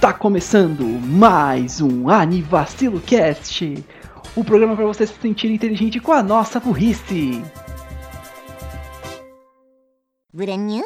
[0.00, 3.84] Tá começando mais um Anivacilo Cast,
[4.36, 7.42] o programa para você se sentir inteligente com a nossa burrice.
[10.32, 10.82] Brand.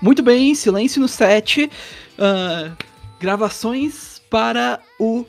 [0.00, 1.64] Muito bem, silêncio no set.
[1.64, 1.70] Uh,
[2.18, 2.76] ah,
[3.18, 5.26] gravações para o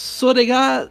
[0.00, 0.90] Soregar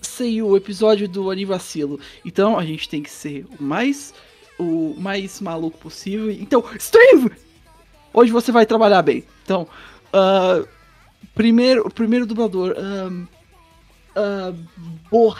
[0.00, 1.98] saiu o episódio do Anivacilo.
[2.24, 4.14] Então a gente tem que ser o mais
[4.56, 6.30] o mais maluco possível.
[6.30, 7.32] Então, Steve,
[8.14, 9.24] hoje você vai trabalhar bem.
[9.42, 9.66] Então,
[10.14, 10.68] uh,
[11.34, 13.26] primeiro, o primeiro dublador, um,
[14.16, 15.34] uh,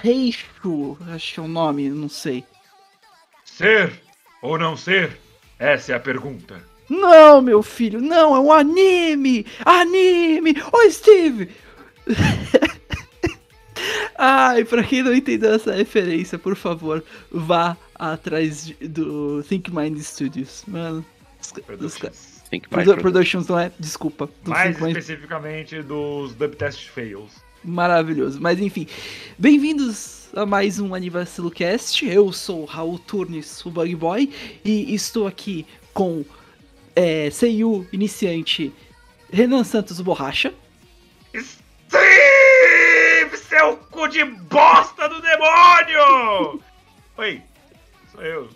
[1.15, 2.45] acho que é o nome, não sei.
[3.45, 3.93] Ser
[4.43, 5.21] ou não ser?
[5.57, 6.61] Essa é a pergunta.
[6.89, 9.47] Não, meu filho, não, é um anime!
[9.65, 10.57] Anime!
[10.73, 11.49] Ô, Steve!
[14.21, 20.65] Ai, pra quem não entendeu essa referência, por favor, vá atrás do Think Mind Studios.
[20.67, 21.07] Mano,
[21.41, 23.71] os, os, Think Mind Productions não é?
[23.79, 24.29] Desculpa.
[24.45, 25.87] Mais Think especificamente Mind.
[25.87, 27.31] dos Dubtest Fails.
[27.63, 28.41] Maravilhoso.
[28.41, 28.89] Mas enfim,
[29.39, 32.05] bem-vindos a mais um Anivacilo Cast.
[32.05, 34.33] Eu sou Raul Turnes, o Bug Boy,
[34.65, 35.65] e estou aqui
[35.95, 36.25] com
[36.97, 38.73] é, CU iniciante
[39.33, 40.53] Renan Santos Borracha.
[41.33, 42.48] Sim!
[43.59, 46.63] é o cu de bosta do demônio!
[47.17, 47.43] Oi,
[48.13, 48.49] sou eu.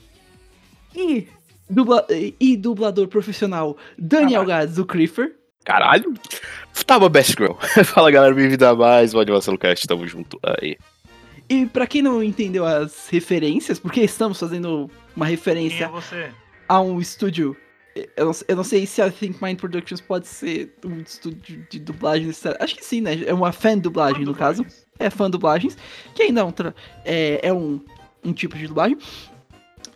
[0.95, 1.27] E,
[1.69, 2.06] dubla...
[2.08, 5.34] e dublador profissional Daniel Gades, do Creeper.
[5.64, 6.14] Caralho!
[6.14, 7.55] Tá, Tava Best Girl.
[7.84, 10.78] Fala galera, bem-vindo a mais um Animação Cast, tamo junto aí.
[11.48, 16.30] E pra quem não entendeu as referências, porque estamos fazendo uma é referência é
[16.69, 17.56] a um estúdio.
[18.17, 21.80] Eu não, eu não, sei se a Think Mind Productions pode ser um estúdio de
[21.80, 22.30] dublagem.
[22.61, 23.25] Acho que sim, né?
[23.27, 24.64] É uma fan dublagem, no caso
[24.98, 25.77] é fã de dublagens,
[26.15, 26.53] que ainda é um,
[27.05, 27.81] é, é um,
[28.25, 28.98] um tipo de dublagem.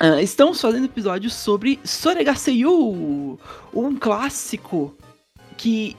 [0.02, 3.38] Uh, estamos fazendo episódios sobre Soregaseyu,
[3.72, 4.94] um clássico
[5.56, 5.96] que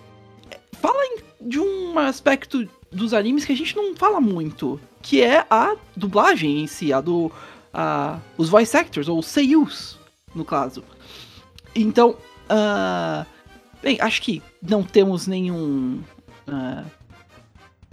[0.73, 5.75] fala de um aspecto dos animes que a gente não fala muito, que é a
[5.95, 7.31] dublagem em si, a do
[7.73, 9.99] a, os voice actors ou seiyus,
[10.33, 10.83] no caso.
[11.75, 12.11] Então,
[12.49, 13.25] uh,
[13.81, 16.01] bem, acho que não temos nenhum
[16.47, 16.91] uh,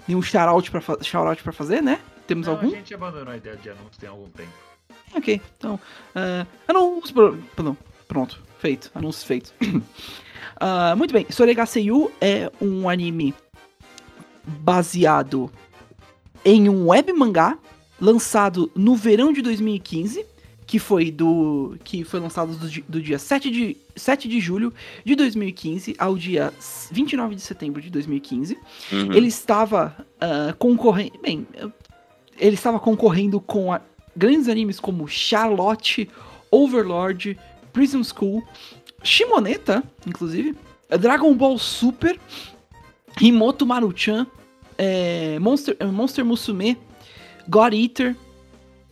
[0.07, 2.01] nenhum shout pra, shout pra fazer, né?
[2.27, 2.69] Temos não, algum?
[2.69, 4.53] A gente abandonou a ideia de anúncio tem algum tempo.
[5.15, 5.79] Ok, então.
[6.15, 7.15] Ah, uh, anúncio.
[7.55, 7.77] Perdão,
[8.09, 8.91] pronto, feito.
[8.95, 9.53] Anúncio feito.
[9.63, 9.83] uh,
[10.61, 13.35] ah, muito bem, Soregaseyu é um anime
[14.45, 15.51] baseado
[16.45, 17.59] em um web mangá
[18.01, 20.34] lançado no verão de 2015
[20.67, 24.73] que foi do que foi lançado do, do, dia 7 de, 7 de julho
[25.05, 26.53] de 2015 ao dia
[26.91, 28.59] 29 de setembro de 2015.
[28.93, 29.13] Uhum.
[29.13, 31.47] Ele estava ah, uh, concorrendo, bem,
[32.39, 33.81] ele estava concorrendo com a,
[34.17, 36.09] grandes animes como Charlotte,
[36.51, 37.39] Overlord,
[37.73, 38.43] Prison School,
[39.03, 40.57] Shimoneta, inclusive,
[40.99, 42.19] Dragon Ball Super,
[43.21, 44.27] Himoto Maruchan,
[44.79, 46.77] é, Monster, eh, Monster Musume,
[47.49, 48.17] God Eater,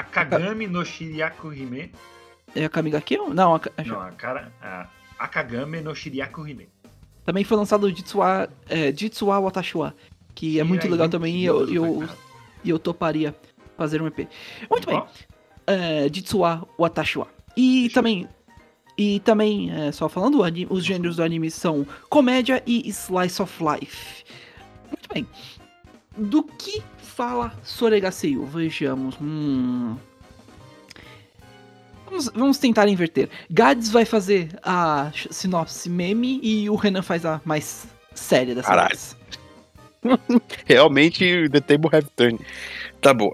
[0.00, 1.92] Akagami no Shiryaku Hime.
[2.54, 3.16] É a Kamigaki?
[3.16, 4.52] Não, a, Não, a cara.
[4.62, 4.86] A
[5.18, 6.68] Akagame no Shiryaku Hime.
[7.24, 9.94] também foi lançado o Jitsuwa, é, Jitsuwa Watashiwa,
[10.34, 12.08] que é muito legal também e eu, eu,
[12.64, 13.34] eu toparia
[13.76, 14.28] fazer um EP.
[14.70, 15.02] Muito bem,
[15.66, 17.26] é, Jitsuwa Watashiwa.
[17.56, 18.28] E Deixa também,
[18.98, 20.40] e também, é, só falando,
[20.70, 24.24] os gêneros do anime são comédia e slice of life.
[24.88, 25.26] Muito bem.
[26.16, 26.82] Do que
[27.16, 28.44] fala Soregaseio?
[28.44, 29.16] Vejamos.
[29.20, 29.96] Hum...
[32.04, 33.28] Vamos, vamos tentar inverter.
[33.50, 38.90] Gads vai fazer a sinopse meme e o Renan faz a mais séria dessa Caralho.
[38.90, 39.16] vez.
[40.66, 42.40] Realmente, The Table Have Turned.
[43.00, 43.30] Tá bom.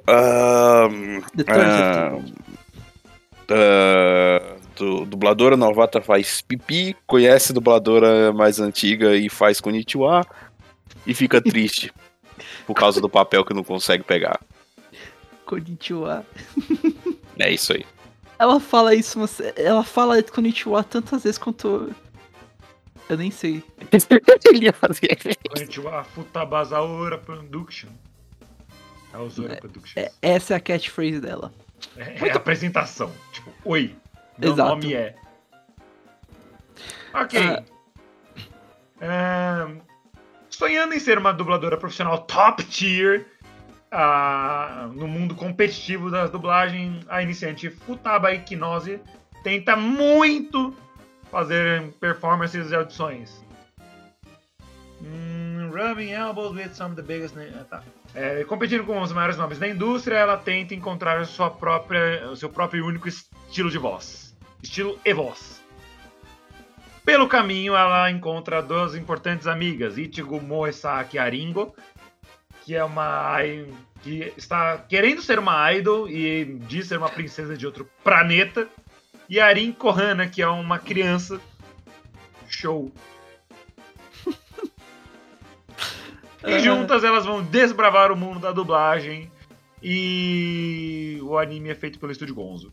[1.37, 1.44] The
[3.49, 10.25] ah, du- dubladora novata faz pipi, conhece dubladora mais antiga e faz konnichiwa
[11.06, 11.93] e fica triste
[12.72, 14.40] por causa do papel que não consegue pegar.
[15.44, 16.24] Konnichiwa.
[17.38, 17.84] É isso aí.
[18.38, 21.94] Ela fala isso, mas ela fala Konnichiwa tantas vezes quanto
[23.08, 23.62] Eu nem sei.
[24.48, 25.19] Ele ia fazer.
[25.48, 27.90] Konnichiwa Futabazaura Production.
[29.12, 29.96] É o Zora Productions.
[29.96, 31.52] É, essa é a catchphrase dela.
[31.96, 33.12] É, é a apresentação.
[33.32, 33.94] Tipo, oi.
[34.38, 34.70] Meu Exato.
[34.70, 35.14] nome é.
[37.12, 37.38] Ok.
[37.38, 37.62] Ah.
[39.04, 39.82] Ahn,
[40.62, 43.26] sonhando em ser uma dubladora profissional top tier
[43.91, 49.00] ah, no mundo competitivo das dublagens, a iniciante Futaba Equinose
[49.43, 50.73] tenta muito
[51.32, 53.44] fazer performances e audições.
[55.03, 57.35] Hum, rubbing elbows with some of the biggest.
[57.35, 57.82] na- ah, tá.
[58.14, 62.49] É, competindo com os maiores nomes da indústria, ela tenta encontrar sua própria, o seu
[62.49, 64.32] próprio e único estilo de voz.
[64.62, 65.61] Estilo e voz.
[67.04, 71.75] Pelo caminho, ela encontra duas importantes amigas, Ichigo Moesaki Aringo,
[72.64, 73.38] que é uma
[74.02, 78.69] que está querendo ser uma idol e diz ser uma princesa de outro planeta,
[79.28, 81.40] e Arin Kohana, que é uma criança.
[82.49, 82.93] Show.
[86.44, 89.31] E juntas elas vão desbravar o mundo da dublagem.
[89.81, 92.72] E o anime é feito pelo estúdio Gonzo.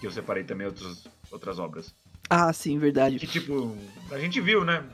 [0.00, 1.94] Que eu separei também outros, outras obras.
[2.28, 3.18] Ah, sim, verdade.
[3.18, 3.76] Que tipo,
[4.10, 4.84] a gente viu, né?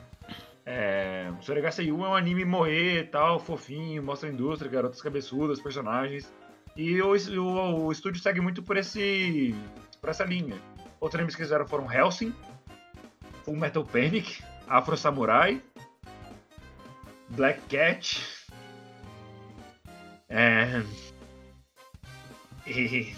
[0.65, 5.59] É, o Soregaseyu é um anime moe e tal, fofinho, mostra a indústria, garotas cabeçudas,
[5.59, 6.31] personagens.
[6.75, 9.53] E o, o, o estúdio segue muito por esse.
[9.99, 10.55] por essa linha.
[10.99, 12.33] Outros animes que fizeram foram Helsing,
[13.43, 15.61] Full Metal Panic, Afro Samurai,
[17.29, 18.21] Black Cat.
[20.29, 20.81] É,
[22.65, 23.13] e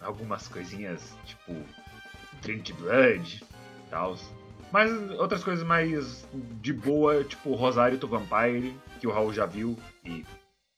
[0.00, 1.56] algumas coisinhas tipo
[2.42, 3.42] Trinity Blood
[3.92, 4.16] tal.
[4.72, 4.90] Mas
[5.20, 6.26] outras coisas mais
[6.62, 10.24] de boa, tipo Rosário to Vampire, que o Raul já viu e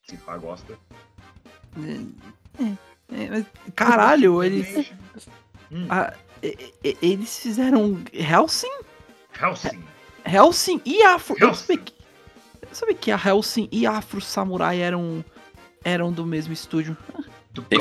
[0.02, 0.76] se pá gosta.
[1.78, 2.64] É,
[3.14, 3.46] é, mas,
[3.76, 4.92] caralho, eles.
[5.70, 6.12] Hum, ah,
[6.42, 8.80] e- e- eles fizeram Helsing?
[9.40, 9.82] Helsing.
[10.26, 11.36] Helsing e Afro.
[11.36, 11.66] Eu não Hellsing.
[11.66, 11.94] sabia que,
[12.62, 15.24] eu sabia que a Helsing e Afro Samurai eram,
[15.84, 16.96] eram do mesmo estúdio.
[17.54, 17.78] Do Tem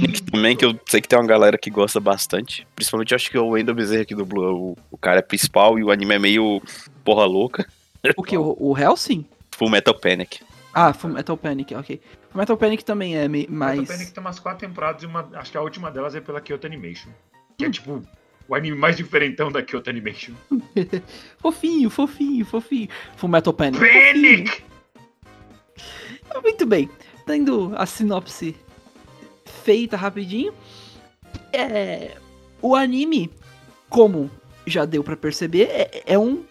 [0.00, 2.66] Link também, que eu sei que tem uma galera que gosta bastante.
[2.74, 4.70] Principalmente eu acho que o Wendel Bezerra que dublou.
[4.70, 6.62] O, o cara é principal e o anime é meio
[7.04, 7.68] porra louca.
[8.16, 8.36] O que?
[8.36, 9.26] O, o Helsing?
[9.52, 10.40] Full Metal Panic.
[10.72, 12.00] Ah, Full Metal Panic, ok.
[12.30, 13.80] Full Metal Panic também é mais.
[13.80, 16.40] Metal Panic tem umas quatro temporadas e uma, acho que a última delas é pela
[16.40, 17.10] Kyoto Animation.
[17.58, 18.02] Que é tipo
[18.48, 20.32] o anime mais diferentão da Kyoto Animation.
[21.38, 22.88] Fofinho, fofinho, fofinho.
[23.16, 23.78] Full Metal Panic.
[23.78, 24.44] fofinho.
[24.44, 24.64] Panic!
[26.42, 26.88] Muito bem.
[27.26, 28.54] Tendo a sinopse
[29.64, 30.52] feita rapidinho.
[31.52, 32.16] É,
[32.60, 33.30] o anime,
[33.88, 34.30] como
[34.66, 36.42] já deu pra perceber, é, é um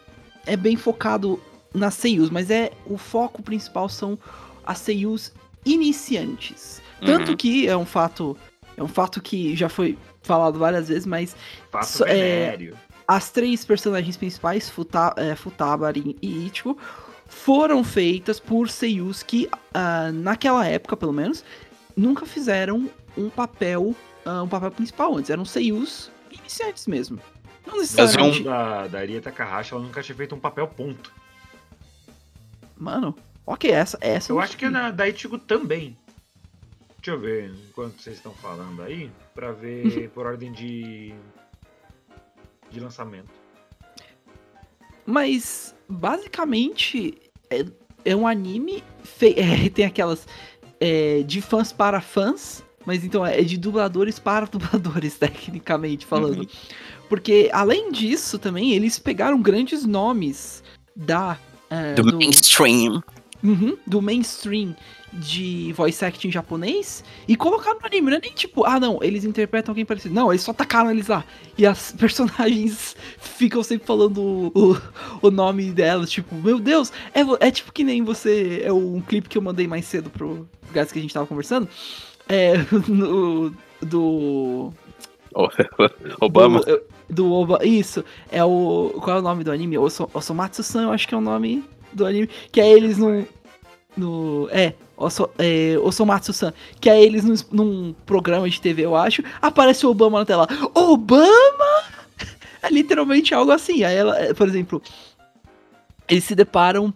[0.46, 1.40] é bem focado
[1.74, 4.18] nas seiyus, mas é o foco principal são
[4.66, 5.32] as seiyus
[5.66, 6.82] iniciantes.
[7.06, 7.38] Tanto Uhum.
[7.38, 8.38] que é um fato
[8.76, 11.36] é um fato que já foi falado várias vezes, mas
[11.72, 12.72] Faço So- é,
[13.08, 16.78] as três personagens principais, Futa, é, Futaba, Arin e Ichigo,
[17.28, 21.44] foram feitas por seiyus que, ah, naquela época, pelo menos,
[21.96, 23.96] nunca fizeram um papel,
[24.26, 25.30] ah, um papel principal antes.
[25.30, 27.20] Eram seiyus iniciantes mesmo.
[27.66, 28.44] Não necessariamente.
[28.44, 31.14] Da, da Aria Takahashi, ela nunca tinha feito um papel ponto.
[32.78, 33.16] Mano,
[33.46, 35.98] ok, essa, essa Eu acho que é na, da Ichigo também.
[36.98, 41.14] Deixa eu ver enquanto vocês estão falando aí, pra ver por ordem de.
[42.70, 43.30] de lançamento.
[45.06, 47.66] Mas, basicamente, é,
[48.06, 48.84] é um anime.
[49.04, 49.36] Fe...
[49.40, 50.28] é, tem aquelas.
[50.80, 52.64] é, de fãs para fãs.
[52.86, 56.48] Mas então é de dubladores para dubladores, tecnicamente falando.
[57.10, 60.64] Porque, além disso, também, eles pegaram grandes nomes
[60.96, 61.38] da.
[61.70, 63.04] é, Do, mainstream.
[63.44, 64.76] Uhum, do mainstream
[65.12, 68.10] de voice acting japonês e colocaram no anime.
[68.10, 70.16] Não é nem tipo, ah não, eles interpretam alguém parecido.
[70.16, 71.24] Não, eles só tacaram eles lá.
[71.58, 74.82] E as personagens ficam sempre falando o,
[75.22, 76.10] o, nome delas.
[76.10, 78.64] Tipo, meu Deus, é, é tipo que nem você.
[78.64, 81.68] É um clipe que eu mandei mais cedo pro gás que a gente tava conversando.
[82.28, 82.54] É.
[82.88, 84.74] No, do.
[86.22, 86.62] Obama.
[86.62, 87.66] Do, do Oba.
[87.66, 88.04] Isso.
[88.32, 88.94] É o.
[89.02, 89.78] Qual é o nome do anime?
[89.78, 92.30] Oso, Osomatsu-san, eu acho que é o nome do anime.
[92.52, 93.26] Que é eles num.
[93.96, 94.48] No.
[94.52, 94.74] É.
[94.96, 96.54] Oso, é Osomatsu-san.
[96.80, 99.24] Que é eles num, num programa de TV, eu acho.
[99.42, 100.48] Aparece o Obama na tela.
[100.74, 101.84] Obama!
[102.66, 103.84] É literalmente algo assim.
[103.84, 104.82] Aí ela, é, por exemplo.
[106.08, 106.94] Eles se deparam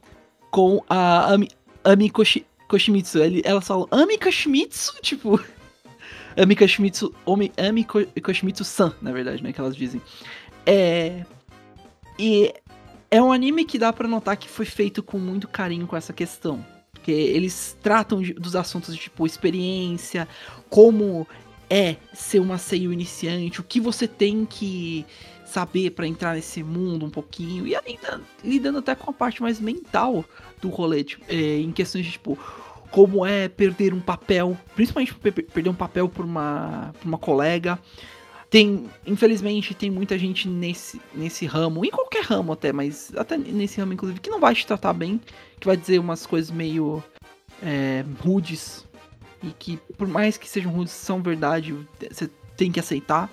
[0.49, 1.49] com a Ami,
[1.83, 3.19] Ami Koshi, Koshimitsu.
[3.19, 4.95] Ele, elas falam Ami Koshimitsu?
[5.01, 5.39] Tipo.
[6.35, 7.13] Ami Koshimitsu.
[7.25, 9.51] Omi, Ami Ko- Koshimitsu-san, na verdade, né?
[9.53, 10.01] Que elas dizem.
[10.65, 11.25] É.
[12.19, 12.53] E
[13.09, 16.13] é um anime que dá pra notar que foi feito com muito carinho com essa
[16.13, 16.65] questão.
[16.91, 20.27] Porque eles tratam de- dos assuntos de tipo experiência,
[20.69, 21.27] como
[21.69, 25.05] é ser uma seiyuu iniciante, o que você tem que
[25.47, 29.59] saber para entrar nesse mundo um pouquinho e ainda lidando até com a parte mais
[29.59, 30.23] mental
[30.61, 32.37] do rolê, tipo, é, em questões de tipo
[32.91, 37.77] como é perder um papel, principalmente perder um papel por uma, por uma colega.
[38.49, 43.77] Tem, infelizmente, tem muita gente nesse, nesse ramo, em qualquer ramo até, mas até nesse
[43.79, 45.19] ramo, inclusive, que não vai te tratar bem,
[45.59, 47.03] que vai dizer umas coisas meio
[47.61, 48.87] é, rudes,
[49.43, 51.75] e que, por mais que sejam rudes, são verdade,
[52.09, 53.29] você tem que aceitar.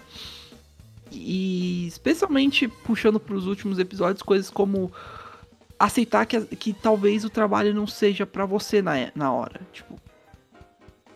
[1.14, 4.92] E especialmente puxando para os últimos episódios, coisas como
[5.78, 9.60] aceitar que, que talvez o trabalho não seja para você na, na hora.
[9.72, 10.00] Tipo,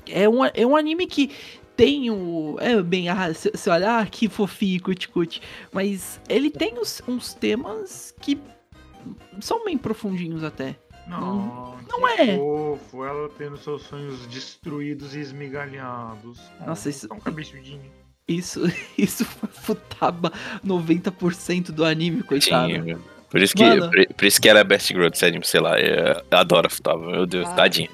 [0.07, 1.31] é um, é um anime que
[1.77, 2.57] tem o.
[2.61, 5.41] É bem, ah, se, se olhar, ah, que fofinho, cuti-cuti.
[5.73, 8.41] Mas ele tem os, uns temas que
[9.41, 10.77] são bem profundinhos até.
[11.07, 12.37] Não, não é.
[12.37, 16.39] fofo, ela tendo seus sonhos destruídos e esmigalhados.
[16.67, 17.09] Nossa, isso.
[17.11, 17.91] um cabeçudinho.
[18.29, 18.61] Isso,
[18.97, 20.33] isso foi Futaba
[20.65, 22.71] 90% do anime, coitado.
[22.71, 22.97] Sim,
[23.31, 25.81] por isso, que, por, por, isso que ela é best girl anime, sei lá.
[25.81, 27.55] Eu adoro Futaba, meu Deus, ah.
[27.55, 27.91] tadinha.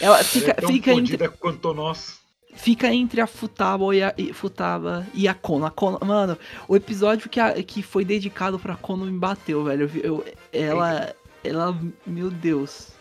[0.00, 1.28] Ela fica, ela é fica entre.
[1.28, 2.20] quanto nós.
[2.54, 5.64] Fica entre a Futaba e a, Futaba e a Kono.
[5.64, 5.98] A Kono.
[6.04, 6.38] Mano,
[6.68, 9.90] o episódio que, a, que foi dedicado pra Kono me bateu, velho.
[10.02, 11.14] Eu, ela.
[11.42, 11.76] Ela.
[12.06, 12.91] Meu Deus.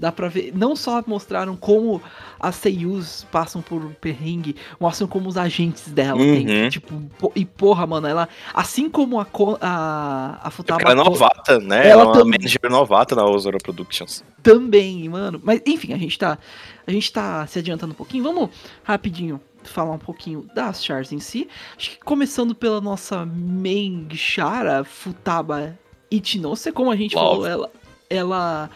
[0.00, 0.50] Dá pra ver.
[0.56, 2.00] Não só mostraram como
[2.40, 6.42] as Seiyus passam por um perrengue, mostram como os agentes dela uhum.
[6.46, 6.68] tem.
[6.70, 7.02] Tipo,
[7.36, 8.26] e porra, mano, ela.
[8.54, 9.26] Assim como a,
[9.60, 10.80] a, a Futaba.
[10.80, 11.86] Ela é novata, né?
[11.86, 14.24] Ela, é uma manager novata na Ozora Productions.
[14.42, 15.38] Também, mano.
[15.44, 16.38] Mas enfim, a gente tá.
[16.86, 18.24] A gente tá se adiantando um pouquinho.
[18.24, 18.48] Vamos
[18.82, 21.46] rapidinho falar um pouquinho das chars em si.
[21.76, 25.78] Acho que começando pela nossa main chara, Futaba
[26.10, 27.28] Ichinose, como a gente Love.
[27.28, 27.70] falou, ela.
[28.12, 28.70] Ela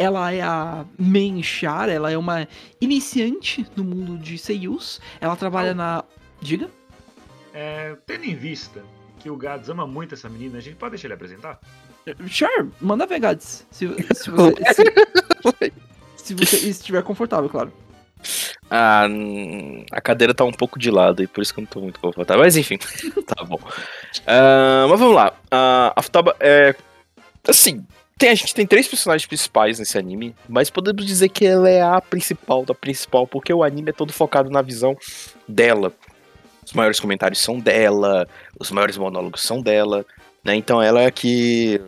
[0.00, 2.48] ela é a main char, ela é uma
[2.80, 5.00] iniciante no mundo de seiyus.
[5.20, 6.02] Ela trabalha na.
[6.40, 6.70] Diga?
[7.52, 8.82] É, tendo em vista
[9.18, 11.60] que o Gads ama muito essa menina, a gente pode deixar ele apresentar?
[12.28, 13.66] Sure, manda ver, Gads.
[13.70, 15.72] Se, se você, se,
[16.16, 17.70] se você estiver confortável, claro.
[18.70, 19.06] Ah,
[19.92, 22.00] a cadeira tá um pouco de lado e por isso que eu não tô muito
[22.00, 22.42] confortável.
[22.42, 22.78] Mas enfim,
[23.26, 23.56] tá bom.
[23.56, 25.32] Uh, mas vamos lá.
[25.46, 26.74] Uh, a Futaba é.
[27.46, 27.84] Assim,
[28.20, 31.80] tem, a gente tem três personagens principais nesse anime, mas podemos dizer que ela é
[31.80, 34.94] a principal da principal, porque o anime é todo focado na visão
[35.48, 35.90] dela.
[36.62, 40.04] Os maiores comentários são dela, os maiores monólogos são dela,
[40.44, 40.54] né?
[40.54, 41.80] Então ela é a que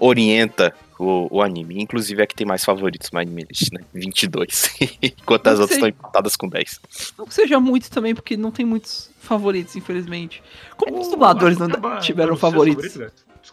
[0.00, 1.80] orienta o, o anime.
[1.80, 3.82] Inclusive é a que tem mais favoritos no anime list, né?
[3.94, 4.74] 22.
[5.00, 6.80] Enquanto as outras estão empatadas com 10.
[7.16, 10.42] Não que seja muito também, porque não tem muitos favoritos, infelizmente.
[10.76, 11.68] Como os dubladores não
[12.00, 12.98] tiveram favoritos?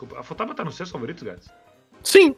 [0.03, 1.47] Desculpa, a Futaba tá nos seus favoritos, Gats?
[2.03, 2.35] Sim.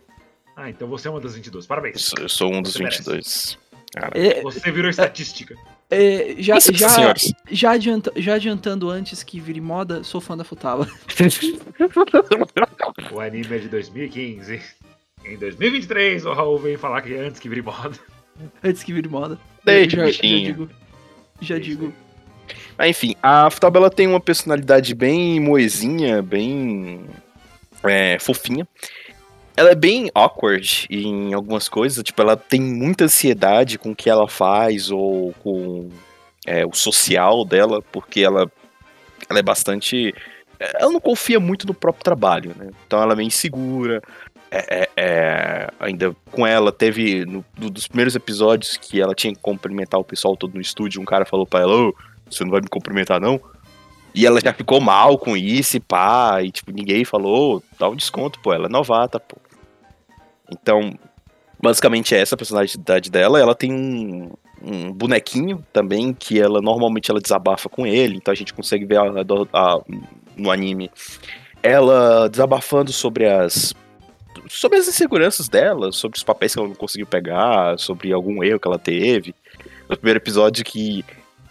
[0.56, 1.66] Ah, então você é uma das 22.
[1.66, 2.12] Parabéns.
[2.18, 3.58] Eu sou um dos você 22.
[4.14, 5.56] É, você virou estatística.
[5.90, 7.14] É, já, já,
[7.50, 10.86] já, adianta, já adiantando antes que vire moda, sou fã da Futaba.
[13.12, 14.62] o anime é de 2015.
[15.26, 17.98] Em 2023, o Raul veio falar que é antes que vire moda.
[18.64, 19.40] Antes que vire moda.
[19.64, 20.70] Desde já, já digo.
[21.42, 21.94] Já digo.
[22.78, 27.06] Mas enfim, a Futaba ela tem uma personalidade bem moezinha, bem
[27.88, 28.68] é, fofinha.
[29.58, 34.10] Ela é bem awkward em algumas coisas, tipo, ela tem muita ansiedade com o que
[34.10, 35.90] ela faz ou com
[36.46, 38.52] é, o social dela, porque ela,
[39.30, 40.14] ela é bastante.
[40.60, 42.70] Ela não confia muito no próprio trabalho, né?
[42.86, 44.02] Então ela é meio insegura.
[44.52, 49.34] É, é, é, ainda com ela, teve no, no, dos primeiros episódios que ela tinha
[49.34, 51.02] que cumprimentar o pessoal todo no estúdio.
[51.02, 51.96] Um cara falou pra ela: oh,
[52.30, 53.42] Você não vai me cumprimentar, não?
[54.16, 57.96] E ela já ficou mal com isso e pá, e tipo, ninguém falou, dá um
[57.96, 59.36] desconto, pô, ela é novata, pô.
[60.50, 60.98] Então,
[61.62, 63.40] basicamente é essa a personalidade dela.
[63.40, 64.32] Ela tem um,
[64.64, 69.00] um bonequinho também, que ela normalmente ela desabafa com ele, então a gente consegue ver
[69.00, 69.82] a, a, a,
[70.38, 70.90] no anime
[71.66, 73.74] ela desabafando sobre as
[74.48, 78.60] sobre as inseguranças dela, sobre os papéis que ela não conseguiu pegar, sobre algum erro
[78.60, 79.34] que ela teve.
[79.90, 81.04] No primeiro episódio que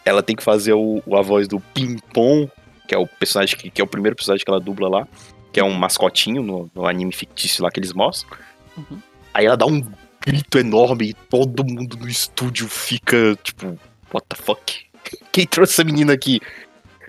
[0.04, 2.48] ela tem que fazer o, a voz do Pimpom,
[2.86, 5.08] que é o personagem que, que, é o primeiro personagem que ela dubla lá,
[5.52, 8.36] que é um mascotinho no, no anime fictício lá que eles mostram.
[8.76, 8.98] Uhum.
[9.32, 9.82] Aí ela dá um
[10.20, 13.78] grito enorme e todo mundo no estúdio fica tipo,
[14.12, 14.84] what the fuck?
[15.32, 16.40] Quem trouxe essa menina aqui?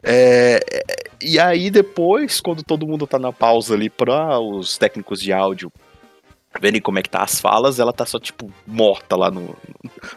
[0.03, 0.59] É,
[1.21, 5.71] e aí depois, quando todo mundo tá na pausa ali para os técnicos de áudio
[6.61, 9.55] verem como é que tá as falas, ela tá só, tipo, morta lá no,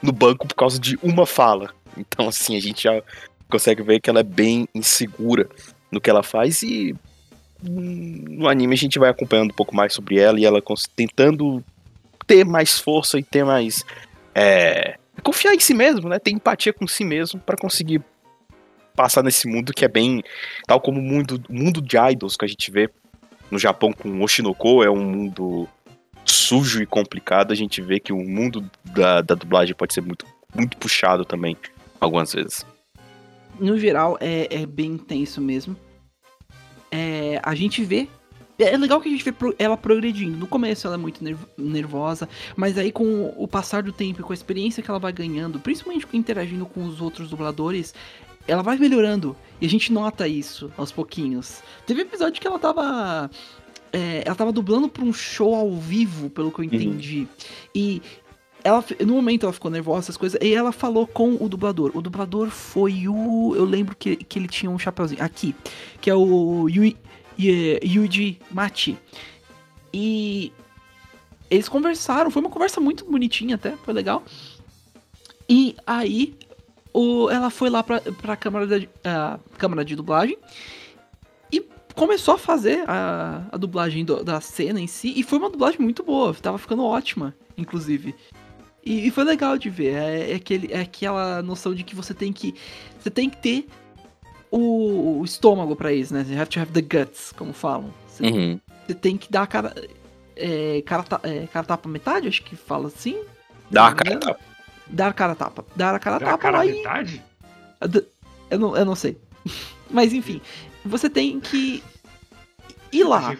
[0.02, 1.70] no banco por causa de uma fala.
[1.99, 3.02] Então, assim, a gente já
[3.49, 5.49] consegue ver que ela é bem insegura
[5.90, 6.95] no que ela faz e
[7.62, 10.62] no anime a gente vai acompanhando um pouco mais sobre ela e ela
[10.95, 11.64] tentando
[12.26, 13.85] ter mais força e ter mais
[14.35, 16.19] é, confiar em si mesmo, né?
[16.19, 18.02] Ter empatia com si mesmo para conseguir
[18.95, 20.23] passar nesse mundo que é bem.
[20.67, 22.90] Tal como o mundo, mundo de idols que a gente vê
[23.50, 25.69] no Japão com Oshinoko, é um mundo
[26.25, 27.52] sujo e complicado.
[27.52, 31.57] A gente vê que o mundo da, da dublagem pode ser muito, muito puxado também,
[32.00, 32.64] algumas vezes.
[33.59, 35.76] No geral, é, é bem intenso mesmo.
[36.90, 38.09] É, a gente vê
[38.59, 40.37] é legal que a gente vê ela progredindo.
[40.37, 41.23] No começo ela é muito
[41.57, 45.12] nervosa, mas aí com o passar do tempo e com a experiência que ela vai
[45.12, 47.95] ganhando, principalmente interagindo com os outros dubladores,
[48.49, 49.37] ela vai melhorando.
[49.61, 51.62] E a gente nota isso aos pouquinhos.
[51.87, 53.31] Teve episódio que ela tava.
[53.93, 56.75] É, ela tava dublando pra um show ao vivo, pelo que eu uhum.
[56.75, 57.21] entendi.
[57.21, 57.26] Uhum.
[57.75, 58.02] E
[58.68, 61.90] ela, no momento ela ficou nervosa, essas coisas, e ela falou com o dublador.
[61.94, 63.54] O dublador foi o.
[63.56, 65.22] Eu lembro que, que ele tinha um chapeuzinho.
[65.22, 65.54] Aqui.
[66.00, 66.96] Que é o Yui,
[67.38, 68.98] Yuji Machi.
[69.92, 70.52] E
[71.50, 74.22] eles conversaram, foi uma conversa muito bonitinha até, foi legal.
[75.48, 76.34] E aí
[76.92, 80.37] o, ela foi lá pra, pra câmara, de, a câmara de dublagem
[81.50, 85.12] e começou a fazer a, a dublagem do, da cena em si.
[85.16, 88.14] E foi uma dublagem muito boa, tava ficando ótima, inclusive.
[88.88, 89.92] E, e foi legal de ver.
[89.95, 92.54] É, é, aquele, é aquela noção de que você tem que.
[92.99, 93.68] Você tem que ter
[94.50, 96.25] o, o estômago para isso, né?
[96.26, 97.92] You have to have the guts, como falam.
[98.09, 98.59] Você, uhum.
[98.87, 99.75] você tem que dar a cara.
[100.35, 103.23] É, cara, é, cara tapa metade, acho que fala assim.
[103.71, 104.40] Dar a cara tapa.
[104.87, 105.66] Dar a cara tapa.
[105.76, 107.23] Dar a cara Dar tapa a cara lá metade?
[107.83, 108.04] E...
[108.50, 109.18] Eu não, eu não sei.
[109.90, 110.40] Mas enfim,
[110.83, 111.83] você tem que
[112.90, 113.37] ir lá.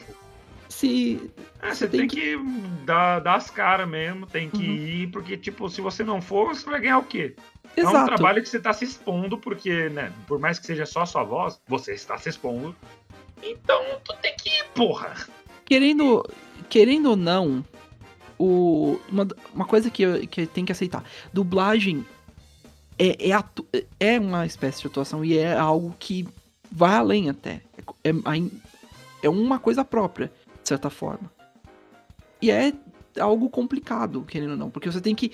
[0.79, 1.33] Se.
[1.61, 4.77] É, você, tem, tem que, que, dar, dar as caras mesmo, tem que uhum.
[4.77, 7.35] ir, porque, tipo, se você não for, você vai ganhar o quê?
[7.77, 7.97] Exato.
[7.97, 11.05] É um trabalho que você está se expondo, porque, né, por mais que seja só
[11.05, 12.77] sua voz, você está se expondo.
[13.43, 15.17] Então, tu tem que ir, porra.
[15.65, 16.25] Querendo,
[16.69, 17.65] querendo ou não,
[18.39, 22.07] o, uma, uma coisa que, que tem que aceitar: dublagem
[22.97, 23.67] é, é, atu,
[23.99, 26.25] é uma espécie de atuação e é algo que
[26.71, 27.63] vai além até.
[28.05, 28.51] É, é,
[29.25, 30.31] é uma coisa própria,
[30.69, 31.31] certa forma.
[32.41, 32.73] E é
[33.19, 35.33] algo complicado, querendo ou não, porque você tem que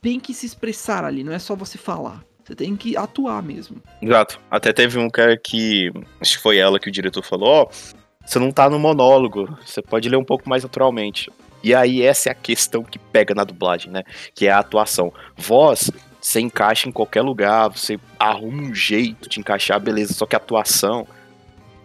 [0.00, 2.24] tem que se expressar ali, não é só você falar.
[2.42, 3.82] Você tem que atuar mesmo.
[4.00, 4.40] Exato.
[4.50, 5.92] Até teve um cara que.
[6.20, 9.56] Acho que foi ela que o diretor falou: Ó, oh, você não tá no monólogo,
[9.64, 11.30] você pode ler um pouco mais naturalmente.
[11.62, 14.02] E aí, essa é a questão que pega na dublagem, né?
[14.34, 15.12] Que é a atuação.
[15.36, 20.14] Voz, você encaixa em qualquer lugar, você arruma um jeito de encaixar, beleza.
[20.14, 21.06] Só que atuação.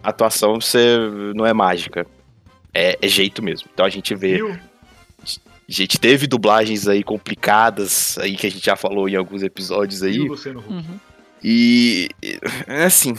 [0.02, 0.96] Atuação você
[1.34, 2.06] não é mágica.
[2.76, 3.70] É, é jeito mesmo.
[3.72, 4.36] Então a gente vê.
[4.36, 4.50] Viu?
[4.50, 10.02] A gente teve dublagens aí complicadas, aí que a gente já falou em alguns episódios
[10.02, 10.16] aí.
[10.16, 10.98] E, uhum.
[11.42, 12.08] e
[12.68, 13.14] assim,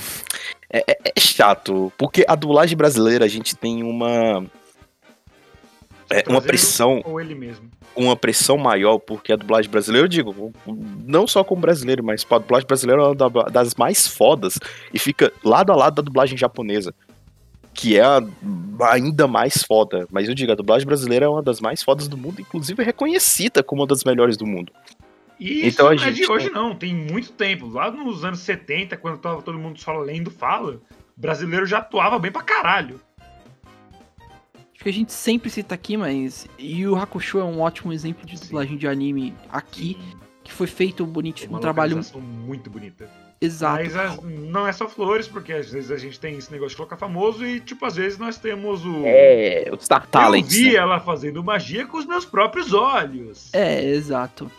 [0.72, 4.46] é, é, é, chato, porque a dublagem brasileira a gente tem uma
[6.10, 7.70] é, uma pressão ou ele mesmo.
[7.96, 10.54] Uma pressão maior, porque a dublagem brasileira, eu digo,
[11.04, 14.60] não só como brasileiro, mas a dublagem brasileira é uma das mais fodas
[14.93, 16.93] e fica lado a lado da dublagem japonesa
[17.78, 18.04] que é
[18.90, 20.08] ainda mais foda.
[20.12, 22.86] Mas eu digo, a dublagem brasileira é uma das mais fodas do mundo, inclusive é
[22.86, 24.74] reconhecida como uma das melhores do mundo.
[25.40, 26.76] E então, isso não é de hoje, não.
[26.76, 27.68] Tem muito tempo.
[27.68, 30.82] Lá nos anos 70, quando tava todo mundo só lendo fala,
[31.16, 33.00] o brasileiro já atuava bem pra caralho.
[34.74, 38.40] Acho que a gente sempre cita aqui, mas Yu Hakusho é um ótimo exemplo de
[38.40, 38.78] dublagem Sim.
[38.80, 39.96] de anime aqui,
[40.47, 43.10] que foi feito bonito, um trabalho muito bonita.
[43.39, 43.83] Exato.
[43.83, 46.77] Mas as, não é só flores, porque às vezes a gente tem esse negócio de
[46.77, 49.03] colocar famoso e, tipo, às vezes nós temos o.
[49.05, 50.45] É, o Star Talent.
[50.45, 50.75] Eu vi né?
[50.75, 53.53] ela fazendo magia com os meus próprios olhos.
[53.53, 54.49] É, exato.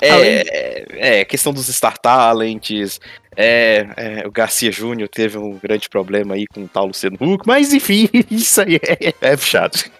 [0.00, 0.42] É, Além...
[0.90, 3.00] é, questão dos Star Talents.
[3.34, 7.46] É, é, o Garcia Júnior teve um grande problema aí com o tal Luciano Huck,
[7.46, 9.90] mas enfim, isso aí é, é chato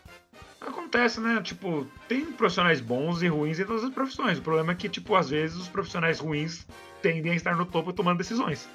[0.88, 1.40] acontece, né?
[1.42, 4.38] Tipo, tem profissionais bons e ruins em todas as profissões.
[4.38, 6.66] O problema é que, tipo, às vezes os profissionais ruins
[7.02, 8.68] tendem a estar no topo tomando decisões.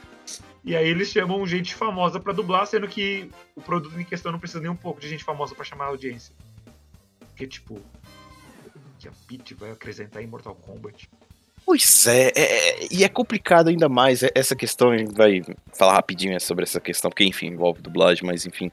[0.63, 4.39] E aí eles chamam gente famosa para dublar, sendo que o produto em questão não
[4.39, 6.33] precisa nem um pouco de gente famosa para chamar a audiência.
[7.19, 7.81] Porque, tipo,
[8.99, 11.09] que a Peach vai acrescentar em Mortal Kombat.
[11.65, 15.41] Pois é, é, é, e é complicado ainda mais essa questão, a gente vai
[15.73, 18.69] falar rapidinho sobre essa questão, porque enfim, envolve dublagem, mas enfim,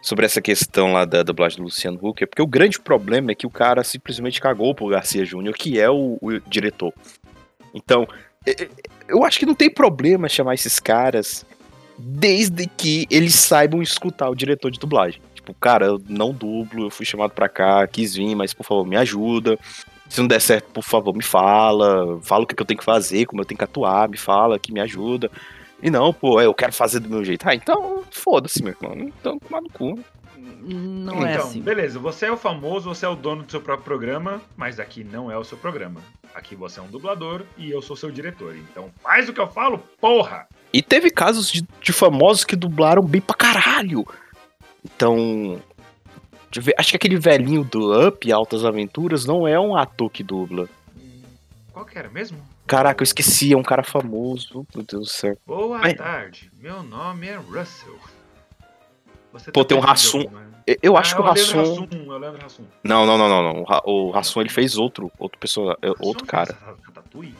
[0.00, 3.46] sobre essa questão lá da dublagem do Luciano Huck, porque o grande problema é que
[3.46, 6.92] o cara simplesmente cagou pro Garcia Júnior, que é o, o diretor.
[7.74, 8.06] Então,
[8.46, 8.68] é, é,
[9.08, 11.44] eu acho que não tem problema chamar esses caras
[11.98, 15.20] desde que eles saibam escutar o diretor de dublagem.
[15.34, 18.86] Tipo, cara, eu não dublo, eu fui chamado pra cá, quis vir, mas por favor,
[18.86, 19.58] me ajuda.
[20.08, 22.18] Se não der certo, por favor, me fala.
[22.22, 24.72] Fala o que eu tenho que fazer, como eu tenho que atuar, me fala, que
[24.72, 25.30] me ajuda.
[25.82, 27.48] E não, pô, eu quero fazer do meu jeito.
[27.48, 28.96] Ah, então foda-se, meu irmão.
[28.98, 29.98] Então, tomar no cu.
[30.60, 31.60] Não é então, assim.
[31.60, 35.04] beleza, você é o famoso, você é o dono do seu próprio programa, mas aqui
[35.04, 36.00] não é o seu programa.
[36.34, 38.56] Aqui você é um dublador e eu sou seu diretor.
[38.56, 40.46] Então faz o que eu falo, porra!
[40.72, 44.06] E teve casos de, de famosos que dublaram bem pra caralho.
[44.84, 45.60] Então.
[46.52, 50.68] Ver, Acho que aquele velhinho do Up, Altas Aventuras, não é um ator que dubla.
[51.72, 52.38] Qual que era mesmo?
[52.66, 54.66] Caraca, eu esqueci, é um cara famoso.
[54.74, 55.36] Meu Deus do céu.
[55.46, 57.96] Boa Mas- tarde, meu nome é Russell.
[59.32, 60.24] Você Pô, tem um Hassum.
[60.30, 60.42] né?
[60.82, 61.86] Eu, acho Ah, que o o Hassum.
[62.84, 63.62] Não, não, não, não, não.
[63.62, 66.54] O Ra- O Hassum ele fez outro, outro pessoa, é, outro cara.
[66.86, 67.34] Ratatouille?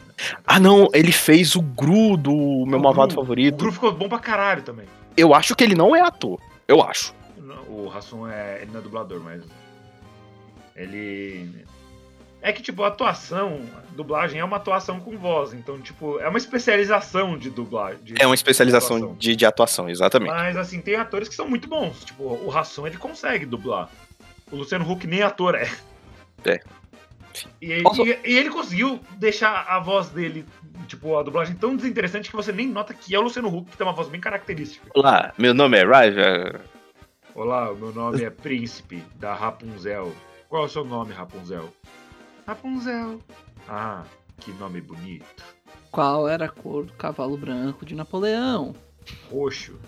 [0.46, 3.56] Ah, não, ele fez o Gru do meu O malvado Gru- O favorito.
[3.58, 4.86] Gru ficou bom pra caralho também.
[5.16, 6.40] Eu acho que ele não é ator.
[6.66, 7.12] Eu acho.
[7.84, 8.62] O Hassum é.
[8.62, 9.42] Ele não é dublador, mas.
[10.76, 11.64] Ele.
[12.40, 13.60] É que, tipo, a atuação,
[13.96, 15.52] dublagem é uma atuação com voz.
[15.52, 18.00] Então, tipo, é uma especialização de dublagem.
[18.02, 19.16] de É uma especialização atuação.
[19.18, 20.30] de, de atuação, exatamente.
[20.30, 22.04] Mas, assim, tem atores que são muito bons.
[22.04, 23.90] Tipo, o Hassum, ele consegue dublar.
[24.52, 25.68] O Luciano Huck nem ator é.
[26.44, 26.60] É.
[27.60, 30.44] E, Posso- e- e ele conseguiu deixar a voz dele,
[30.86, 33.76] tipo, a dublagem tão desinteressante que você nem nota que é o Luciano Huck, que
[33.76, 34.88] tem uma voz bem característica.
[34.94, 36.60] Olá, meu nome é Rive.
[37.38, 40.12] Olá, o meu nome é Príncipe da Rapunzel.
[40.48, 41.72] Qual é o seu nome, Rapunzel?
[42.44, 43.20] Rapunzel.
[43.68, 44.04] Ah,
[44.40, 45.44] que nome bonito.
[45.92, 48.74] Qual era a cor do cavalo branco de Napoleão?
[49.30, 49.78] Roxo.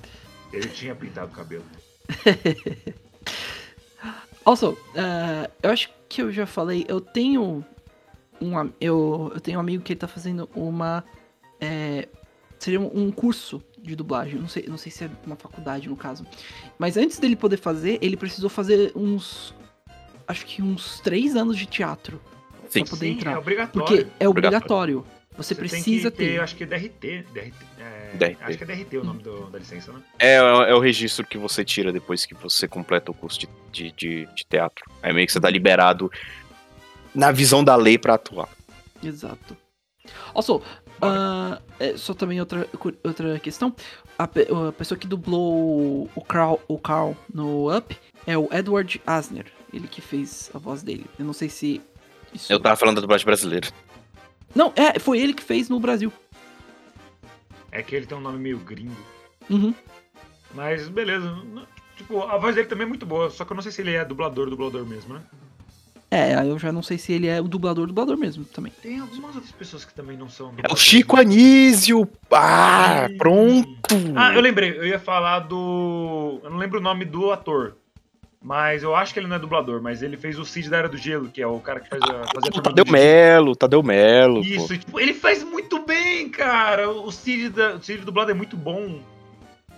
[0.53, 1.65] Ele tinha pintado o cabelo.
[4.45, 7.65] Also, eh, eu acho que eu já falei, eu tenho
[8.41, 11.05] um, eu, eu tenho um amigo que ele tá fazendo uma.
[11.61, 12.09] eh,
[12.61, 14.39] seria um curso de dublagem.
[14.41, 16.27] Não sei, não sei se é uma faculdade no caso.
[16.79, 19.55] Mas antes dele poder fazer, ele precisou fazer uns.
[20.29, 22.21] Acho que uns três anos de teatro.
[22.69, 22.83] Sim.
[22.83, 23.33] Pra poder Sim, entrar.
[23.33, 23.87] é obrigatório.
[23.87, 24.99] Porque é Obrigatório.
[24.99, 25.21] obrigatório.
[25.37, 26.41] Você, tem precisa que ter, ter.
[26.41, 27.25] acho que é DRT.
[27.33, 28.37] DRT, é, DRT.
[28.43, 30.01] Acho que é DRT o nome do- da licença, né?
[30.19, 33.93] É, é o registro que você tira depois que você completa o curso de, de,
[33.93, 34.85] de, de teatro.
[35.03, 36.11] Aí meio que você tá liberado
[37.15, 38.49] na visão da lei pra atuar.
[39.03, 39.57] Exato.
[40.35, 40.63] Also,
[41.03, 42.69] ah, é, só também outra,
[43.05, 43.75] outra questão.
[44.19, 49.01] A, pe- a pessoa que dublou o Carl, o Carl no Up é o Edward
[49.07, 49.47] Asner.
[49.73, 51.07] Ele que fez a voz dele.
[51.19, 51.81] Eu não sei se.
[52.35, 52.53] Isso...
[52.53, 53.69] Eu tava falando da dublagem brasileira.
[54.55, 56.13] Não, é, foi ele que fez no Brasil.
[57.71, 58.97] É que ele tem um nome meio gringo.
[59.49, 59.73] Uhum.
[60.55, 61.33] Mas beleza.
[61.97, 63.31] Tipo, a voz dele também é muito boa.
[63.31, 65.23] Só que eu não sei se ele é dublador, dublador mesmo, né?
[66.11, 68.73] É, aí eu já não sei se ele é o dublador, dublador mesmo também.
[68.83, 71.17] Tem algumas outras pessoas que também não são É o Chico?
[71.17, 72.09] Anísio!
[72.33, 73.95] Ah, pronto!
[74.17, 74.77] Ah, eu lembrei.
[74.77, 76.41] Eu ia falar do.
[76.43, 77.77] Eu não lembro o nome do ator.
[78.43, 80.89] Mas eu acho que ele não é dublador, mas ele fez o Cid da Era
[80.89, 82.85] do Gelo, que é o cara que faz a, fazia a O Tadeu.
[82.91, 84.41] Melo, Tadeu Melo.
[84.41, 84.79] Isso, pô.
[84.79, 86.89] tipo, ele faz muito bem, cara.
[86.91, 88.99] O Cid, da, o Cid dublado é muito bom.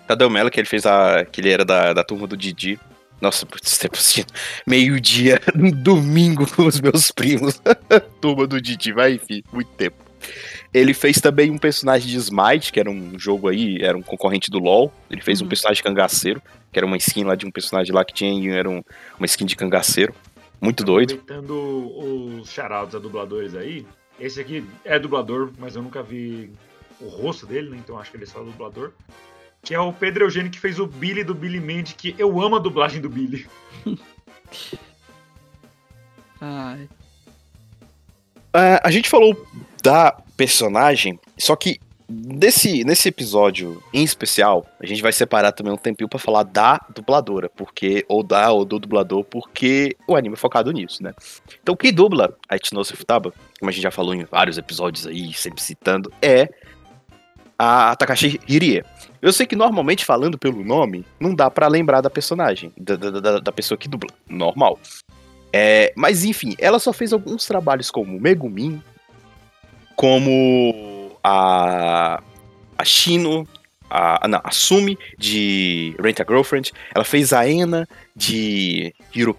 [0.06, 1.24] Tadeu Melo, que ele fez a.
[1.24, 2.78] que ele era da, da turma do Didi.
[3.22, 4.26] Nossa, putz, tempo assistindo
[4.66, 5.40] meio-dia,
[5.80, 7.62] domingo com os meus primos.
[8.20, 9.96] turma do Didi, vai, enfim, muito tempo.
[10.74, 14.50] Ele fez também um personagem de Smite, que era um jogo aí, era um concorrente
[14.50, 14.92] do LoL.
[15.08, 15.48] Ele fez um Uhum.
[15.48, 18.82] personagem cangaceiro, que era uma skin lá de um personagem lá que tinha, era um-
[19.18, 20.12] uma skin de cangaceiro.
[20.60, 21.14] Muito doido.
[21.14, 23.86] Aproveitando os charaldos a dubladores aí.
[24.18, 26.50] Esse aqui é dublador, mas eu nunca vi
[27.00, 27.76] o rosto dele, né?
[27.78, 28.92] Então acho que ele é só dublador.
[29.62, 32.56] Que é o Pedro Eugênio que fez o Billy do Billy Mandy, que eu amo
[32.56, 33.46] a dublagem do Billy.
[36.40, 36.88] Ai.
[38.54, 39.46] É, a gente falou
[39.82, 45.76] da personagem, só que nesse, nesse episódio em especial, a gente vai separar também um
[45.76, 50.36] tempinho pra falar da dubladora, porque ou da ou do dublador, porque o anime é
[50.36, 51.14] focado nisso, né?
[51.62, 55.32] Então quem dubla a Itinosu Futaba, como a gente já falou em vários episódios aí,
[55.32, 56.48] sempre citando, é
[57.64, 58.82] a Takashi Hirie.
[59.20, 63.38] Eu sei que normalmente falando pelo nome, não dá pra lembrar da personagem, da, da,
[63.38, 64.80] da- pessoa que dubla, normal.
[65.52, 68.82] É, mas enfim, ela só fez alguns trabalhos como Megumin,
[69.94, 72.20] como a,
[72.76, 73.46] a Shino,
[73.88, 79.34] a, não, a Sumi de Rent a Girlfriend, ela fez a Ena de Hiro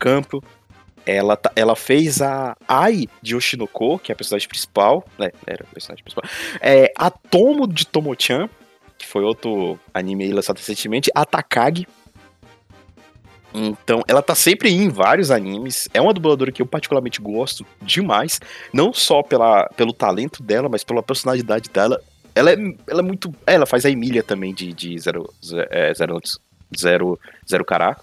[1.05, 5.63] ela, tá- ela fez a Ai de Oshinoko, que é a personagem principal, né, era
[5.63, 6.29] a personagem principal,
[6.61, 8.49] é, a Tomo de Tomo-chan,
[8.97, 11.87] que foi outro anime lançado recentemente, a Takagi,
[13.55, 15.87] então, ela tá sempre em vários animes.
[15.93, 18.39] É uma dubladora que eu particularmente gosto demais.
[18.73, 22.01] Não só pela, pelo talento dela, mas pela personalidade dela.
[22.33, 22.55] Ela é,
[22.87, 23.31] ela é muito.
[23.45, 26.19] Ela faz a Emília também de, de Zero, Ze- é, Zero,
[26.75, 27.95] Zero, Zero Cará.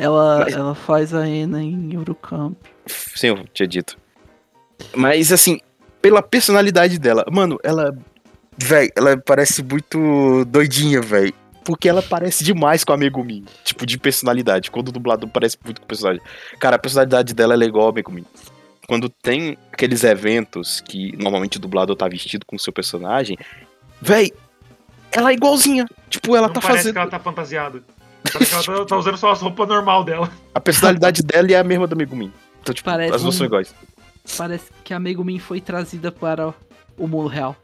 [0.00, 2.56] Ela, Mas- ela faz a Ena em Eurocamp.
[2.86, 3.98] Sim, eu tinha dito.
[4.94, 5.60] Mas, assim,
[6.00, 7.24] pela personalidade dela.
[7.30, 7.96] Mano, ela.
[8.56, 11.32] Véi, ela parece muito doidinha, véi.
[11.64, 13.44] porque ela parece demais com a Megumi.
[13.62, 14.70] Tipo, de personalidade.
[14.70, 16.28] Quando o dublador parece muito com personalidade.
[16.58, 18.24] Cara, a personalidade dela é igual a Megumi.
[18.88, 23.36] Quando tem aqueles eventos que normalmente o dublador tá vestido com o seu personagem,
[24.00, 24.32] véi,
[25.12, 25.86] ela é igualzinha.
[26.08, 26.92] Tipo, ela não tá parece fazendo.
[26.94, 27.82] que ela tá fantasiada.
[28.34, 30.30] Ela tá, tá usando só as roupas normal dela.
[30.54, 32.32] A personalidade dela é a mesma da Megumi.
[32.62, 33.74] Então, tipo, Parece as duas um- são iguais.
[34.36, 36.54] Parece que a Megumin foi trazida para
[36.96, 37.56] o mundo real.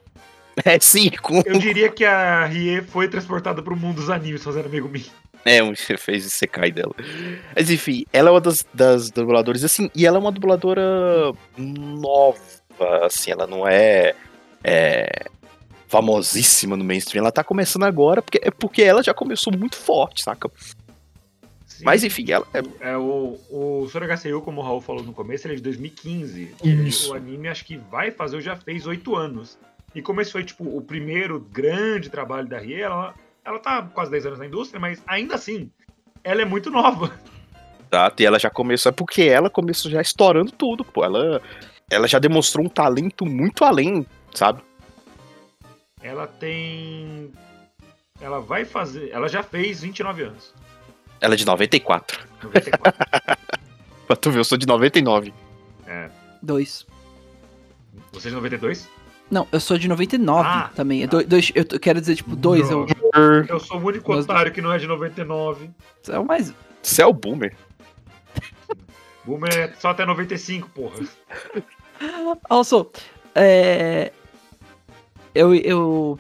[0.65, 1.43] É, sim, com.
[1.45, 5.05] Eu diria que a Rie foi transportada pro mundo dos animes fazendo amigo mim.
[5.45, 6.95] É, um fez o Sekai dela.
[7.55, 12.39] Mas enfim, ela é uma das, das dubladoras, assim, e ela é uma dubladora nova,
[13.05, 14.15] assim, ela não é,
[14.65, 15.27] é
[15.89, 20.23] famosíssima no mainstream, ela tá começando agora, porque, é porque ela já começou muito forte,
[20.23, 20.51] saca?
[21.67, 21.85] Sim.
[21.85, 22.91] Mas enfim, ela é.
[22.93, 26.55] É, o, o Soragaseyu, como o Raul falou no começo, ele é de 2015.
[26.65, 27.13] Isso.
[27.13, 29.59] O anime acho que vai fazer, ou já fez oito anos.
[29.95, 34.11] E como esse foi, tipo, o primeiro grande trabalho da Rie, ela, ela tá quase
[34.11, 35.71] 10 anos na indústria, mas ainda assim,
[36.25, 37.11] ela é muito nova.
[37.89, 41.05] Tá, e ela já começou, é porque ela começou já estourando tudo, pô.
[41.05, 41.41] Ela,
[41.89, 44.61] ela já demonstrou um talento muito além, sabe?
[46.07, 47.33] Ela tem.
[48.21, 49.11] Ela vai fazer.
[49.11, 50.55] Ela já fez 29 anos.
[51.21, 52.25] Ela é de 94.
[52.45, 53.07] 94.
[54.07, 55.35] Pra tu ver, eu sou de 99.
[55.87, 56.09] é.
[56.41, 56.87] Dois.
[58.13, 58.89] Você é de 92?
[59.29, 61.03] Não, eu sou de 99 Ah, também.
[61.03, 62.71] É dois, dois- eu quero dizer, tipo, dois.
[62.71, 62.87] Eu,
[63.49, 65.69] Eu sou o único Nós otário que não é de 99.
[66.09, 66.55] é o mais.
[66.81, 67.57] Você é o boomer.
[69.25, 71.01] Boomer é só até 95, porra.
[72.49, 72.91] Also,
[73.35, 74.13] é.
[75.37, 75.55] Eu.
[75.55, 76.19] eu...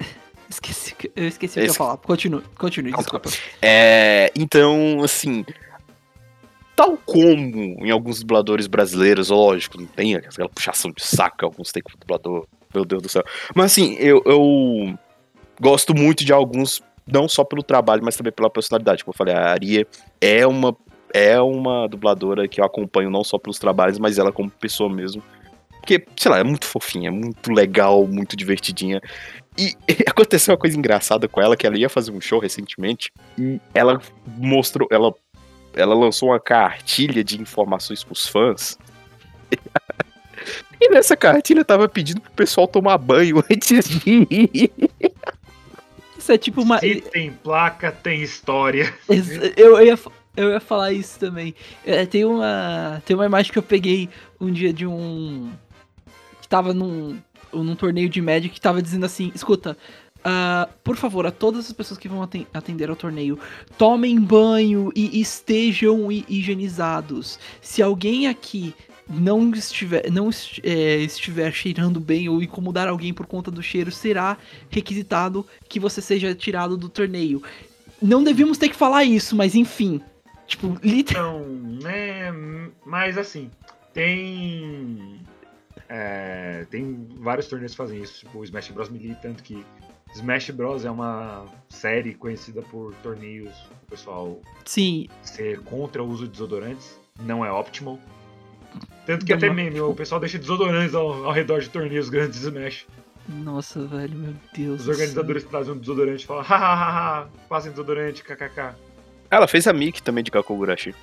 [0.50, 1.96] Esqueci, que- eu esqueci o que eu ia falar.
[1.98, 3.30] Continue, continue, Não, desculpa.
[3.60, 5.44] É, então, assim,
[6.74, 11.82] tal como em alguns dubladores brasileiros, lógico, não tem aquela puxação de saco, alguns tem
[11.82, 13.24] com dublador, meu Deus do céu.
[13.54, 14.98] Mas assim, eu, eu
[15.60, 19.04] gosto muito de alguns, não só pelo trabalho, mas também pela personalidade.
[19.04, 19.86] Como eu falei, a Aria
[20.20, 20.76] é uma,
[21.12, 25.22] é uma dubladora que eu acompanho não só pelos trabalhos, mas ela como pessoa mesmo.
[25.88, 29.00] Porque, sei lá, é muito fofinha, muito legal, muito divertidinha.
[29.56, 29.74] E
[30.06, 33.98] aconteceu uma coisa engraçada com ela, que ela ia fazer um show recentemente, e ela
[34.36, 35.14] mostrou, ela,
[35.72, 38.76] ela lançou uma cartilha de informações pros fãs.
[40.80, 44.70] E nessa cartilha tava pedindo pro pessoal tomar banho antes de ir.
[46.16, 46.78] Isso é tipo uma.
[46.78, 48.94] Se tem placa, tem história.
[49.56, 49.98] Eu ia,
[50.36, 51.52] eu ia falar isso também.
[51.84, 54.08] É, tem, uma, tem uma imagem que eu peguei
[54.40, 55.50] um dia de um.
[56.48, 57.18] Que tava num,
[57.52, 59.76] num torneio de Magic que tava dizendo assim: escuta.
[60.24, 63.38] ah, por favor, a todas as pessoas que vão aten- atender ao torneio,
[63.76, 67.38] tomem banho e estejam hi- higienizados.
[67.60, 68.74] Se alguém aqui
[69.08, 70.30] não estiver, não
[70.62, 74.38] é, estiver cheirando bem ou incomodar alguém por conta do cheiro, será
[74.70, 77.42] requisitado que você seja tirado do torneio.
[78.00, 80.00] Não devíamos ter que falar isso, mas enfim.
[80.46, 81.40] Tipo, literal.
[81.40, 81.46] Então,
[81.82, 82.32] né?
[82.86, 83.50] Mas assim,
[83.92, 85.20] tem.
[85.88, 88.88] É, tem vários torneios que fazem isso, tipo o Smash Bros.
[88.88, 89.64] Melee, tanto que
[90.14, 90.84] Smash Bros.
[90.84, 96.98] é uma série conhecida por torneios, o pessoal Sim, ser contra o uso de desodorantes,
[97.20, 97.98] não é optimal.
[99.06, 102.08] Tanto que Dá até uma- meme, o pessoal deixa desodorantes ao, ao redor de torneios
[102.10, 102.86] grandes de Smash.
[103.28, 104.80] nossa, velho, meu Deus.
[104.80, 108.74] Os do organizadores trazem um desodorante e falam, hahaha, passem desodorante, kkk.
[109.30, 110.94] Ela fez a Mickey também de Kakogurashi.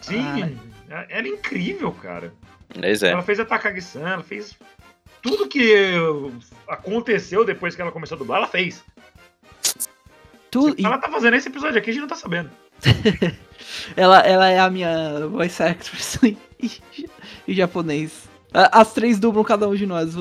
[0.00, 0.58] Sim, Ai.
[0.88, 2.32] ela é incrível, cara.
[2.78, 3.10] Mas é.
[3.10, 4.54] Ela fez a Takagi-san, ela fez
[5.22, 5.92] tudo que
[6.68, 8.82] aconteceu depois que ela começou a dublar, ela fez.
[10.50, 12.50] Tu- Ela tá fazendo esse episódio aqui, a gente não tá sabendo.
[13.96, 16.36] ela, ela é a minha voice actress em,
[17.46, 18.28] em japonês.
[18.52, 20.12] As três dublam cada um de nós.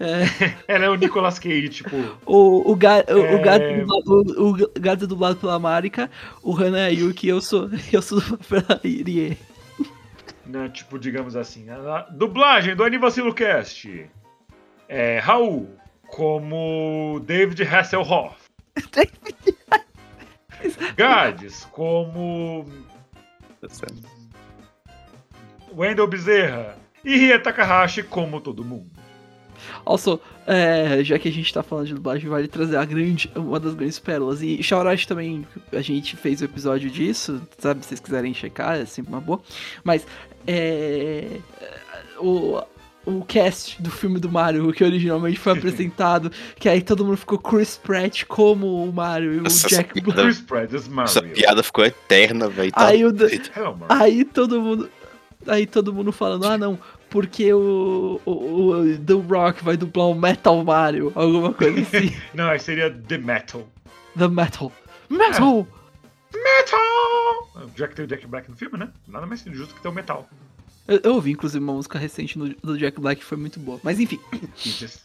[0.00, 3.38] É, Ela é o Nicolas Cage, tipo, o, o, Ga, o, o É.
[3.42, 6.10] gato, é dublado- o, o gato dublado pela Marika,
[6.42, 9.36] o Hana Yuki, eu sou, eu sou dublado pela Irie.
[10.46, 14.08] Né, tipo, digamos assim, a dublagem do Anivacilo Cast.
[14.88, 15.76] É, Raul,
[16.08, 18.36] como David Hasselhoff.
[20.96, 22.66] Gades, como
[25.72, 26.76] Wendell Bezerra.
[27.04, 28.90] E Ria Takahashi, como todo mundo.
[29.84, 33.58] Also, é, já que a gente tá falando de dublagem, vale trazer a grande, uma
[33.60, 34.42] das grandes pérolas.
[34.42, 37.82] E Shoutout também, a gente fez o episódio disso, sabe?
[37.82, 39.40] Se vocês quiserem checar, é sempre uma boa.
[39.82, 40.06] Mas,
[40.46, 41.38] é.
[42.18, 42.62] O,
[43.06, 47.38] o cast do filme do Mario, que originalmente foi apresentado, que aí todo mundo ficou
[47.38, 50.22] Chris Pratt como o Mario e o Nossa, Jack essa Black.
[50.22, 51.34] Chris Pratt as Essa Mario.
[51.34, 52.72] piada ficou eterna, velho.
[52.72, 53.86] Tá Aí Mario.
[53.88, 54.90] Aí todo mundo.
[55.46, 56.78] Aí todo mundo falando, ah não,
[57.14, 62.12] porque o, o, o The Rock vai dublar o Metal Mario, alguma coisa assim.
[62.34, 63.64] Não, seria The Metal.
[64.18, 64.72] The Metal.
[65.08, 65.64] Metal!
[66.34, 67.68] Metal!
[67.76, 68.88] Já que tem o Jack Black no filme, né?
[69.06, 70.28] Nada mais justo que ter o metal.
[70.88, 73.78] Eu, eu ouvi, inclusive, uma música recente no- do Jack Black que foi muito boa.
[73.84, 74.18] Mas enfim.
[74.60, 75.04] Peaches.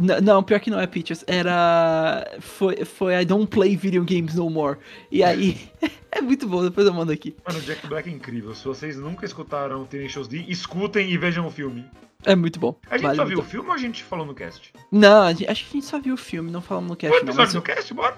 [0.00, 1.22] Não, pior que não é Peaches.
[1.26, 2.26] Era.
[2.40, 4.78] Foi, foi I Don't Play Video Games No More.
[5.10, 5.70] E aí.
[6.10, 7.36] é muito bom, depois eu mando aqui.
[7.46, 8.54] Mano, o Jack Black é incrível.
[8.54, 11.84] Se vocês nunca escutaram Tenacious D, escutem e vejam o filme.
[12.24, 12.74] É muito bom.
[12.90, 14.72] A gente Vale só viu o filme ou a gente falou no cast?
[14.90, 17.14] Não, acho que a gente só viu o filme, não falamos no cast.
[17.14, 18.16] Não, episódio do cast, bora?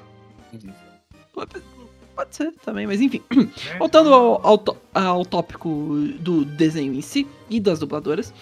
[1.32, 3.22] pode, ser também, mas enfim.
[3.34, 3.48] Né?
[3.78, 5.68] Voltando ao, ao, tó- ao tópico
[6.18, 8.32] do desenho em si e das dubladoras.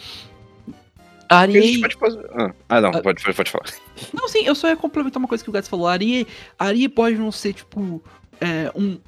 [1.31, 3.01] A A gente pode fazer- Ah, ah, não, Ah.
[3.01, 3.67] pode, pode, pode falar.
[4.13, 5.87] Não, sim, eu só ia complementar uma coisa que o Gats falou.
[5.87, 6.27] A Arie,
[6.59, 8.03] a Arie pode não ser, tipo,
[8.41, 8.99] é, um,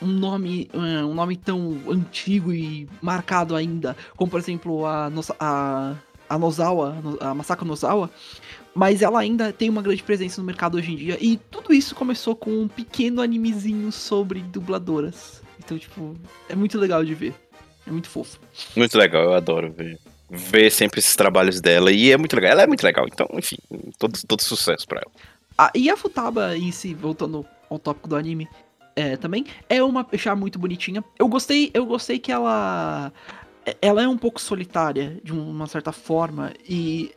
[0.00, 5.94] um nome é, um nome tão antigo e marcado ainda, como por exemplo a, a,
[6.30, 8.10] a Nozawa, a Masako Nozawa,
[8.74, 11.18] mas ela ainda tem uma grande presença no mercado hoje em dia.
[11.20, 15.42] E tudo isso começou com um pequeno animezinho sobre dubladoras.
[15.58, 16.14] Então, tipo,
[16.48, 17.34] é muito legal de ver.
[17.86, 18.38] É muito fofo.
[18.76, 19.98] Muito legal, eu adoro ver.
[20.28, 21.92] Ver sempre esses trabalhos dela.
[21.92, 22.52] E é muito legal.
[22.52, 23.06] Ela é muito legal.
[23.06, 23.56] Então, enfim,
[23.98, 25.12] todo, todo sucesso pra ela.
[25.56, 28.48] Ah, e a Futaba em si, voltando ao tópico do anime,
[28.94, 31.02] é, também é uma peixa muito bonitinha.
[31.18, 33.12] Eu gostei, eu gostei que ela
[33.82, 37.12] ela é um pouco solitária de uma certa forma e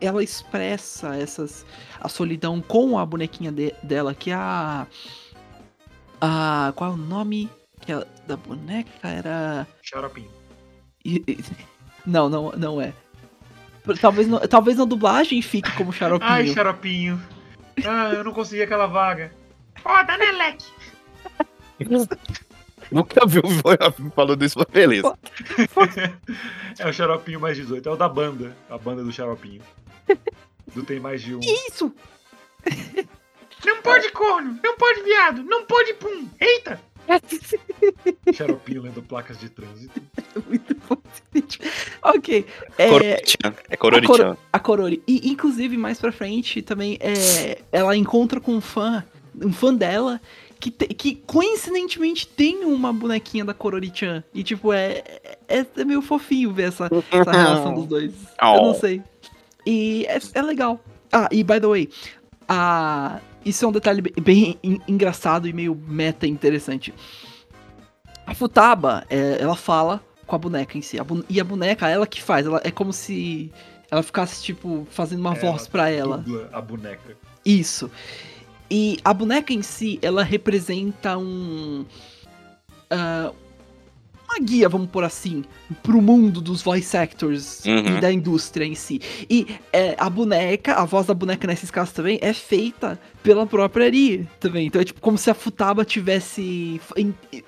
[0.00, 1.66] ela expressa essas
[2.00, 4.86] a solidão com a bonequinha de- dela, que é a
[6.20, 10.30] a qual é o nome que ela- da boneca era Xaropinho.
[12.06, 12.92] Não, não, não é.
[14.00, 16.30] Talvez, no- talvez na dublagem fique como xaropinho.
[16.30, 17.22] Ai, xaropinho.
[17.84, 19.32] Ah, eu não consegui aquela vaga.
[19.82, 20.64] Foda, né, Leque?
[22.90, 25.18] Nunca vi o falando isso, mas beleza.
[26.78, 27.88] É o xaropinho mais 18.
[27.88, 28.56] É o da banda.
[28.68, 29.62] A banda do xaropinho.
[30.74, 31.40] Do tem mais de um.
[31.40, 31.94] Isso!
[33.64, 36.28] Não pode corno, não pode viado, não pode pum.
[36.40, 36.80] Eita!
[38.34, 40.00] Xaropinho lendo placas de trânsito.
[40.48, 40.96] Muito bom.
[42.02, 42.46] ok.
[42.78, 43.54] É, Cororichan.
[43.68, 44.06] É a, Cororichan.
[44.12, 45.02] Coro- a Korori.
[45.06, 49.04] E, inclusive, mais pra frente, também, é, ela encontra com um fã,
[49.42, 50.20] um fã dela,
[50.58, 54.24] que, te- que coincidentemente tem uma bonequinha da Korori-chan.
[54.32, 55.02] E, tipo, é,
[55.48, 58.12] é, é meio fofinho ver essa, essa relação dos dois.
[58.40, 58.74] Eu não Oh.
[58.74, 59.02] sei.
[59.66, 60.80] E é, é legal.
[61.12, 61.88] Ah, e by the way,
[62.48, 66.92] a, isso é um detalhe bem, bem en- engraçado e meio meta interessante.
[68.26, 70.98] A Futaba, é, ela fala com a boneca em si.
[70.98, 72.46] A bu- e a boneca, ela que faz.
[72.46, 73.52] Ela, é como se
[73.90, 76.24] ela ficasse, tipo, fazendo uma Ela voz pra ela.
[76.52, 77.16] A boneca.
[77.44, 77.90] Isso.
[78.70, 81.84] E a boneca em si, ela representa um.
[82.90, 83.30] ah,
[84.26, 85.44] uma guia, vamos por assim,
[85.82, 87.98] pro mundo dos voice actors Uhum.
[87.98, 89.00] e da indústria em si.
[89.28, 93.86] E é, a boneca, a voz da boneca nesses casos também, é feita pela própria
[93.86, 94.66] Ari também.
[94.66, 96.78] Então é tipo como se a Futaba tivesse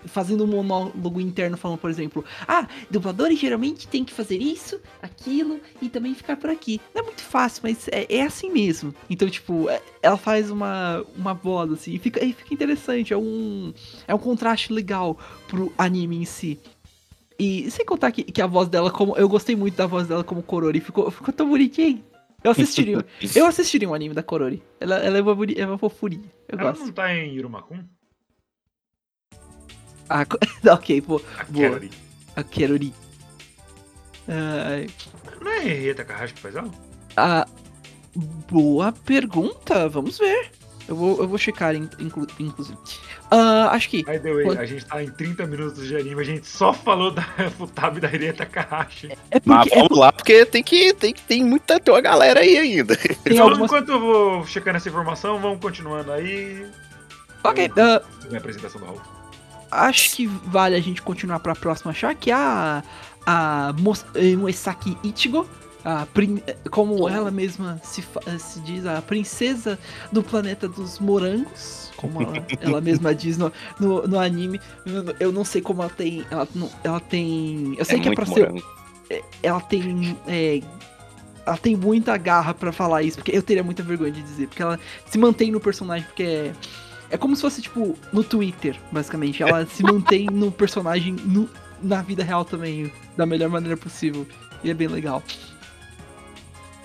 [0.07, 5.61] fazendo um monólogo interno falando, por exemplo, ah, dubladores geralmente tem que fazer isso, aquilo
[5.81, 6.81] e também ficar por aqui.
[6.95, 8.95] Não é muito fácil, mas é, é assim mesmo.
[9.09, 13.13] Então, tipo, é- ela faz uma, uma voz assim e fica, e fica interessante.
[13.13, 13.75] É um,
[14.09, 16.59] é um contraste legal pro anime em si.
[17.39, 19.15] E sem contar que, que a voz dela, como.
[19.15, 22.03] Eu gostei muito da voz dela como Korori, ficou, ficou tão bonitinho.
[22.47, 23.05] Eu assistiria.
[23.35, 24.63] eu assistiria um anime da Korori.
[24.81, 26.31] Ela, ela é, uma é uma fofurinha.
[26.49, 26.85] Eu Ela gosto.
[26.87, 27.85] não tá em Irumakun?
[30.09, 30.25] Ah,
[30.73, 31.21] ok, boa.
[31.39, 31.81] A Boa.
[32.37, 32.95] A Korori.
[34.29, 34.87] Ai,
[35.41, 36.71] Não é Rie Takahashi que faz ela?
[37.17, 37.47] Ah,
[38.51, 39.89] boa pergunta.
[39.89, 40.51] Vamos ver.
[40.89, 42.79] Eu vou, eu vou checar, in- inclu- inclusive.
[43.31, 44.05] Ah, acho que.
[44.05, 46.73] By the way, Quando- a gente tá em 30 minutos de anime, a gente só
[46.73, 47.23] falou da
[47.59, 49.13] Futaba e da Rie Takahashi.
[49.31, 49.79] É Mas porque.
[49.79, 50.93] é vamos lá, porque tem que.
[50.95, 51.81] Tem, tem muita.
[51.81, 52.95] Tem uma galera aí ainda.
[52.97, 53.71] tem Então, algumas.
[53.71, 56.67] enquanto eu vou checando essa informação, vamos continuando aí.
[57.43, 59.01] Ok, ah, Minha apresentação do Raul.
[59.71, 62.83] acho que vale a gente continuar pra próxima achar que a.
[63.29, 63.75] A
[64.15, 65.49] eh, Moesaki Ichigo.
[65.89, 68.03] A prin- como ela mesma se,
[68.41, 69.79] se diz, a princesa
[70.11, 71.93] do planeta dos morangos.
[71.97, 74.61] Como ela, ela mesma diz no, no, no anime.
[75.21, 76.25] Eu- não sei como ela tem.
[76.29, 76.49] Ela,
[76.83, 77.77] ela tem.
[77.79, 78.49] Eu sei que é pra ser.
[78.49, 78.63] morango.
[79.45, 80.19] ela tem.
[80.27, 80.61] é,
[81.47, 84.63] ela tem muita garra pra falar isso, porque eu teria muita vergonha de dizer, porque
[84.63, 86.53] ela se mantém no personagem, porque é.
[87.09, 89.41] É como se fosse, tipo, no Twitter, basicamente.
[89.41, 91.49] Ela se mantém no personagem no-
[91.81, 94.27] na vida real também, da melhor maneira possível.
[94.65, 95.23] E é bem legal.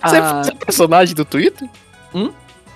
[0.04, 1.68] Você Ah, é um personagem do Twitter?
[2.14, 2.32] Hum?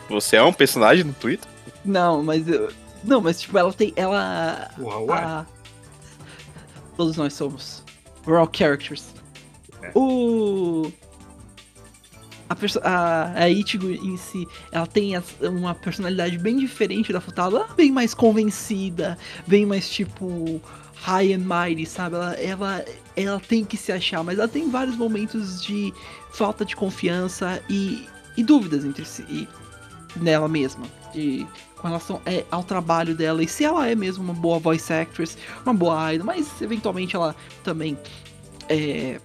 [0.08, 1.48] Você é um personagem do Twitter?
[1.84, 2.70] não, mas eu.
[3.04, 3.92] Não, mas tipo, ela tem.
[3.96, 4.70] Ela.
[4.78, 5.18] Raul é?
[5.18, 5.46] a-
[6.96, 7.82] Todos nós somos.
[8.26, 9.04] We're all characters.
[9.82, 9.90] É.
[9.94, 10.90] O.
[12.48, 17.20] a, perso- a, a Ichigo em si, ela tem as- uma personalidade bem diferente da
[17.20, 20.60] Futaba, é bem mais convencida, bem mais tipo
[21.02, 22.16] high and mighty, sabe?
[22.16, 22.84] Ela, ela,
[23.16, 25.92] ela tem que se achar, mas ela tem vários momentos de
[26.32, 29.48] falta de confiança e, e dúvidas entre si, e
[30.16, 34.34] nela mesma, de, com relação é, ao trabalho dela e se ela é mesmo uma
[34.34, 37.98] boa voice actress, uma boa idol, mas eventualmente ela também
[38.68, 39.20] é,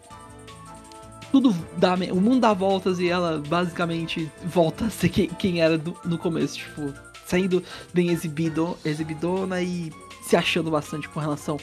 [1.32, 5.78] tudo dá, o mundo dá voltas e ela basicamente volta a ser quem, quem era
[5.78, 6.94] do- no começo, tipo,
[7.26, 7.64] saindo
[7.94, 9.92] bem exibido, exibidona e
[10.32, 11.58] se achando bastante com relação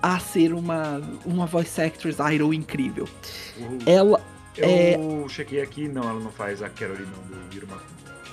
[0.00, 3.06] a ser uma, uma voice actress idol incrível.
[3.58, 4.24] O- Ela.
[4.56, 7.76] Eu chequei aqui, não, ela não faz a Carolina do Yuruma.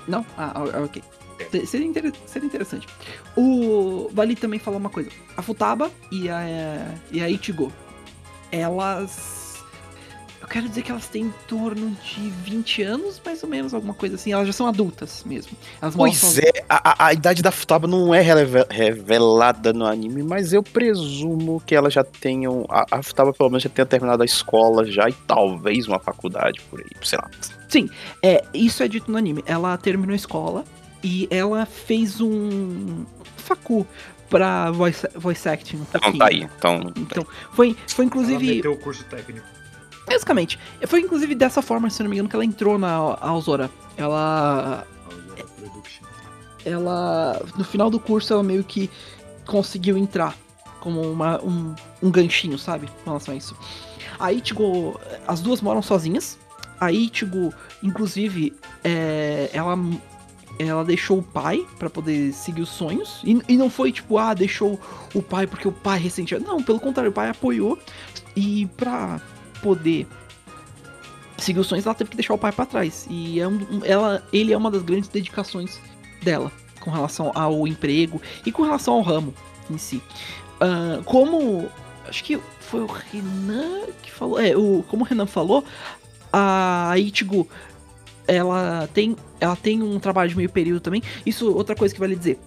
[0.08, 0.26] Não?
[0.38, 1.04] Ah, ah, ok.
[1.52, 2.88] Se- Seria, inter- seria interessante.
[3.36, 5.10] O Vale também falou uma coisa.
[5.36, 7.70] A Futaba e a, e a Ichigo,
[8.52, 9.45] elas.
[10.46, 13.96] Eu quero dizer que elas têm em torno de 20 anos, mais ou menos, alguma
[13.96, 14.32] coisa assim.
[14.32, 15.58] Elas já são adultas mesmo.
[15.82, 16.52] Elas Pois sozinhas.
[16.56, 18.22] é, a, a- idade da Futaba não é
[18.70, 22.64] revelada no anime, mas eu presumo que ela já tenham.
[22.70, 26.62] A, a Futaba pelo menos já tenha terminado a escola já e talvez uma faculdade
[26.70, 27.30] por aí, sei lá.
[28.22, 29.44] É, isso é dito no anime.
[29.48, 30.64] Ela terminou a escola
[31.04, 33.04] e ela fez um
[33.36, 33.86] facu
[34.30, 36.20] pra voice, voice acting um Então pouquinho.
[36.20, 36.44] tá aí.
[36.58, 38.46] Então, Então, foi, foi Ela inclusive.
[38.56, 39.55] meteu o curso técnico.
[40.08, 43.70] Basicamente, foi inclusive dessa forma, se não me engano, que ela entrou na Alzora.
[43.98, 44.86] Ela.
[46.64, 47.42] Ela.
[47.58, 48.90] No final do curso, ela meio que
[49.46, 50.36] conseguiu entrar
[50.80, 52.88] como uma, um, um ganchinho, sabe?
[53.04, 53.58] Com relação a isso.
[54.20, 55.00] A Ichigo.
[55.28, 56.38] As duas moram sozinhas.
[56.80, 58.54] A Ichigo, inclusive,
[58.84, 59.78] é, ela.
[60.58, 63.20] Ela deixou o pai pra poder seguir os sonhos.
[63.26, 64.80] E, e não foi tipo, ah, deixou
[65.14, 66.40] o pai porque o pai ressentia.
[66.40, 67.78] Não, pelo contrário, o pai apoiou.
[68.38, 69.20] E pra
[69.66, 70.06] poder
[71.40, 73.08] seguir os sonhos, ela teve que deixar o pai pra trás.
[73.10, 75.80] E é um, ela, ele é uma das grandes dedicações
[76.22, 79.34] dela com relação ao emprego e com relação ao ramo
[79.70, 80.02] em si.
[80.62, 81.68] Ah, como.
[82.08, 84.40] Acho que foi o Renan que falou.
[84.40, 85.64] É, o, como o Renan falou,
[86.32, 87.48] a Ichigo
[88.28, 91.02] ela tem, ela tem um trabalho de meio período também.
[91.26, 92.40] Isso, outra coisa que vale dizer.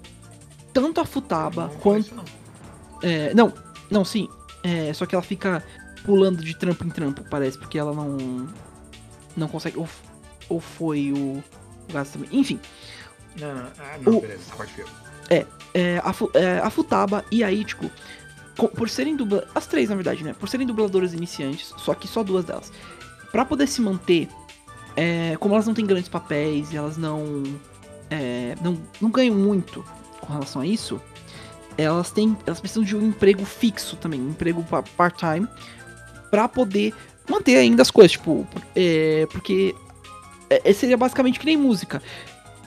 [0.73, 2.14] Tanto a Futaba Não quanto.
[2.14, 2.25] não.
[3.03, 3.53] É, não,
[3.91, 4.29] não, sim.
[4.62, 5.64] É, só que ela fica
[6.05, 8.49] pulando de trampo em trampo, parece, porque ela não.
[9.36, 9.78] Não consegue.
[9.78, 9.88] Ou,
[10.49, 11.42] ou foi o.
[11.88, 12.28] o gasto também.
[12.32, 12.59] Enfim,
[13.38, 15.46] Não, não, ah, não, O- beleza, essa parte foi eu.
[15.74, 17.90] é, a, é, a Futaba e a Ichigo,
[18.74, 19.46] por serem dubla...
[19.55, 20.34] As três, na verdade, né?
[20.38, 22.72] Por serem dubladoras iniciantes, só que só duas delas.
[23.30, 24.28] Pra poder se manter,
[24.96, 27.44] é, como elas não têm grandes papéis e elas não,
[28.11, 28.76] é, não.
[29.01, 29.84] Não ganham muito
[30.20, 31.01] com relação a isso,
[31.76, 32.36] elas têm.
[32.46, 35.46] Elas precisam de um emprego fixo também, um emprego pa- part-time,
[36.31, 36.95] pra poder
[37.29, 38.47] manter ainda as coisas, tipo.
[38.74, 39.74] é, porque.
[40.51, 42.03] é, seria basicamente que nem música.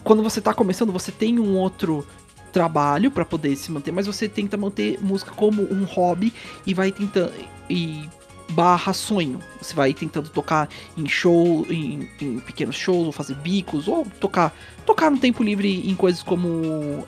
[0.04, 2.06] Quando você tá começando, você tem um outro
[2.52, 6.34] trabalho pra poder se manter, mas você tenta manter música como um hobby
[6.66, 7.32] e vai tentando
[7.70, 8.10] e
[8.50, 9.40] barra sonho.
[9.62, 14.54] Você vai tentando tocar em show, em, em pequenos shows, ou fazer bicos, ou tocar
[14.86, 17.06] tocar no tempo livre em coisas como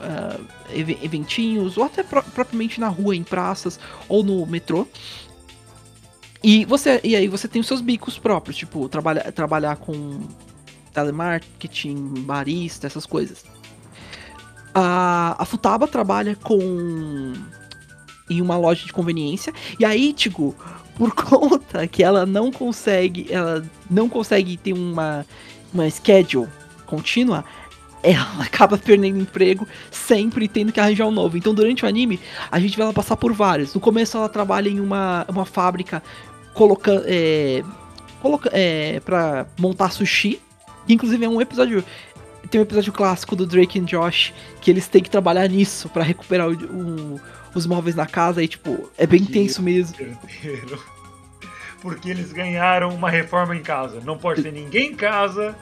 [0.72, 3.78] eve- eventinhos, ou até pro- propriamente na rua, em praças
[4.08, 4.86] ou no metrô.
[6.44, 10.20] E você e aí você tem os seus bicos próprios, tipo trabalhar trabalhar com
[10.92, 13.42] telemarketing, barista, essas coisas.
[14.74, 17.32] A, a Futaba trabalha com.
[18.28, 19.54] em uma loja de conveniência.
[19.80, 20.54] E a Ichigo,
[20.96, 23.26] por conta que ela não consegue.
[23.30, 25.24] Ela não consegue ter uma,
[25.72, 26.50] uma schedule
[26.84, 27.42] contínua.
[28.02, 31.38] Ela acaba perdendo emprego sempre tendo que arranjar um novo.
[31.38, 32.20] Então, durante o anime,
[32.50, 33.72] a gente vê ela passar por vários.
[33.72, 36.02] No começo, ela trabalha em uma, uma fábrica
[36.54, 37.02] colocando.
[37.06, 37.62] É,
[38.22, 40.40] coloca, é, pra montar sushi.
[40.86, 41.84] Que, inclusive, é um episódio
[42.50, 46.02] tem um episódio clássico do Drake e Josh que eles têm que trabalhar nisso pra
[46.02, 47.20] recuperar o- o-
[47.54, 49.96] os móveis na casa e tipo, é bem Que- tenso mesmo.
[49.96, 50.78] Perderam.
[51.80, 54.00] Porque eles ganharam uma reforma em casa.
[54.04, 55.56] Não pode ter ninguém em casa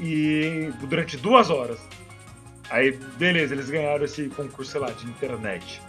[0.00, 1.78] e durante duas horas.
[2.70, 5.80] Aí, beleza, eles ganharam esse concurso, sei lá, de internet.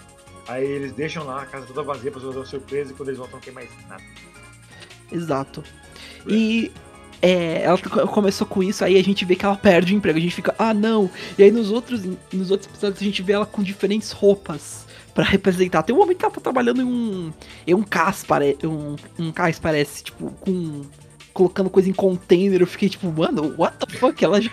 [0.48, 3.18] Aí eles deixam lá a casa toda vazia pra fazer uma surpresa e quando eles
[3.18, 4.04] voltam não tem mais nada.
[5.12, 5.64] Exato.
[6.28, 6.72] E
[7.22, 10.18] é, ela co- começou com isso, aí a gente vê que ela perde o emprego,
[10.18, 11.10] a gente fica, ah não.
[11.38, 14.86] E aí nos outros, nos outros episódios a gente vê ela com diferentes roupas
[15.16, 15.82] pra representar.
[15.84, 17.34] Tem um momento que ela tá trabalhando em um.
[17.66, 20.84] Em um cais, pare, um, um cais parece, tipo, com.
[21.34, 24.24] Colocando coisa em container, eu fiquei tipo, mano, what the fuck?
[24.26, 24.50] Ela já.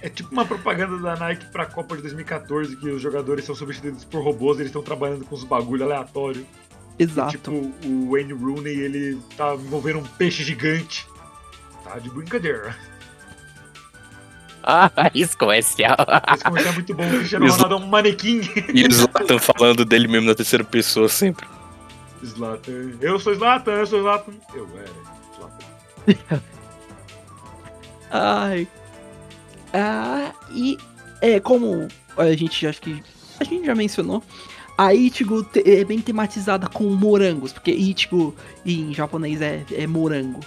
[0.00, 4.04] É tipo uma propaganda da Nike pra Copa de 2014 que os jogadores são substituídos
[4.04, 6.46] por robôs e eles estão trabalhando com uns bagulho aleatório.
[6.98, 7.32] Exato.
[7.32, 7.50] Tipo,
[7.84, 11.06] o Wayne Rooney, ele tá envolvendo um peixe gigante.
[11.82, 12.76] Tá de brincadeira.
[14.62, 15.96] Ah, isso comercial.
[16.32, 17.06] Esse comercial é muito bom.
[17.06, 17.50] O Cristiano.
[17.50, 18.40] Ronaldo é um manequim.
[18.72, 21.46] E o Zlatan falando dele mesmo na terceira pessoa sempre.
[22.24, 22.92] Zlatan.
[23.00, 24.32] Eu sou Zlatan, eu sou Zlatan.
[24.54, 24.90] Eu era
[25.36, 26.42] Zlatan.
[28.10, 28.68] Ai.
[29.72, 30.78] Ah, e
[31.20, 33.02] é como a gente acho que
[33.40, 34.22] a gente já mencionou,
[34.76, 40.40] a Ichigo é bem tematizada com morangos, porque Ichigo em japonês é, é morango.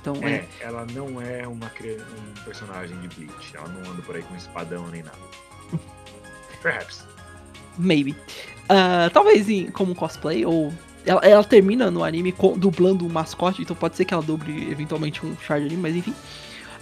[0.00, 3.56] Então é, É, ela não é uma, um personagem de Bleach.
[3.56, 5.16] Ela não anda por aí com espadão nem nada.
[6.62, 7.04] Perhaps.
[7.78, 8.16] maybe.
[8.68, 10.72] Ah, talvez em, como cosplay, ou.
[11.04, 14.70] Ela, ela termina no anime com- dublando um mascote, então pode ser que ela duble
[14.70, 16.14] eventualmente um char de anime, mas enfim.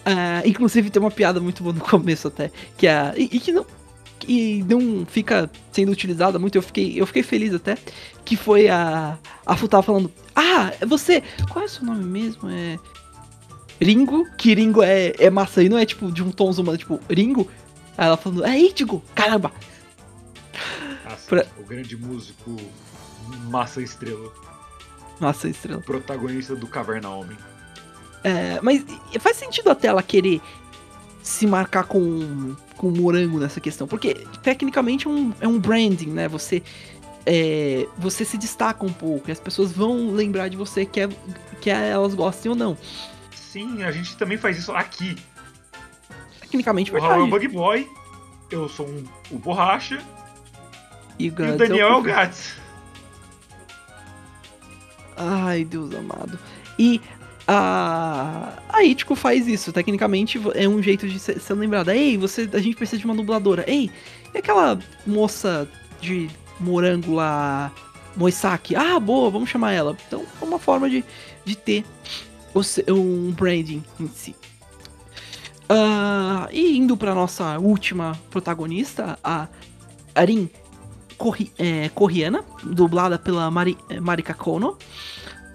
[0.04, 3.14] Ah, inclusive tem uma piada muito boa no começo até, que é.
[3.16, 3.64] E, e que não.
[4.20, 7.76] Que não fica sendo utilizada muito, eu fiquei, eu fiquei feliz até.
[8.24, 9.18] Que foi a.
[9.44, 10.12] A Fu tava falando.
[10.36, 11.22] Ah, é você.
[11.50, 12.48] Qual é o seu nome mesmo?
[12.48, 12.78] É.
[13.82, 17.00] Ringo, que Ringo é, é maçã e não é tipo de um tom humano, tipo,
[17.10, 17.48] Ringo.
[17.96, 19.50] Aí ela falando, é Ichigo, caramba!
[21.28, 22.56] Pra- O grande músico
[23.48, 24.30] Massa Estrela.
[25.18, 25.80] Maçã estrela.
[25.82, 27.36] Protagonista do Caverna Homem.
[28.24, 28.84] É, mas
[29.20, 30.40] faz sentido até ela querer
[31.22, 36.06] se marcar com, com o morango nessa questão, porque tecnicamente é um, é um branding,
[36.06, 36.26] né?
[36.28, 36.62] Você,
[37.26, 41.10] é, você se destaca um pouco e as pessoas vão lembrar de você, quer,
[41.60, 42.78] quer elas gostem ou não.
[43.34, 45.14] Sim, a gente também faz isso aqui.
[46.40, 47.26] Tecnicamente O Raul é o.
[47.26, 47.86] Bug Boy.
[48.50, 50.02] Eu sou um, o Borracha.
[51.18, 52.54] E o, E o Daniel é o Profe- Gats.
[55.18, 56.38] Ai, Deus amado.
[56.78, 56.98] E
[57.52, 59.72] a, a Ichigo faz isso.
[59.72, 61.96] Tecnicamente é um jeito de ser, ser lembrada.
[61.96, 63.64] Ei, você, a gente precisa de uma dubladora.
[63.66, 63.90] Ei,
[64.32, 65.68] e aquela moça
[66.00, 66.30] de
[66.60, 67.72] morango lá,
[68.16, 68.76] Moisaki?
[68.76, 69.96] Ah, boa, vamos chamar ela.
[70.06, 71.04] Então é uma forma de,
[71.44, 71.84] de ter
[72.88, 74.36] um branding em si.
[75.68, 79.48] Ah, e indo pra nossa última protagonista, a
[80.14, 80.48] Arin
[81.18, 84.78] Corri, é, Corriana, dublada pela Mari, Marika Kono.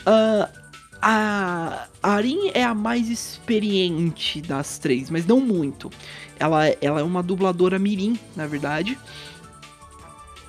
[0.06, 0.50] Ah,
[1.08, 5.92] a Arin é a mais experiente das três, mas não muito.
[6.40, 8.98] Ela, é- ela é uma dubladora mirim, na verdade.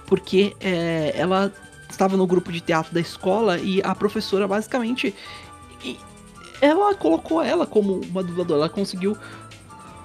[0.07, 1.53] Porque é, ela
[1.91, 5.15] estava no grupo de teatro da escola e a professora basicamente.
[6.61, 8.61] Ela colocou ela como uma dubladora.
[8.61, 9.15] Ela conseguiu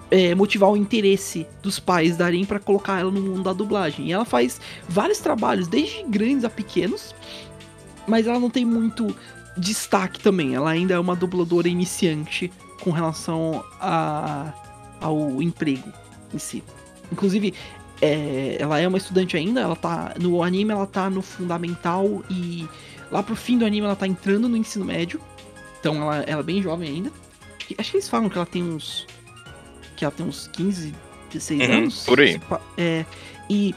[0.10, 4.08] é, motivar o interesse dos pais da Arin para colocar ela no mundo da dublagem.
[4.08, 7.16] E ela faz vários trabalhos, desde grandes a pequenos,
[8.06, 9.16] mas ela não tem muito
[9.58, 10.56] destaque também.
[10.56, 14.54] Ela ainda é uma dubladora iniciante com relação a,
[15.00, 15.92] ao emprego
[16.34, 16.64] em si.
[17.12, 17.54] Inclusive,
[18.02, 20.14] é, ela é uma estudante ainda, ela tá.
[20.20, 22.68] No anime ela tá no fundamental e
[23.12, 25.20] lá pro fim do anime ela tá entrando no ensino médio.
[25.80, 27.12] Então ela, ela é bem jovem ainda.
[27.58, 29.06] Acho que, acho que eles falam que ela tem uns.
[29.96, 30.94] Que ela tem uns 15,
[31.32, 32.04] 16 Uhum, anos.
[32.06, 32.42] por aí.
[32.78, 33.06] É,
[33.50, 33.76] e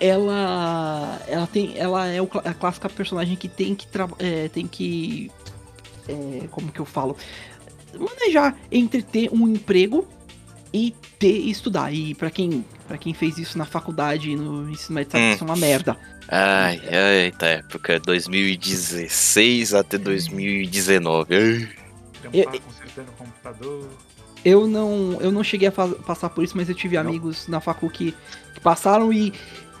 [0.00, 3.86] ela ela tem ela é a clássica personagem que tem que
[4.18, 5.30] é, tem que
[6.08, 7.16] é, como que eu falo
[7.98, 10.06] manejar entre ter um emprego
[10.72, 14.68] e ter e estudar e pra quem para quem fez isso na faculdade e no
[14.70, 15.32] ensino médio sabe Hum.
[15.34, 15.96] isso é uma merda
[16.28, 21.34] Ai, ai, tá época 2016 até 2019.
[21.36, 21.68] Ai.
[22.12, 23.88] Estamos Eu- lá consertando o computador.
[24.44, 27.02] eu não eu não cheguei a passar por isso mas eu tive Não.
[27.08, 28.12] amigos na facu que,
[28.54, 29.32] que passaram e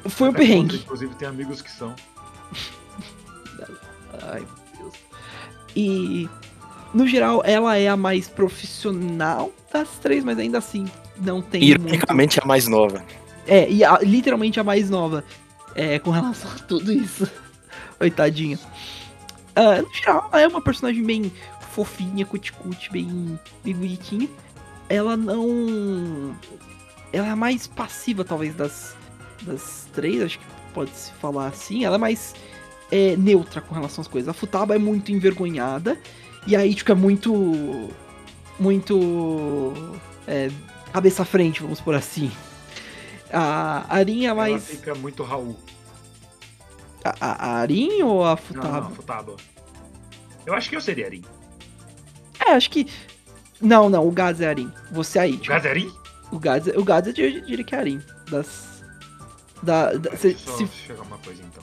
[0.08, 1.94] foi um Até quando, perrengue Inclusive, tem amigos que são.
[4.22, 4.44] Ai,
[4.78, 4.94] meu Deus.
[5.74, 6.28] E
[6.94, 10.86] no geral ela é a mais profissional das três, mas ainda assim
[11.18, 11.80] não tem muito.
[11.82, 13.04] Ironicamente, a mais nova.
[13.46, 15.24] É, e a- literalmente a mais nova.
[15.74, 17.30] É, com relação a tudo isso.
[17.98, 18.58] Coitadinha.
[19.54, 21.32] Ah, no geral, ela é uma personagem bem
[21.70, 24.28] fofinha, cuticute, bem, bem bonitinha.
[24.88, 26.34] Ela não.
[27.12, 28.94] Ela é a mais passiva, talvez, das,
[29.42, 31.84] das três, acho que pode se falar assim.
[31.84, 32.34] Ela é mais
[32.90, 34.28] é, neutra com relação às coisas.
[34.28, 35.98] A Futaba é muito envergonhada.
[36.46, 37.90] E a Ichigo é muito.
[38.58, 39.72] Muito.
[40.26, 40.48] é,
[40.92, 42.30] cabeça à frente, vamos por assim.
[43.32, 44.66] A Arin é Ela mais.
[44.68, 45.56] fica muito Raul.
[47.04, 48.80] A, a, a Arin ou a Não, Futaba?
[48.80, 49.36] não, Futaba.
[50.46, 51.22] Eu acho que eu seria Arin.
[52.46, 52.86] É, acho que.
[53.60, 54.70] Não, não, o Gaz é Arin.
[54.92, 55.46] Você é a Ichigo.
[55.48, 55.90] Gazarin?
[56.30, 58.00] O Gaz, o Gaz eu diria diria que é Arin.
[58.30, 58.75] Das.
[59.66, 61.62] Da, da- Deixa se, eu se- chegar uma coisa então.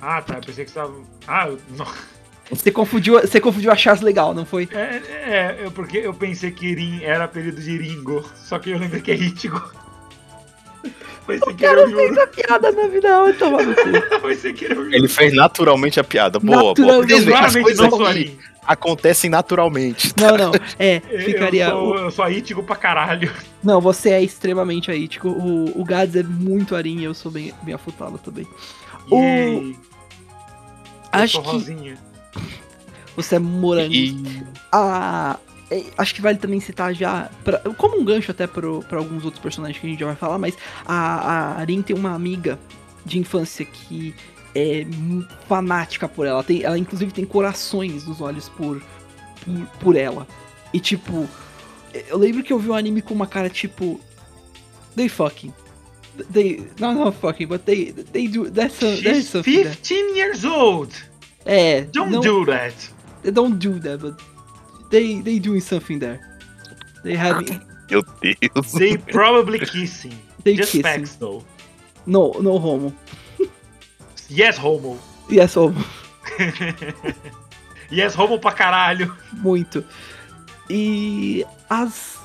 [0.00, 0.34] Ah, tá.
[0.34, 0.94] Eu pensei que você tava.
[1.26, 1.86] Ah, eu- não.
[2.50, 4.68] você, confundiu, você confundiu a Charles legal, não foi?
[4.72, 8.24] É, é, é, porque eu pensei que Irin era apelido de Ringo.
[8.36, 9.60] Só que eu lembrei que é Ichigo.
[11.24, 12.00] Foi sem querer Yuro.
[12.18, 14.20] Essa piada na vida vai tomar no cu.
[14.20, 14.94] Foi sem querer o Yuro.
[14.94, 16.40] Ele fez naturalmente a piada.
[16.40, 16.68] Boa, boa.
[16.70, 17.08] Naturalmente.
[17.12, 18.38] Vocês veem, as Claramente coisas não sou aqui.
[18.66, 20.12] Acontecem naturalmente.
[20.18, 20.52] Não, não.
[20.78, 21.68] É, Eu ficaria.
[21.70, 23.32] sou, eu sou aítico pra caralho.
[23.62, 25.28] Não, você é extremamente aítico.
[25.28, 28.46] O, o Gads é muito arim e eu sou bem, bem afutado também.
[29.10, 29.76] O- Yay.
[31.14, 31.98] Eu Acho sou que rosinha.
[33.14, 33.92] você é morango.
[33.92, 35.36] E a.
[35.70, 39.42] é, Acho que vale também citar já, pra- como um gancho até para alguns outros
[39.42, 40.56] personagens que a gente já vai falar, mas
[40.86, 42.58] a, a Arin tem uma amiga
[43.04, 44.14] de infância que
[44.54, 44.84] é
[45.48, 46.42] fanática por ela.
[46.42, 48.82] Tem, ela inclusive tem corações nos olhos por,
[49.44, 50.26] por, por ela.
[50.72, 51.28] E tipo,
[52.08, 54.00] eu lembro que eu vi um anime com uma cara tipo.
[54.96, 55.52] They fucking.
[56.32, 56.68] They.
[56.78, 57.92] Not, not fucking, but they.
[57.92, 58.50] They do.
[58.50, 59.62] That's, a, that's She's something.
[59.62, 59.74] there.
[59.74, 60.94] 15 years old.
[61.44, 61.82] É.
[61.92, 62.74] Don't não- do that.
[63.22, 64.16] They don't do that, but
[64.90, 66.20] they they doing something there.
[67.04, 67.42] They have
[67.90, 68.72] meu Deus.
[68.72, 70.12] They probably kissing.
[70.44, 70.82] they Just kissing.
[70.82, 71.42] facts though.
[72.06, 72.92] No no homo.
[74.30, 74.98] Yes, homo.
[75.30, 75.84] Yes homo.
[77.92, 79.14] yes, homo pra caralho.
[79.32, 79.84] Muito.
[80.70, 82.20] E as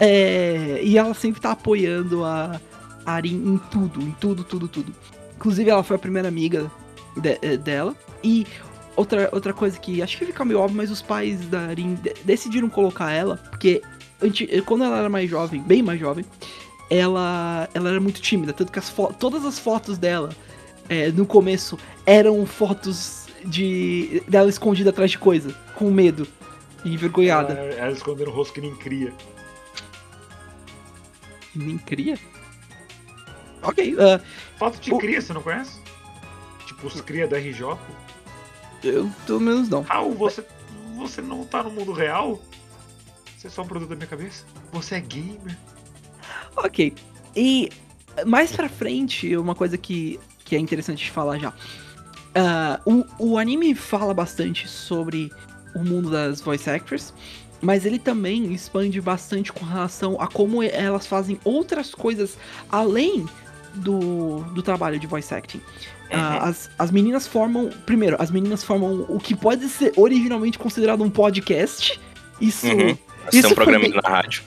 [0.00, 2.60] é, e ela sempre tá apoiando a
[3.04, 4.94] Arin em tudo, em tudo, tudo, tudo.
[5.36, 6.70] Inclusive ela foi a primeira amiga
[7.16, 8.46] de- eh, dela e
[8.94, 12.14] outra, outra coisa que acho que fica meio óbvio, mas os pais da Arin de-
[12.24, 13.82] decidiram colocar ela porque
[14.22, 16.24] anti- quando ela era mais jovem, bem mais jovem,
[16.90, 20.30] ela, ela era muito tímida, tanto que as todas as fotos dela
[20.88, 26.26] é, no começo eram fotos de dela escondida atrás de coisa, com medo
[26.84, 27.52] e envergonhada.
[27.54, 29.12] Ela, ela escondendo o rosto que nem cria.
[31.54, 32.18] Nem cria?
[33.62, 34.20] Ok, ah,
[34.58, 35.80] Foto de O- cria, você não conhece?
[36.66, 37.76] Tipo, os cria da RJ.
[38.84, 39.82] eu pelo menos não.
[39.82, 40.44] Raul, você,
[40.96, 42.40] você não tá no mundo real?
[43.36, 44.44] Você é só um produto da minha cabeça?
[44.72, 45.56] Você é gamer?
[46.56, 46.94] Ok.
[47.34, 47.70] E
[48.26, 50.18] mais pra frente, uma coisa que,
[50.48, 51.52] que é interessante de falar já.
[52.34, 55.30] Ah, o, o anime fala bastante sobre
[55.74, 57.12] o mundo das voice actors,
[57.60, 62.36] mas ele também expande bastante com relação a como elas fazem outras coisas
[62.70, 63.26] além
[63.74, 65.60] do, do trabalho de voice acting.
[66.10, 67.68] Ah, as, as meninas formam.
[67.84, 72.00] Primeiro, as meninas formam o que pode ser originalmente considerado um podcast.
[72.40, 72.66] Isso.
[72.66, 72.88] Uhum.
[72.88, 72.98] Isso
[73.32, 74.42] Isso é um foi bem- na rádio.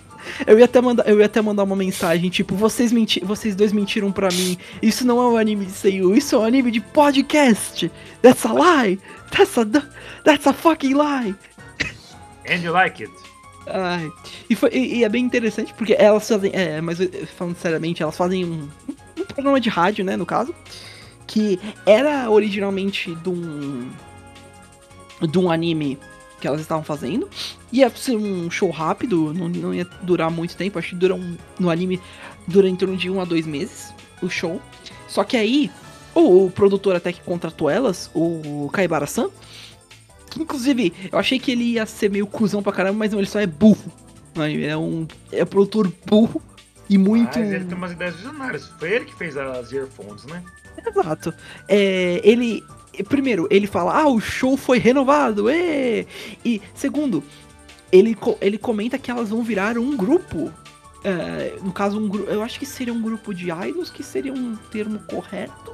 [0.46, 3.72] Eu ia até mandar, eu ia até mandar uma mensagem, tipo, vocês, menti vocês dois
[3.72, 4.58] mentiram pra mim.
[4.82, 7.92] Isso não é um anime de Seiyu, isso é um anime de podcast.
[8.22, 9.00] That's a lie.
[9.32, 9.66] That's a
[10.24, 11.36] that's a fucking lie.
[12.50, 13.14] And you like it?
[13.68, 14.12] Ai.
[14.50, 17.08] E, foi, e, e é bem interessante porque elas fazem, é, mas eh,
[17.38, 18.68] falando seriamente, elas fazem um,
[19.18, 20.54] um programa de rádio, né, no caso,
[21.28, 23.90] que era originalmente de um
[25.22, 26.00] de um anime
[26.42, 27.30] que elas estavam fazendo.
[27.72, 31.38] Ia ser um show rápido, não, não ia durar muito tempo, acho que dura um,
[31.60, 32.02] no anime
[32.48, 34.62] dura em torno de um a dois meses o show.
[35.08, 35.72] Só que aí,
[36.14, 39.30] o, o produtor até que contratou elas, o Kaibara-san,
[40.30, 43.28] que inclusive eu achei que ele ia ser meio cuzão pra caramba, mas não, ele
[43.28, 43.92] só é burro.
[44.36, 46.42] Ele é um é um produtor burro
[46.90, 47.38] e muito.
[47.38, 48.72] Mas ele tem umas ideias visionárias.
[48.80, 50.42] Foi ele que fez as earphones, né?
[50.78, 51.34] Exato.
[51.68, 52.64] É, ele.
[53.08, 56.06] Primeiro, ele fala, ah, o show foi renovado, ê!
[56.44, 57.24] E segundo,
[57.92, 60.52] ele, ele comenta que elas vão virar um grupo.
[61.04, 62.30] É, no caso, um grupo.
[62.30, 65.74] Eu acho que seria um grupo de idols, que seria um termo correto.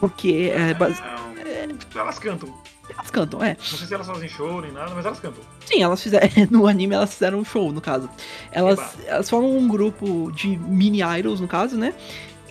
[0.00, 1.00] Porque é, bas-
[1.44, 2.52] É, Elas cantam.
[2.92, 3.56] elas cantam, é.
[3.58, 5.42] Não sei se elas fazem show nem nada, mas elas cantam.
[5.64, 6.28] Sim, elas fizeram.
[6.50, 8.10] No anime elas fizeram um show, no caso.
[8.50, 8.92] Elas, Eba.
[9.06, 11.94] elas formam um grupo de mini idols, no caso, né?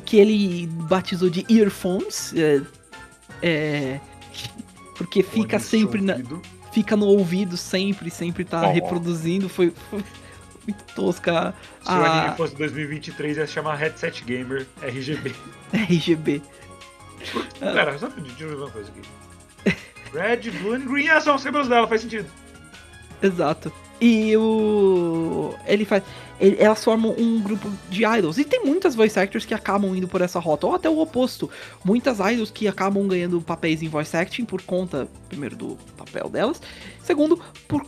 [0.05, 2.33] Que ele batizou de earphones.
[2.35, 2.61] É,
[3.41, 3.99] é,
[4.95, 6.15] porque fica sempre na,
[6.71, 8.71] fica no ouvido sempre, sempre tá Oh.
[8.71, 9.49] reproduzindo.
[9.49, 10.03] Foi, foi
[10.67, 15.33] muito tosca Se o a anime fosse 2023, ia se chamar Headset Gamer RGB.
[15.73, 16.41] RGB.
[17.61, 17.71] Ah.
[17.73, 19.77] Pera, só deixa eu ver uma coisa aqui.
[20.13, 21.07] Red, Blue and Green.
[21.07, 22.29] Ah, são os cabelos dela, faz sentido.
[23.21, 23.71] Exato.
[24.01, 25.55] E o.
[25.65, 26.03] Ele faz.
[26.57, 28.37] Elas formam um grupo de idols.
[28.37, 30.65] E tem muitas voice actors que acabam indo por essa rota.
[30.65, 31.49] Ou até o oposto.
[31.85, 36.61] Muitas idols que acabam ganhando papéis em voice acting por conta, primeiro, do papel delas.
[37.03, 37.83] Segundo, por,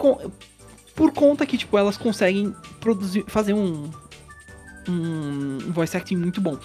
[0.96, 3.24] por conta que, tipo, elas conseguem produzir.
[3.28, 3.90] fazer um.
[4.88, 6.58] Um voice acting muito bom.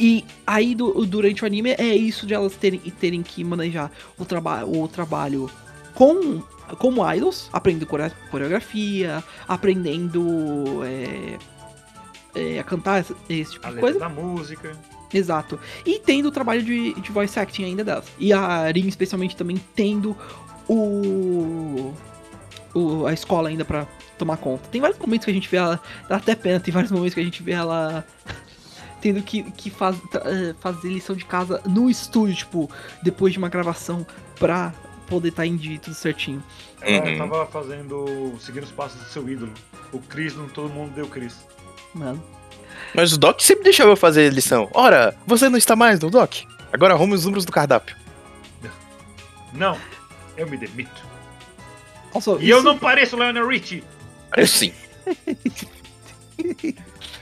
[0.00, 4.24] E aí, du- durante o anime, é isso de elas terem, terem que manejar o,
[4.24, 5.50] traba o trabalho
[5.94, 6.42] com
[6.78, 11.38] como idols, aprendendo core- coreografia, aprendendo é,
[12.34, 13.98] é, a cantar esse, esse tipo A de coisa.
[13.98, 14.72] da música.
[15.14, 15.58] Exato.
[15.84, 18.06] E tendo o trabalho de, de voice acting ainda delas.
[18.18, 20.16] E a Arin, especialmente, também tendo
[20.68, 21.92] o,
[22.74, 23.86] o- a escola ainda pra
[24.18, 24.68] tomar conta.
[24.68, 25.80] Tem vários momentos que a gente vê ela.
[26.08, 28.04] Dá até pena, tem vários momentos que a gente vê ela.
[29.00, 29.94] Tendo que, que faz,
[30.24, 32.68] eh, fazer lição de casa no estúdio, tipo,
[33.02, 34.04] depois de uma gravação
[34.40, 34.74] pra,
[35.06, 36.42] poder estar em dia tudo certinho.
[36.80, 37.18] Ela Uhum.
[37.18, 38.34] tava fazendo.
[38.40, 39.52] seguindo os passos do seu ídolo.
[39.92, 41.36] O Chris, não todo mundo deu Chris.
[41.94, 42.22] Mano.
[42.94, 44.68] Mas o Doc sempre deixava eu fazer lição.
[44.74, 46.34] Ora, você não está mais no Doc?
[46.72, 47.96] Agora arrume os números do cardápio.
[49.52, 49.78] Não,
[50.36, 51.02] eu me demito.
[52.14, 53.82] Also, E eu isso- não pareço Lionel Richie.
[54.36, 54.72] Eu sim.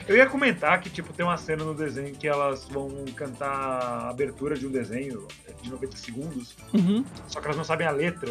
[0.06, 4.10] Eu ia comentar que, tipo, tem uma cena no desenho que elas vão cantar a
[4.10, 5.26] abertura de um desenho
[5.62, 7.04] de 90 segundos, Uhum.
[7.28, 8.30] só que elas não sabem a letra.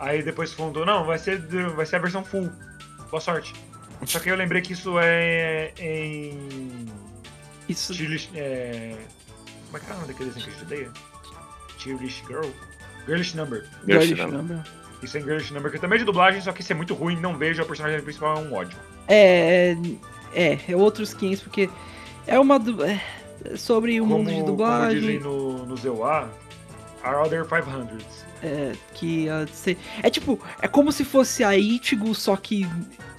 [0.00, 1.40] Aí depois fundou, não, vai ser,
[1.74, 2.50] vai ser a versão full.
[3.10, 3.52] Boa sorte.
[4.06, 6.86] Só que eu lembrei que isso é em.
[7.68, 7.92] Isso.
[7.92, 8.30] Chilish.
[8.34, 8.96] É...
[9.66, 10.92] Como é que é o nome daquele desenho que a gente odeia?
[12.26, 12.46] Girl?
[13.06, 13.64] Girlish Number.
[13.86, 14.56] Girlish Girlish Number.
[14.56, 14.72] Number.
[15.02, 16.94] Isso é em Girlish Number, que também é de dublagem, só que isso é muito
[16.94, 18.76] ruim, não vejo, a personagem principal é um ódio.
[19.06, 19.74] É,
[20.34, 21.68] é, é outros 500, porque
[22.26, 22.58] é uma.
[22.58, 23.00] du- É,
[23.56, 25.00] sobre o Como, mundo de como dublagem.
[25.00, 26.28] dizem no, no ZeuA,
[27.04, 28.02] Are Other 500s.
[28.42, 32.66] É, que ah, cê- é tipo, é como se fosse a Ichigo, só que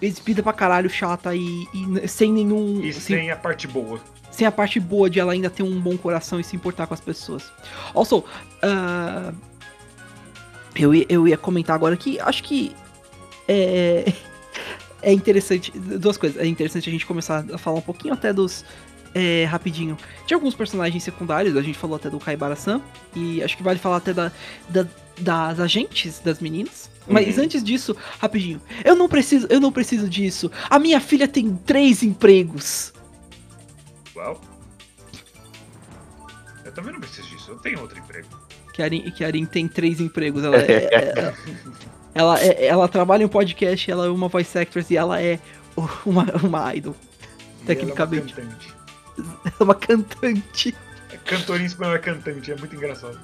[0.02, 2.82] exibida pra caralho, chata e, e sem nenhum.
[2.84, 4.00] E sem, sem a parte boa.
[4.32, 6.94] sem a parte boa de ela ainda ter um bom coração e se importar com
[6.94, 7.52] as pessoas.
[7.94, 8.24] Also,
[8.62, 9.34] ah,
[10.76, 12.74] eu, ia, eu ia comentar agora que acho que
[13.48, 14.12] é,
[15.02, 15.72] é interessante.
[15.78, 16.42] Duas coisas.
[16.42, 18.64] É interessante a gente começar a falar um pouquinho até dos.
[19.16, 19.98] é, rapidinho.
[20.28, 22.80] De alguns personagens secundários, a gente falou até do Kaibara-san.
[23.16, 24.32] E acho que vale falar até da,
[24.70, 24.88] da-
[25.20, 26.90] das agentes das meninas.
[27.08, 27.44] Mas Uhum.
[27.46, 28.62] antes disso, rapidinho.
[28.86, 30.52] Eu não preciso, eu não preciso disso.
[30.70, 32.94] A minha filha tem três empregos.
[34.16, 34.40] Well.
[36.64, 38.28] Eu também não preciso disso, eu tenho outro emprego.
[38.74, 40.44] Que a Arin, que a Arin tem três empregos.
[40.44, 41.34] Ela, é, é-
[42.14, 45.40] ela, é- ela trabalha em um podcast, ela é uma voice actress e ela é
[46.06, 46.96] uma, uma idol.
[47.62, 48.34] E Tecnicamente.
[48.40, 50.16] Ela é uma cantante.
[50.26, 50.76] É uma cantante.
[51.12, 53.20] É cantora em espanhol é cantante, é muito engraçado.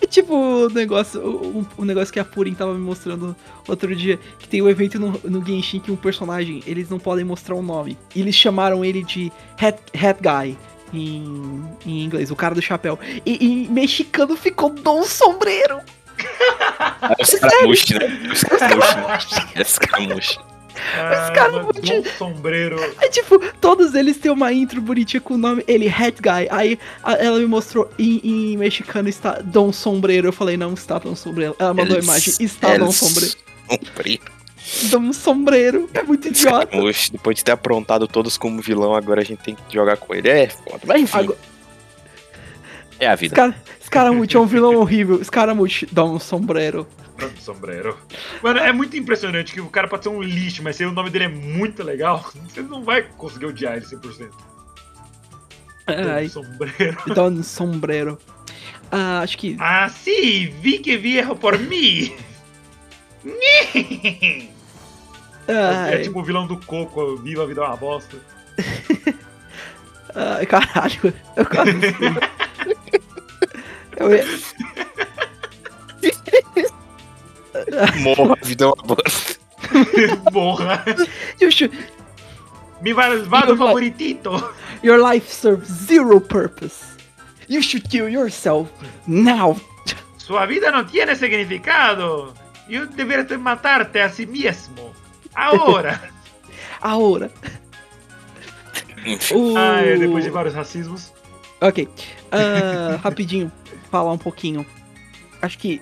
[0.00, 3.34] É tipo o negócio, o, o negócio que a Purin tava me mostrando
[3.66, 7.24] outro dia, que tem um evento no, no Genshin que um personagem, eles não podem
[7.24, 7.98] mostrar o nome.
[8.14, 10.56] E eles chamaram ele de Hat, hat Guy.
[10.92, 12.98] Em, em inglês, o cara do chapéu.
[13.26, 15.80] E em mexicano ficou Dom Sombreiro.
[17.18, 18.06] É os caramushi, né?
[18.32, 19.48] Os né?
[19.54, 20.38] É os caramushi.
[20.94, 22.76] Ah, cara mas muito- Dom Sombreiro.
[23.00, 26.46] É tipo, todos eles têm uma intro bonitinha com o nome, ele Hat Guy.
[26.50, 30.28] Aí a- ela me mostrou em, em mexicano está Dom Sombreiro.
[30.28, 31.56] Eu falei, não está Dom Sombreiro.
[31.58, 33.34] Ela mandou a imagem, está Dom Sombreiro.
[33.68, 34.22] Sombreiro.
[34.84, 35.90] Dom Sombreiro.
[35.94, 36.76] É muito Os idiota.
[37.10, 40.28] depois de ter aprontado todos como vilão, agora a gente tem que jogar com ele.
[40.28, 40.80] É foda.
[40.86, 41.38] Mas enfim, Agora-
[42.98, 43.34] é a vida.
[43.34, 45.22] Scar- Scaramouche é um vilão horrível.
[45.24, 46.86] Scaramouche, Dom Sombreiro.
[47.18, 47.96] Dom Sombreiro.
[48.42, 51.10] Mano, é muito impressionante que o cara pode ser um lixo, mas se o nome
[51.10, 54.28] dele é muito legal, você não vai conseguir odiar ele 100%.
[55.86, 56.96] Ai, Dom Sombreiro.
[57.14, 58.18] Dom Sombreiro.
[58.90, 59.56] Ah, acho que.
[59.58, 62.14] Ah, sim, vi que viejo por mim.
[65.46, 68.16] É tipo o vilão do Coco, viva a vida é uma bosta.
[70.14, 71.12] ai, caralho.
[71.36, 71.72] Eu quase.
[73.98, 74.24] Eu ia-
[78.02, 79.36] Morra, vida é uma bosta.
[80.32, 80.84] Morra.
[81.40, 81.76] You should-
[82.80, 84.30] Mi malvado favoritito.
[84.84, 86.84] Your life serves zero purpose.
[87.48, 88.70] You should kill yourself
[89.06, 89.56] now.
[90.16, 92.32] Sua vida não tiene significado.
[92.68, 94.92] Eu deveria te matarte a si mesmo.
[95.34, 96.00] Agora.
[99.04, 99.34] Enfim.
[99.34, 99.56] O...
[99.56, 101.12] ah, é, depois de vários racismos.
[101.60, 101.88] Ok.
[102.30, 103.50] Ah, rapidinho,
[103.90, 104.64] falar um pouquinho.
[105.42, 105.80] Acho que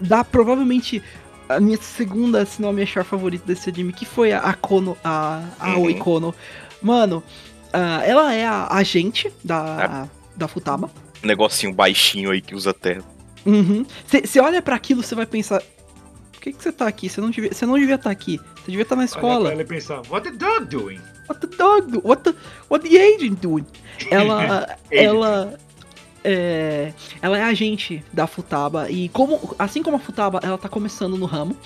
[0.00, 1.02] dá provavelmente
[1.48, 4.54] a minha segunda, se não a minha char favorita desse anime, que foi a, a
[4.54, 5.82] Kono, a, a Uhum.
[5.82, 6.34] Oi Kono.
[6.80, 7.22] Mano,
[7.72, 10.90] ah, ela é a agente da, da Futaba.
[11.22, 13.02] Um negocinho baixinho aí que usa terra.
[14.06, 15.60] Você olha pra aquilo, você vai pensar.
[16.32, 17.08] Por que que você tá aqui?
[17.08, 18.38] Você não devia, você não devia estar aqui.
[18.56, 19.52] Você devia estar na Olha escola.
[19.52, 21.00] ela e pensar, what the dog doing?
[21.28, 22.00] What the dog do?
[22.02, 22.34] What the,
[22.70, 23.66] what the agent doing?
[24.10, 25.58] Ela, ela,
[26.24, 31.16] é, ela é agente da Futaba e como, assim como a Futaba, ela tá começando
[31.16, 31.56] no ramo.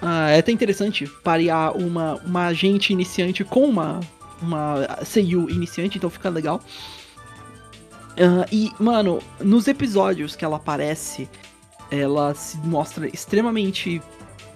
[0.00, 4.00] Ah, é até interessante parear uma, uma agente iniciante com uma,
[4.40, 6.60] uma Seiyu iniciante, então fica legal.
[8.16, 11.28] Ah, e, mano, nos episódios que ela aparece,
[11.90, 14.00] ela se mostra extremamente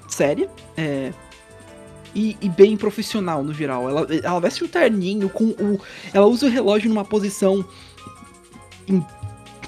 [0.09, 0.49] séria.
[0.77, 1.13] É,
[2.15, 3.89] e, e bem profissional no geral.
[3.89, 5.81] Ela, ela veste um terninho com o.
[6.13, 7.65] Ela usa o relógio numa posição.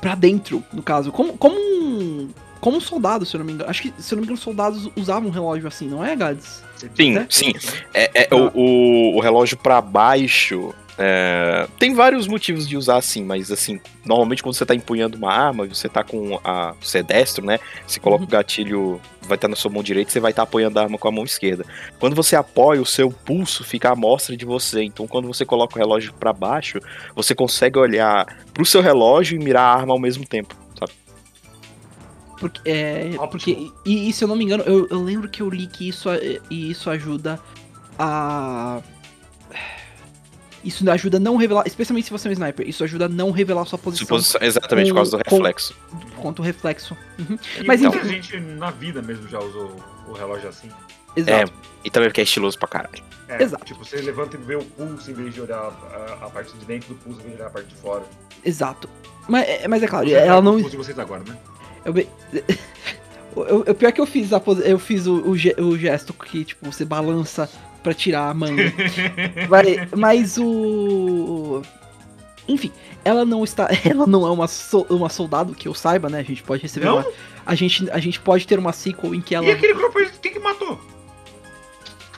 [0.05, 1.11] Pra dentro, no caso.
[1.11, 2.29] Como, como um.
[2.61, 3.71] Como um soldado, se eu não me engano.
[3.71, 6.15] Acho que, se eu não me engano, os soldados usavam um relógio assim, não é,
[6.15, 6.63] Gads?
[6.95, 7.27] Sim, Né?
[7.31, 7.53] sim.
[7.95, 13.25] É, é o, o, o relógio pra baixo É, tem vários motivos de usar assim,
[13.25, 16.73] mas assim, normalmente quando você tá empunhando uma arma, você tá com a.
[16.81, 17.59] Você é destro, né?
[17.87, 18.29] Você coloca Uhum.
[18.29, 21.09] o gatilho, vai estar na sua mão direita, você vai estar apoiando a arma com
[21.09, 21.65] a mão esquerda.
[21.99, 24.85] Quando você apoia, o seu pulso fica à mostra de você.
[24.85, 26.79] Então, quando você coloca o relógio pra baixo,
[27.17, 30.93] você consegue olhar pro seu relógio e mirar a arma ao mesmo tempo, sabe?
[32.39, 35.49] Porque, é, porque e, e se eu não me engano, eu, eu lembro que eu
[35.51, 37.41] li que isso, é- e isso ajuda
[37.99, 38.81] a.
[40.65, 43.31] Isso ajuda a não revelar, especialmente se você é um sniper, isso ajuda a não
[43.31, 45.75] revelar sua posição Suposição- exatamente, por com- causa do com- reflexo.
[46.17, 46.97] quanto o reflexo.
[47.19, 47.39] Uhum.
[47.61, 48.09] E Mas muita enfim.
[48.09, 49.77] gente na vida mesmo já usou
[50.09, 50.71] o relógio assim.
[51.17, 51.53] Exato.
[51.85, 53.03] E também porque é estiloso pra caralho.
[53.29, 53.65] É, Exato.
[53.65, 56.65] Tipo, você levanta e vê o pulso em vez de olhar a, a parte de
[56.65, 58.03] dentro do pulso, em vez de olhar a parte de fora.
[58.45, 58.89] Exato.
[59.29, 60.53] Mas, é- mas é claro, Você ela tá com não.
[60.53, 61.37] o pulso de vocês agora, né?
[61.85, 62.09] Eu, be-
[63.37, 66.71] eu, eu- pior que eu fiz a pose- eu fiz o, o gesto que, tipo,
[66.71, 67.49] você balança
[67.85, 68.73] pra tirar a manga.
[69.49, 71.63] Vai- mas o.
[72.49, 72.73] Enfim,
[73.05, 73.69] ela não está.
[73.89, 76.19] Ela não é uma, so- uma soldado que eu saiba, né?
[76.19, 76.97] A gente pode receber Não?
[76.97, 77.07] uma.
[77.47, 79.47] A gente, a gente pode ter uma sequel em que ela.
[79.47, 80.81] E aquele grupo quem que matou?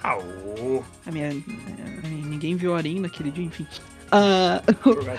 [0.03, 0.83] Ah, ô.
[1.07, 3.67] A minha, a minha- ninguém viu a Arin naquele dia, enfim.
[4.11, 5.19] Ah, jogado.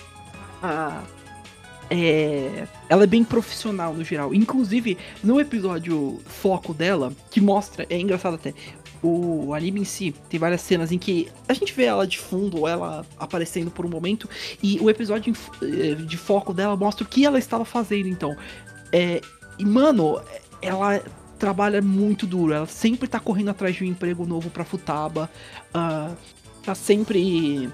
[0.62, 1.02] a-
[1.90, 4.34] é, ela é bem profissional no geral.
[4.34, 8.52] Inclusive, no episódio foco dela, que mostra, é engraçado até,
[9.02, 12.58] o anime em si tem várias cenas em que a gente vê ela de fundo,
[12.58, 14.28] ou ela aparecendo por um momento,
[14.62, 18.36] e o episódio eh, de foco dela mostra o que ela estava fazendo, então.
[18.92, 19.20] É,
[19.58, 20.20] e, mano,
[20.60, 21.02] ela
[21.38, 25.30] trabalha muito duro, ela sempre tá correndo atrás de um emprego novo pra Futaba,
[25.72, 26.12] ah,
[26.64, 27.70] tá sempre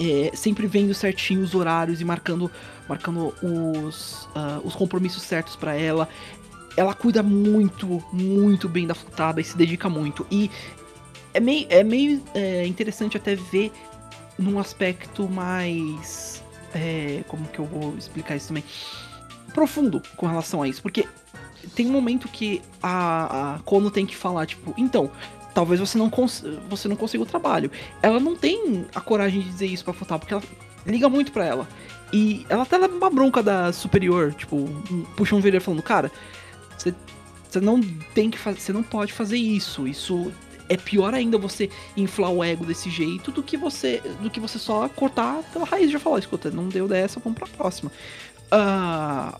[0.00, 2.50] é, sempre vendo certinho os horários e marcando,
[2.88, 6.08] marcando os, ah, os compromissos certos pra ela.
[6.76, 10.26] Ela cuida muito, muito bem da Futaba e se dedica muito.
[10.30, 10.50] E
[11.32, 13.72] é meio, é meio é, interessante até ver
[14.38, 16.42] num aspecto mais.
[16.74, 18.64] é, como que eu vou explicar isso também?
[19.54, 20.82] Profundo com relação a isso.
[20.82, 21.06] Porque
[21.74, 25.10] tem um momento que a, a Kono tem que falar, tipo, então,
[25.54, 26.10] talvez você não,
[26.68, 27.70] você não consiga o trabalho.
[28.02, 30.42] Ela não tem a coragem de dizer isso pra Futaba, porque ela
[30.86, 31.68] liga muito pra ela.
[32.12, 34.68] E ela até leva uma bronca da superior, tipo,
[35.16, 36.10] puxa um vídeo falando, cara,
[36.76, 37.80] você não
[38.14, 39.86] tem que fazer, você não pode fazer isso.
[39.86, 40.32] Isso
[40.68, 44.58] é pior ainda você inflar o ego desse jeito do que você do que você
[44.58, 47.90] só cortar pela raiz já falar, escuta, não deu dessa, vamos pra próxima.
[48.50, 49.38] Ah,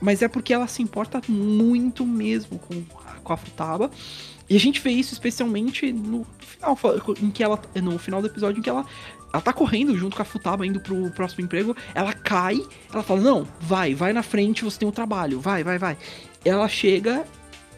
[0.00, 2.82] mas é porque ela se importa muito mesmo com,
[3.22, 3.90] com a Futaba.
[4.48, 6.78] E a gente vê isso especialmente no final,
[7.22, 8.84] em que ela no final do episódio em que ela
[9.32, 12.60] ela tá correndo junto com a Futaba indo pro próximo emprego, ela cai,
[12.92, 15.96] ela fala: "Não, vai, vai na frente, você tem um trabalho, vai, vai, vai".
[16.44, 17.24] Ela chega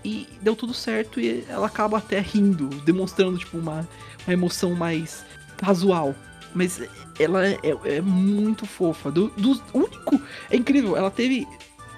[0.04, 3.88] e deu tudo certo e ela acaba até rindo, demonstrando tipo uma,
[4.26, 5.24] uma emoção mais
[5.56, 6.14] casual.
[6.54, 6.80] Mas
[7.18, 9.10] ela é, é muito fofa.
[9.10, 11.46] Do, do único, é incrível, ela teve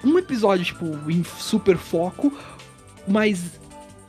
[0.03, 2.33] um episódio tipo em super foco,
[3.07, 3.59] mas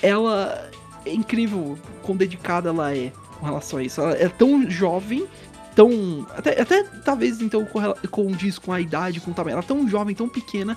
[0.01, 0.71] ela
[1.05, 4.01] é incrível quão dedicada ela é com relação a isso.
[4.01, 5.27] Ela é tão jovem,
[5.75, 6.27] tão.
[6.31, 7.67] Até, até talvez então
[8.11, 9.55] condiz com a idade, com o tamanho.
[9.55, 10.77] Ela é tão jovem, tão pequena,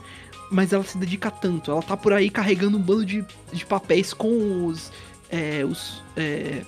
[0.52, 1.72] mas ela se dedica tanto.
[1.72, 4.92] Ela tá por aí carregando um bando de, de papéis com os.
[5.30, 6.04] É, os.
[6.16, 6.64] É,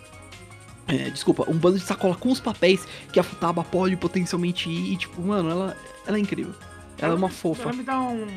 [0.87, 4.93] é, desculpa, um bando de sacola com os papéis que a Futaba pode potencialmente ir.
[4.93, 6.53] E, tipo, mano, ela, ela é incrível.
[6.97, 7.63] Ela é uma fofa.
[7.63, 8.27] Ela me dá um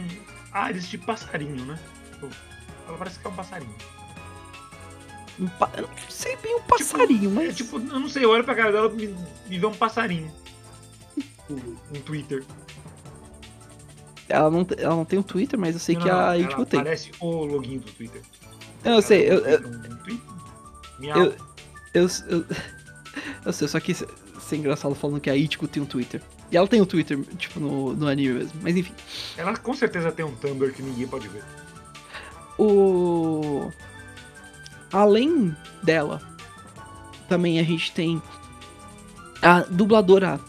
[0.53, 1.78] ares de passarinho, né?
[2.12, 2.28] Tipo,
[2.86, 3.74] Ela parece que é um passarinho.
[5.41, 7.57] Um pa- eu não sei bem um passarinho, É, mas.
[7.57, 9.16] tipo, eu não sei, eu olho pra cara dela e me,
[9.49, 10.30] me vê um passarinho.
[11.51, 12.45] Um Twitter.
[14.28, 16.80] Ela não, ela não tem um Twitter, mas eu sei Não, que a Ichigo tem.
[16.80, 18.20] Parece o login do Twitter.
[18.84, 21.34] Eu, eu sei, eu, eu, um eu,
[21.95, 22.45] eu, eu,
[23.47, 26.20] eu sei, só que ser engraçado falando que a Ichigo tem um Twitter.
[26.51, 28.61] E ela tem um Twitter, tipo, no, no anime mesmo.
[28.62, 28.93] Mas enfim.
[29.36, 31.45] Ela com certeza tem um Tumblr que ninguém pode ver.
[32.59, 33.70] O.
[34.93, 36.20] Além dela,
[37.28, 38.22] também a gente tem
[39.43, 40.41] a dubladora,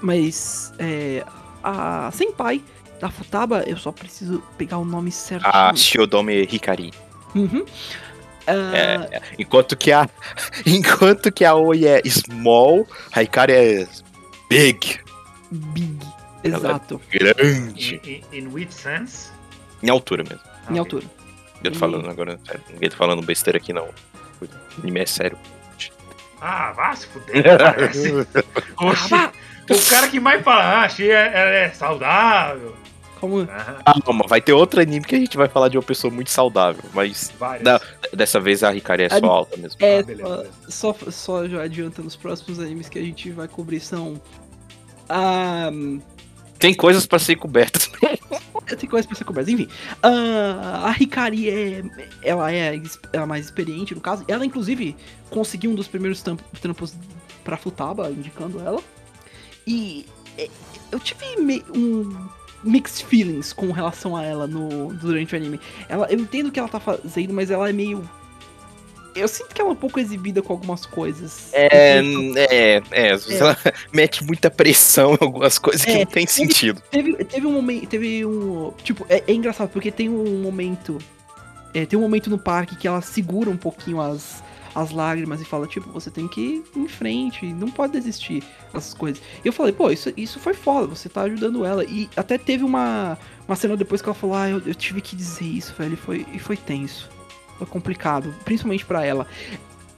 [0.00, 1.24] mas é,
[1.62, 2.62] a Senpai
[3.00, 5.44] da Futaba, eu só preciso pegar o nome certo.
[5.46, 6.92] A Shiodome Hikari.
[7.34, 7.64] Uhum.
[8.46, 10.08] Ah, É, enquanto que a.
[10.64, 13.88] Enquanto que a Oi é small, a Hikari é
[14.48, 15.00] big,
[15.50, 15.98] Big.
[16.44, 17.00] Ela é Exato.
[17.10, 18.00] grande.
[18.04, 19.30] In, in, in which sense?
[19.82, 20.40] Em altura mesmo.
[20.44, 20.78] Ah, Em ok.
[20.78, 21.04] altura.
[21.66, 22.62] Eu tô E- falando agora, sério.
[22.70, 23.88] Ninguém tá falando besteira aqui, não.
[24.40, 24.48] O
[24.82, 25.38] anime é sério.
[26.40, 28.12] Ah, vá se fuder, parece.
[28.80, 29.32] Oxi, Ah,
[29.70, 32.74] o cara que mais fala, ah, achei ela é saudável.
[33.18, 33.40] Como...
[33.40, 36.30] Aham, Calma, vai ter outro anime que a gente vai falar de uma pessoa muito
[36.30, 37.32] saudável, mas.
[37.62, 37.80] Não.
[38.12, 39.78] dessa vez a Hikari é só alta mesmo.
[39.80, 43.80] É, Ah, beleza, só, só já adiantando os próximos animes que a gente vai cobrir
[43.80, 44.20] são.
[45.08, 45.70] Ah,
[46.58, 47.90] Tem coisas pra ser cobertas.
[48.78, 49.50] tem coisa pra ser coberta.
[49.50, 49.68] Enfim,
[50.02, 51.82] ah, a Hikari é.
[52.22, 52.80] Ela é
[53.12, 54.24] ela é mais experiente no caso.
[54.28, 54.96] Ela, inclusive,
[55.30, 56.94] conseguiu um dos primeiros trampos
[57.44, 58.82] pra Futaba, indicando ela.
[59.66, 60.06] E
[60.38, 60.48] é,
[60.90, 61.24] eu tive
[61.74, 62.28] um
[62.62, 65.60] mixed feelings com relação a ela no, durante o anime.
[65.88, 68.08] Ela, eu entendo o que ela tá fazendo, mas ela é meio.
[69.16, 71.50] Eu sinto que ela é um pouco exibida com algumas coisas.
[71.52, 72.00] É,
[72.36, 73.56] é, é, às vezes ela
[73.92, 76.82] mete muita pressão em algumas coisas que É, não tem sentido.
[76.90, 77.86] Teve, teve um momento.
[77.88, 78.72] Teve um.
[78.82, 80.98] Tipo, é, é engraçado, porque tem um momento.
[81.74, 84.42] é, tem um momento no parque que ela segura um pouquinho as,
[84.74, 88.44] as lágrimas e fala, tipo, você tem que ir em frente, não pode desistir
[88.74, 89.22] essas coisas.
[89.42, 91.82] E eu falei, pô, isso, isso foi foda, você tá ajudando ela.
[91.84, 95.16] E até teve uma, uma cena depois que ela falou, ah, eu, eu tive que
[95.16, 97.08] dizer isso, velho, e foi, e foi tenso.
[97.58, 99.26] Foi complicado, principalmente pra ela.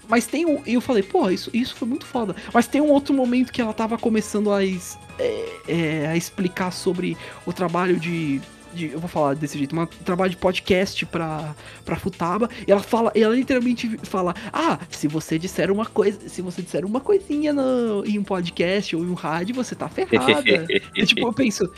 [0.09, 0.63] Mas tem um.
[0.67, 2.35] E eu falei, pô, isso, isso foi muito foda.
[2.55, 6.71] Mas tem um outro momento que ela tava começando a, es- é, é, a explicar
[6.73, 8.41] sobre o trabalho de.
[8.73, 11.55] de- eu vou falar desse jeito, um trabalho de podcast pra,
[11.85, 12.49] pra Futaba.
[12.67, 16.87] E ela fala, ela literalmente fala: Ah, se você disser uma coisa, se você disser
[16.87, 20.43] uma coisinha no, em um podcast ou em um rádio, você tá ferrada.
[20.97, 21.71] E, tipo, eu penso,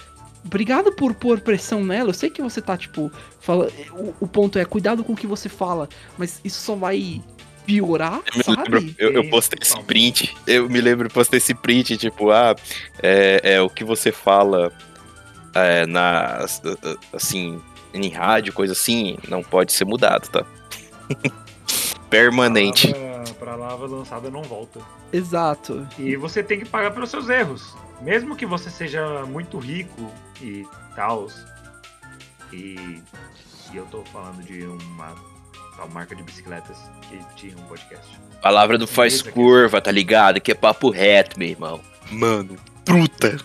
[0.44, 2.10] obrigado por pôr pressão nela.
[2.10, 3.10] Eu sei que você tá, tipo,
[3.40, 5.88] fala, o, o ponto é cuidado com o que você fala,
[6.18, 7.22] mas isso só vai
[7.66, 8.62] piorar, Eu me sabe?
[8.70, 9.86] lembro, eu, eu postei esse calma.
[9.86, 12.56] print, eu me lembro, eu postei esse print, tipo, ah,
[13.02, 14.72] é, é o que você fala
[15.54, 16.44] é, na,
[17.12, 17.60] assim,
[17.94, 20.44] em rádio, coisa assim, não pode ser mudado, tá?
[22.10, 22.92] Permanente.
[23.38, 24.80] Pra lava lançada não volta.
[25.12, 25.86] Exato.
[25.98, 27.74] E você tem que pagar pelos seus erros.
[28.02, 30.10] Mesmo que você seja muito rico
[30.40, 31.28] e tal.
[32.52, 33.02] E,
[33.72, 35.14] e eu tô falando de uma
[35.76, 38.18] tal marca de bicicletas que tinha um podcast.
[38.42, 40.40] Palavra não faz curva, tá ligado?
[40.40, 41.80] Que é papo reto, meu irmão.
[42.10, 43.36] Mano, truta.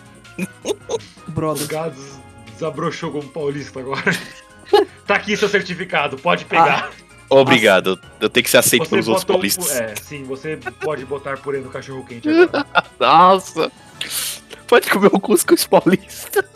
[0.64, 1.66] O Brother.
[1.66, 2.18] Gads
[2.52, 4.02] desabrochou como paulista agora.
[5.06, 6.90] tá aqui seu certificado, pode pegar.
[7.28, 9.70] Obrigado, eu tenho que ser aceito você pelos outros paulistas.
[9.72, 12.66] É, sim, você pode botar purê no cachorro quente agora.
[13.00, 13.72] Nossa!
[14.66, 16.48] Pode comer o cuscuz paulista.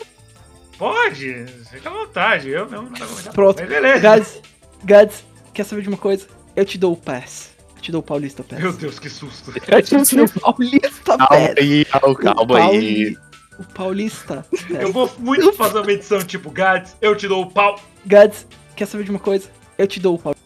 [0.81, 2.49] Pode, fica à vontade.
[2.49, 3.35] Eu mesmo não tava aguentando.
[3.35, 3.59] Pronto.
[3.59, 3.99] Mas beleza.
[3.99, 4.41] Gads,
[4.83, 6.25] Gads, quer saber de uma coisa?
[6.55, 7.51] Eu te dou o pass.
[7.75, 8.59] Eu te dou o Paulista Pass.
[8.59, 9.53] Meu Deus, que susto.
[9.69, 11.53] Eu te dou o Paulista Calma Pass.
[11.55, 13.15] aí, calma, calma o aí.
[13.59, 14.65] O Paulista Pass.
[14.71, 17.79] Eu vou muito fazer uma edição tipo, Gads, eu te dou o pau.
[18.03, 19.51] Gads, quer saber de uma coisa?
[19.77, 20.41] Eu te dou o Paulista.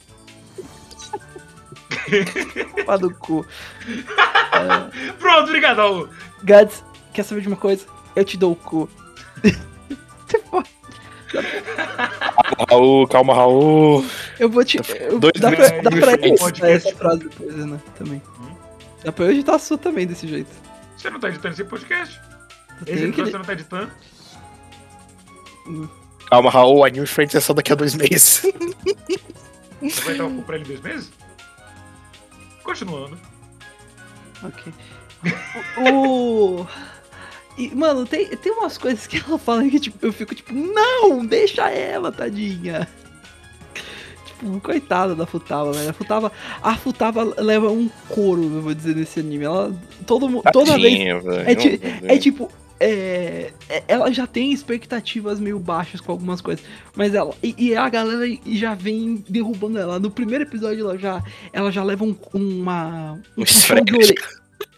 [2.86, 3.46] Pá do cu.
[3.88, 6.10] É, Pronto, obrigado.
[6.44, 6.84] Gads,
[7.14, 7.86] quer saber de uma coisa?
[8.14, 8.90] Eu te dou o cu.
[12.70, 14.06] Raul, calma, Raul.
[14.40, 14.78] Eu vou te.
[14.78, 17.80] Eu, Dois dá, meses pra, dá pra editar essa frase depois, né?
[17.98, 18.22] Também.
[18.40, 18.56] Hum?
[19.04, 20.50] Dá pra eu editar a sua também desse jeito.
[20.98, 22.20] Você não tá editando esse podcast?
[22.86, 23.22] Eu Esse que...
[23.22, 23.92] você não tá editando?
[26.30, 28.42] Calma, Raul, a New Friends é só daqui a dois meses.
[29.82, 31.12] Você vai estar pra ele dois meses?
[32.64, 33.18] Continuando.
[34.44, 34.74] Ok.
[35.78, 36.66] O.
[37.58, 41.26] E, mano, tem, tem umas coisas que ela fala que tipo, eu fico tipo, não,
[41.26, 42.88] deixa ela, tadinha.
[44.26, 45.90] Tipo, coitada da Futaba, velho.
[45.90, 46.32] A Futaba,
[46.62, 49.46] a Futaba leva um couro, eu vou dizer, nesse anime.
[49.46, 49.74] Ela,
[50.06, 50.94] todo, mu- toda vez.
[50.94, 51.48] Tadinha, velho.
[52.08, 52.52] É, é tipo.
[52.78, 57.74] É, é- ela já tem expectativas meio baixas com algumas coisas, mas ela e, e
[57.74, 59.98] a galera já vem derrubando ela.
[59.98, 63.96] No primeiro episódio ela já ela já leva um, uma um Um puxão de esfrega.
[63.96, 64.16] orelha,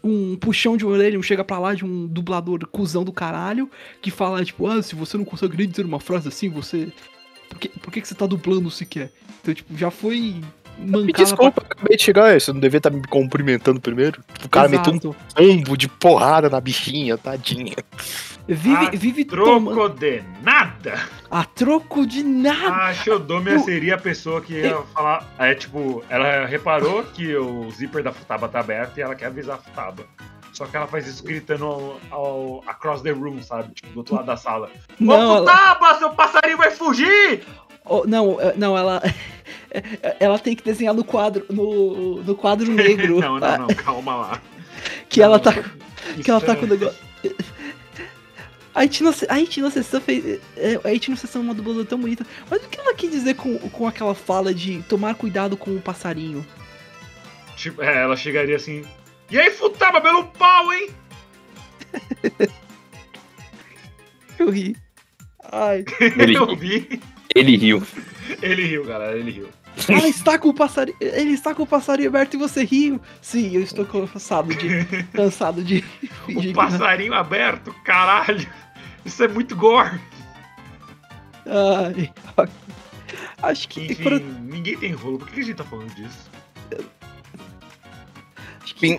[0.07, 3.69] um puxão de orelha, um chega pra lá de um dublador cuzão do caralho
[4.01, 6.91] que fala tipo, ah, se você não consegue nem dizer uma frase assim, você
[7.49, 9.11] por que, por que, que você tá dublando sequer?
[9.41, 10.35] Então, tipo, já foi
[10.77, 12.39] Me desculpa, eu acabei de chegar.
[12.39, 14.23] Você não devia estar me cumprimentando primeiro.
[14.43, 15.15] O cara meteu um Exato.
[15.35, 17.75] combo de porrada na bichinha, tadinha.
[18.47, 20.99] Vive, Ah, vive Troco de nada.
[21.29, 22.73] a troco de nada.
[22.85, 25.25] A Shodomia seria a pessoa que ia falar.
[25.37, 29.55] É tipo, ela reparou que o zíper da Futaba tá aberto e ela quer avisar
[29.57, 30.05] a Futaba.
[30.53, 33.73] Só que ela faz isso gritando ao, ao- across the room, sabe?
[33.73, 34.71] Tipo, do outro lado da sala.
[34.97, 37.43] Não, Ô, ela- Futaba, seu passarinho vai fugir!
[37.83, 39.01] Oh, não, é- não, ela.
[40.19, 41.45] Ela tem que desenhar no quadro.
[41.49, 43.19] No, no quadro negro.
[43.19, 44.41] não, não, não, calma lá.
[45.09, 45.53] Que ela tá,
[46.23, 46.97] que ela tá é- com o negócio.
[48.77, 50.39] A Itino, a Itino Sessão fez.
[50.55, 52.23] é, A Itino Sessão é uma dubladora tão bonita.
[52.47, 55.81] Mas o que ela quis dizer com, com aquela fala de tomar cuidado com o
[55.81, 56.45] passarinho?
[57.55, 58.85] Tipo, é, ela chegaria assim.
[59.31, 60.89] E aí, Futaba, pelo pau, hein?
[64.37, 64.75] Eu ri.
[65.51, 65.83] Ai.
[65.99, 67.01] Ele, Eu vi.
[67.33, 67.81] ele riu.
[68.43, 69.49] Ele riu, galera, ele riu.
[69.89, 70.97] Ah, está com o passarinho.
[71.01, 72.99] Ele está com o passarinho aberto e você riu.
[73.21, 74.85] Sim, eu estou cansado de.
[75.13, 75.83] cansado de.
[76.27, 78.47] O passarinho aberto, caralho.
[79.07, 79.99] Isso é muito gore.
[81.45, 82.11] Ai.
[83.41, 83.85] Acho que.
[83.85, 85.17] Enfim, quando- ninguém tem rolo.
[85.19, 86.29] Por que a gente tá falando disso?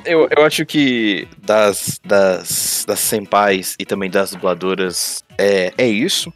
[0.06, 6.32] eu, eu acho que das, das, das senpais e também das dubladoras é, é isso.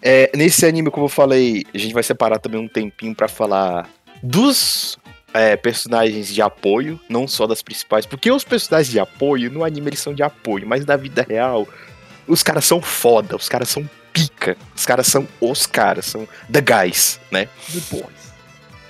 [0.00, 3.90] É, nesse anime, como eu falei, a gente vai separar também um tempinho pra falar
[4.22, 4.96] dos
[5.34, 9.88] é, personagens de apoio, não só das principais, porque os personagens de apoio, no anime
[9.88, 11.68] eles são de apoio, mas na vida real,
[12.32, 16.60] os caras são foda, os caras são pica, os caras são os caras, são the
[16.60, 17.46] guys, né?
[17.68, 18.32] Depois.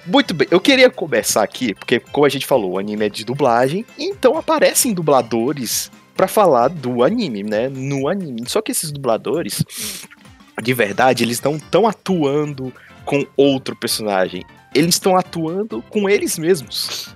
[0.07, 3.25] Muito bem, eu queria começar aqui, porque como a gente falou, o anime é de
[3.25, 7.69] dublagem, então aparecem dubladores pra falar do anime, né?
[7.69, 8.45] No anime.
[8.47, 9.65] Só que esses dubladores,
[10.63, 12.73] de verdade, eles não estão atuando
[13.05, 14.45] com outro personagem.
[14.75, 17.15] Eles estão atuando com eles mesmos.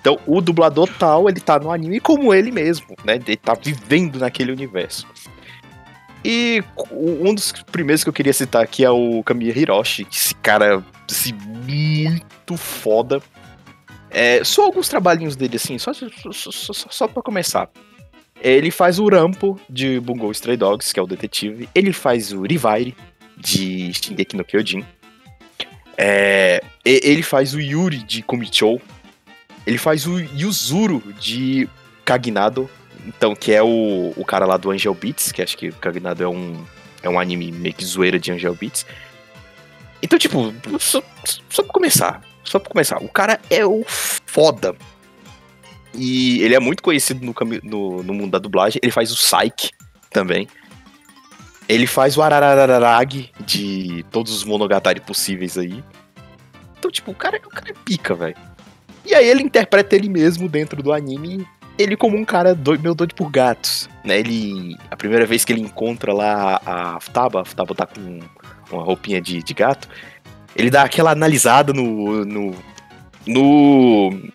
[0.00, 3.16] Então, o dublador tal, ele tá no anime como ele mesmo, né?
[3.16, 5.06] Ele tá vivendo naquele universo.
[6.24, 6.62] E
[6.92, 10.06] um dos primeiros que eu queria citar aqui é o Kamiya Hiroshi.
[10.12, 13.22] Esse cara, assim, muito foda.
[14.10, 17.70] É, só alguns trabalhinhos dele, assim, só, só, só, só, pra começar.
[18.42, 21.68] Ele faz o Rampo de Bungo Stray Dogs, que é o detetive.
[21.74, 22.96] Ele faz o Rivaire
[23.36, 24.84] de Shingeki no Kyojin.
[25.96, 28.80] É, ele faz o Yuri de Kumichou.
[29.66, 31.68] Ele faz o Yuzuru de
[32.04, 32.68] Kaginado.
[33.06, 36.22] Então, que é o, o cara lá do Angel Beats, que acho que o Kaginado
[36.22, 36.64] é um,
[37.02, 38.86] é um anime meio que zoeira de Angel Beats.
[40.02, 41.02] Então, tipo, só,
[41.48, 42.22] só pra começar.
[42.44, 43.02] Só pra começar.
[43.02, 44.74] O cara é o foda.
[45.94, 48.80] E ele é muito conhecido no, no, no mundo da dublagem.
[48.82, 49.72] Ele faz o Psyche
[50.10, 50.48] também.
[51.68, 55.84] Ele faz o Ararararag de todos os Monogatari possíveis aí.
[56.78, 58.36] Então, tipo, o cara, o cara é pica, velho.
[59.04, 61.46] E aí ele interpreta ele mesmo dentro do anime.
[61.80, 64.18] Ele como um cara doido, meio doido por gatos, né?
[64.18, 64.76] Ele...
[64.90, 68.20] A primeira vez que ele encontra lá a Futaba, a Futaba tá com
[68.70, 69.88] uma roupinha de, de gato.
[70.54, 72.24] Ele dá aquela analisada no...
[72.24, 72.54] no...
[73.26, 74.30] no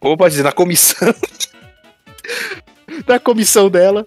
[0.00, 1.14] como pode dizer, na comissão.
[3.06, 4.04] na comissão dela.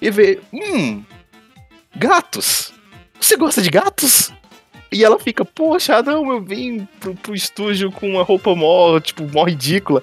[0.00, 1.02] E vê, hum,
[1.96, 2.72] gatos.
[3.20, 4.32] Você gosta de gatos?
[4.92, 9.24] E ela fica, poxa, não, eu vim pro, pro estúdio com uma roupa mó, tipo,
[9.24, 10.00] mó ridícula.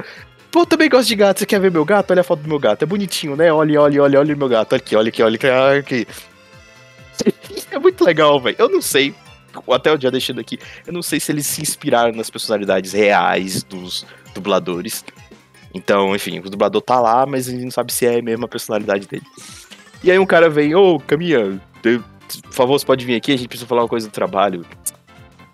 [0.51, 1.39] Pô, também gosto de gato.
[1.39, 2.11] Você quer ver meu gato?
[2.11, 2.83] Olha a foto do meu gato.
[2.83, 3.51] É bonitinho, né?
[3.51, 4.75] Olha, olha, olha, olha o meu gato.
[4.75, 5.47] Aqui, olha aqui, olha aqui.
[5.47, 6.07] Olha aqui.
[7.71, 8.57] É muito legal, velho.
[8.59, 9.15] Eu não sei,
[9.71, 13.63] até o dia deixando aqui, eu não sei se eles se inspiraram nas personalidades reais
[13.63, 15.05] dos dubladores.
[15.73, 18.47] Então, enfim, o dublador tá lá, mas a gente não sabe se é mesmo a
[18.47, 19.25] personalidade dele.
[20.03, 23.47] E aí um cara vem, ô, Caminha, por favor, você pode vir aqui, a gente
[23.47, 24.65] precisa falar uma coisa do trabalho.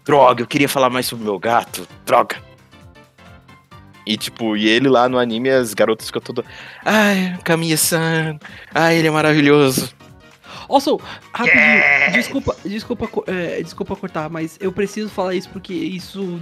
[0.03, 1.87] Droga, eu queria falar mais sobre o meu gato.
[2.05, 2.46] Droga.
[4.07, 6.45] E tipo, e ele lá no anime, as garotas ficam todas.
[6.85, 8.39] Ai, Caminha-san.
[8.73, 9.93] Ai, ele é maravilhoso.
[10.69, 10.99] Also,
[11.33, 12.13] rapidinho, Yes!
[12.13, 16.39] desculpa, desculpa, é, desculpa cortar, mas eu preciso falar isso porque isso.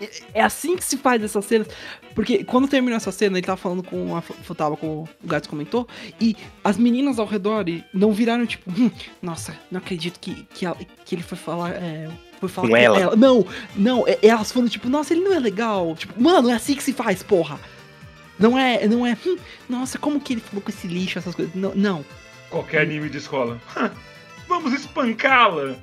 [0.00, 1.68] é- É assim que se faz essas cenas.
[2.14, 5.48] Porque quando terminou essa cena, ele tava falando com a Fu- Futaba, como o Gato
[5.48, 5.86] comentou,
[6.20, 6.34] e
[6.64, 8.90] as meninas ao redor não viraram tipo, "Hum,
[9.22, 11.70] nossa, não acredito que, que, ela- que ele foi falar.
[11.72, 12.08] É,
[12.40, 13.14] foi falar Com ela.
[13.16, 15.94] Não, não, é- elas foram tipo, nossa, ele não é legal.
[15.94, 17.58] Tipo, mano, é assim que se faz, porra.
[18.38, 19.36] Não é, não é, "Hum,
[19.68, 21.54] nossa, como que ele falou com esse lixo, essas coisas.
[21.54, 22.04] Não, não.
[22.48, 23.60] Qualquer anime de escola.
[24.48, 25.76] Vamos espancá-la!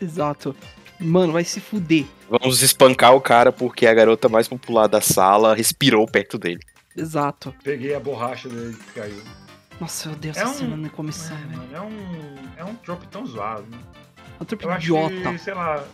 [0.00, 0.56] Exato.
[0.98, 2.04] Mano, vai se fuder.
[2.30, 6.60] Vamos espancar o cara porque a garota mais popular da sala respirou perto dele.
[6.96, 7.54] Exato.
[7.62, 9.20] Peguei a borracha dele que caiu.
[9.80, 11.56] Nossa, eu odeio É essa um- cena na comissão, É, velho.
[11.58, 13.64] mano, é um, é um trope tão zoado.
[13.70, 13.78] né?
[14.42, 15.32] É um trope Eu acho idiota.
[15.32, 15.84] que, sei lá,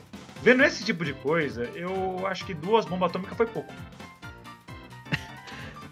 [0.42, 3.72] vendo esse tipo de coisa, eu acho que duas bombas atômicas foi pouco.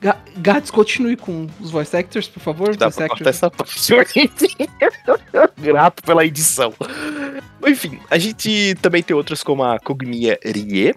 [0.01, 2.77] Ga- Gats, continue com os voice actors, por favor.
[2.77, 3.79] Dá voice pra cortar essa parte.
[5.59, 6.73] Grato pela edição.
[7.67, 10.95] Enfim, a gente também tem outras como a Kogmiya Rie,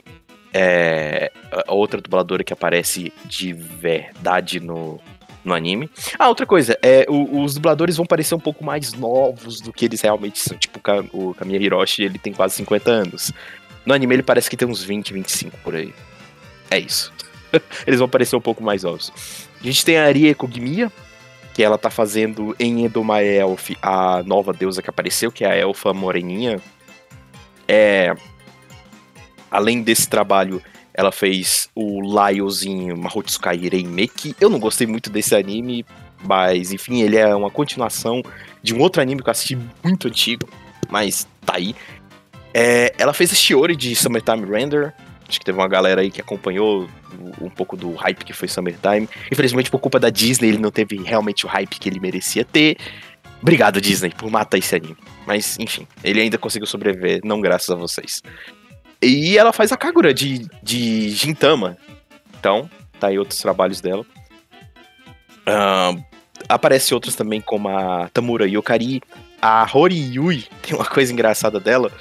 [0.54, 1.32] é,
[1.68, 5.00] a outra dubladora que aparece de verdade no,
[5.44, 5.90] no anime.
[6.18, 9.86] Ah, outra coisa, é, o- os dubladores vão parecer um pouco mais novos do que
[9.86, 10.58] eles realmente são.
[10.58, 13.32] Tipo, o Ka- o Kamiya Hiroshi, ele tem quase 50 anos.
[13.86, 15.94] No anime ele parece que tem uns 20, 25 por aí.
[16.70, 17.12] É isso.
[17.88, 19.12] eles vão parecer um pouco mais novos.
[19.60, 20.92] A gente tem a Arie Kogmiya,
[21.54, 25.56] que ela tá fazendo em Edoma Elf a nova deusa que apareceu, que é a
[25.56, 26.62] elfa moreninha.
[27.68, 28.14] É...
[29.52, 30.62] Além desse trabalho,
[31.00, 32.02] ela fez o
[32.66, 34.36] em Mahotsukai Reimeki.
[34.38, 35.86] Eu não gostei muito desse anime,
[36.26, 38.22] mas enfim, ele é uma continuação
[38.62, 40.50] de um outro anime que eu assisti muito antigo,
[40.90, 41.74] mas tá aí.
[42.54, 44.94] É, ela fez a Shiori de Summertime Render.
[45.26, 46.90] Acho que teve uma galera aí que acompanhou
[47.40, 49.08] um pouco do hype que foi Summertime.
[49.32, 52.76] Infelizmente, por culpa da Disney, ele não teve realmente o hype que ele merecia ter.
[53.42, 54.98] Obrigado, Disney, por matar esse anime.
[55.26, 58.22] Mas, enfim, ele ainda conseguiu sobreviver, não graças a vocês.
[59.02, 61.78] E ela faz a Kagura de, de Gintama.
[62.38, 62.70] Então,
[63.00, 64.06] tá aí outros trabalhos dela.
[65.48, 66.04] Uh,
[66.48, 69.02] aparece outros também, como a Tamura Yokari.
[69.42, 71.92] A Hori Yui tem uma coisa engraçada dela,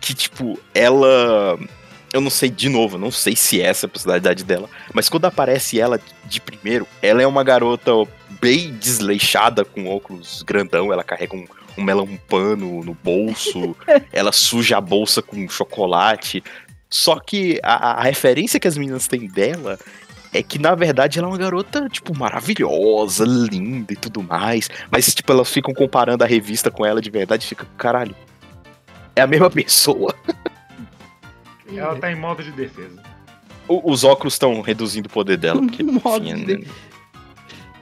[0.00, 1.58] que, tipo, ela
[2.12, 5.24] eu não sei, de novo, não sei se é essa a personalidade dela, mas quando
[5.24, 7.90] aparece ela de primeiro, ela é uma garota
[8.38, 11.46] bem desleixada, com óculos grandão, ela carrega um,
[11.76, 13.76] um melão pano no bolso,
[14.12, 16.42] ela suja a bolsa com chocolate.
[16.88, 19.78] Só que a, a referência que as meninas têm dela
[20.32, 24.68] é que na verdade ela é uma garota, tipo, maravilhosa, linda e tudo mais.
[24.90, 28.14] Mas, tipo, elas ficam comparando a revista com ela de verdade e fica, caralho.
[29.14, 30.14] É a mesma pessoa.
[31.74, 33.02] Ela tá em modo de defesa.
[33.68, 35.60] O, os óculos estão reduzindo o poder dela.
[35.60, 36.68] Porque, modo, enfim, de...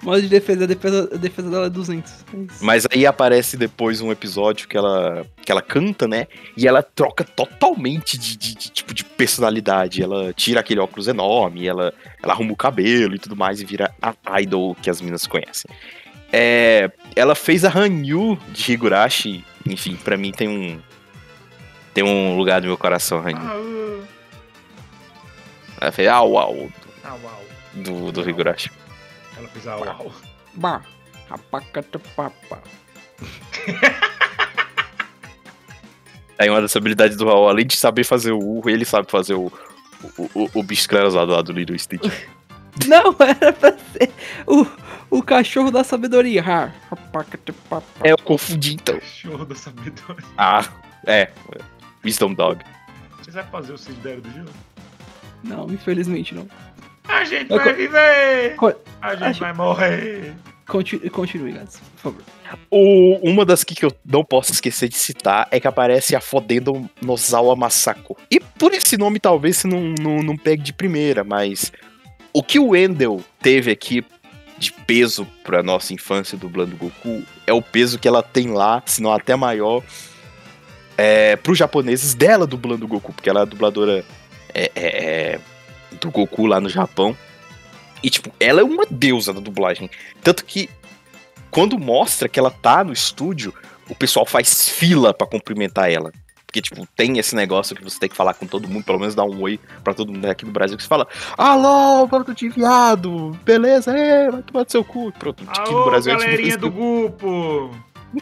[0.02, 2.12] modo de defesa, a defesa, a defesa dela é 200.
[2.12, 6.26] É Mas aí aparece depois um episódio que ela, que ela canta, né?
[6.56, 10.02] E ela troca totalmente de, de, de tipo de personalidade.
[10.02, 13.92] Ela tira aquele óculos enorme, ela, ela arruma o cabelo e tudo mais e vira
[14.00, 15.70] a idol que as meninas conhecem.
[16.32, 19.44] É, ela fez a Hanyu de Higurashi.
[19.66, 20.80] Enfim, para mim tem um,
[21.92, 23.40] tem um lugar no meu coração, Rainha.
[23.40, 24.04] Ah, uh.
[25.80, 26.70] Ela fez au au.
[27.04, 27.44] Au au.
[27.74, 28.70] Do, do Higurashi.
[29.40, 30.12] Ela fez au au.
[30.54, 30.82] Bah,
[31.30, 32.62] rapacatapapa.
[36.38, 39.34] Aí uma das habilidades do Raul, além de saber fazer o urro, ele sabe fazer
[39.34, 39.50] o,
[40.18, 42.04] o, o, o bicho esclerosado lá do Little Stitch.
[42.86, 44.12] Não, era pra ser
[44.46, 44.66] o,
[45.10, 46.44] o cachorro da sabedoria.
[48.02, 48.98] É, eu confundi então.
[48.98, 50.24] Cachorro da sabedoria.
[50.36, 50.64] Ah,
[51.06, 51.30] é.
[52.04, 52.62] Wisdom Dog.
[53.18, 54.50] Você vai fazer o Cidério do Gelo?
[55.42, 56.46] Não, infelizmente não.
[57.10, 58.56] A gente eu vai co viver!
[58.56, 60.34] Co a gente vai morrer!
[60.66, 62.22] Continue, continue, Gats, por favor.
[62.70, 66.88] O, uma das que eu não posso esquecer de citar é que aparece a Fodendo
[67.02, 68.16] Nozawa Masako.
[68.30, 71.72] E por esse nome talvez você não, não, não pegue de primeira, mas
[72.32, 74.04] o que o Endel teve aqui
[74.58, 79.02] de peso pra nossa infância dublando Goku é o peso que ela tem lá, se
[79.02, 79.82] não até maior,
[80.96, 84.04] é, pros japoneses dela dublando o Goku, porque ela é a dubladora
[84.54, 85.40] é, é, é,
[86.00, 87.16] do Goku lá no Japão.
[88.02, 89.90] E, tipo, ela é uma deusa da dublagem.
[90.22, 90.68] Tanto que,
[91.50, 93.52] quando mostra que ela tá no estúdio,
[93.88, 96.12] o pessoal faz fila para cumprimentar ela.
[96.46, 99.14] Porque, tipo, tem esse negócio que você tem que falar com todo mundo, pelo menos
[99.14, 101.06] dar um oi pra todo mundo aqui do Brasil, que você fala,
[101.38, 105.12] alô, bando de viado, beleza, é, vai tomar do seu cu.
[105.12, 107.70] Pronto, aqui no Brasil galerinha do grupo!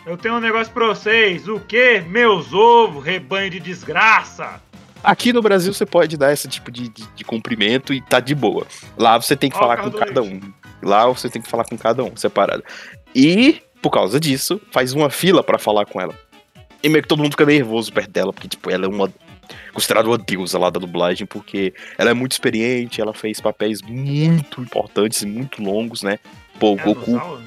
[0.05, 1.49] Eu tenho um negócio pra vocês.
[1.49, 2.05] O quê?
[2.07, 4.61] Meus ovos, rebanho de desgraça.
[5.03, 8.35] Aqui no Brasil você pode dar esse tipo de, de, de cumprimento e tá de
[8.35, 8.67] boa.
[8.97, 10.41] Lá você tem que Ó, falar com cada um.
[10.83, 12.63] Lá você tem que falar com cada um, separado.
[13.15, 16.15] E, por causa disso, faz uma fila para falar com ela.
[16.83, 19.13] E meio que todo mundo fica nervoso perto dela, porque, tipo, ela é uma.
[19.73, 24.61] considerada uma deusa lá da dublagem, porque ela é muito experiente, ela fez papéis muito
[24.61, 26.19] importantes e muito longos, né?
[26.59, 27.41] Pô, o é Goku.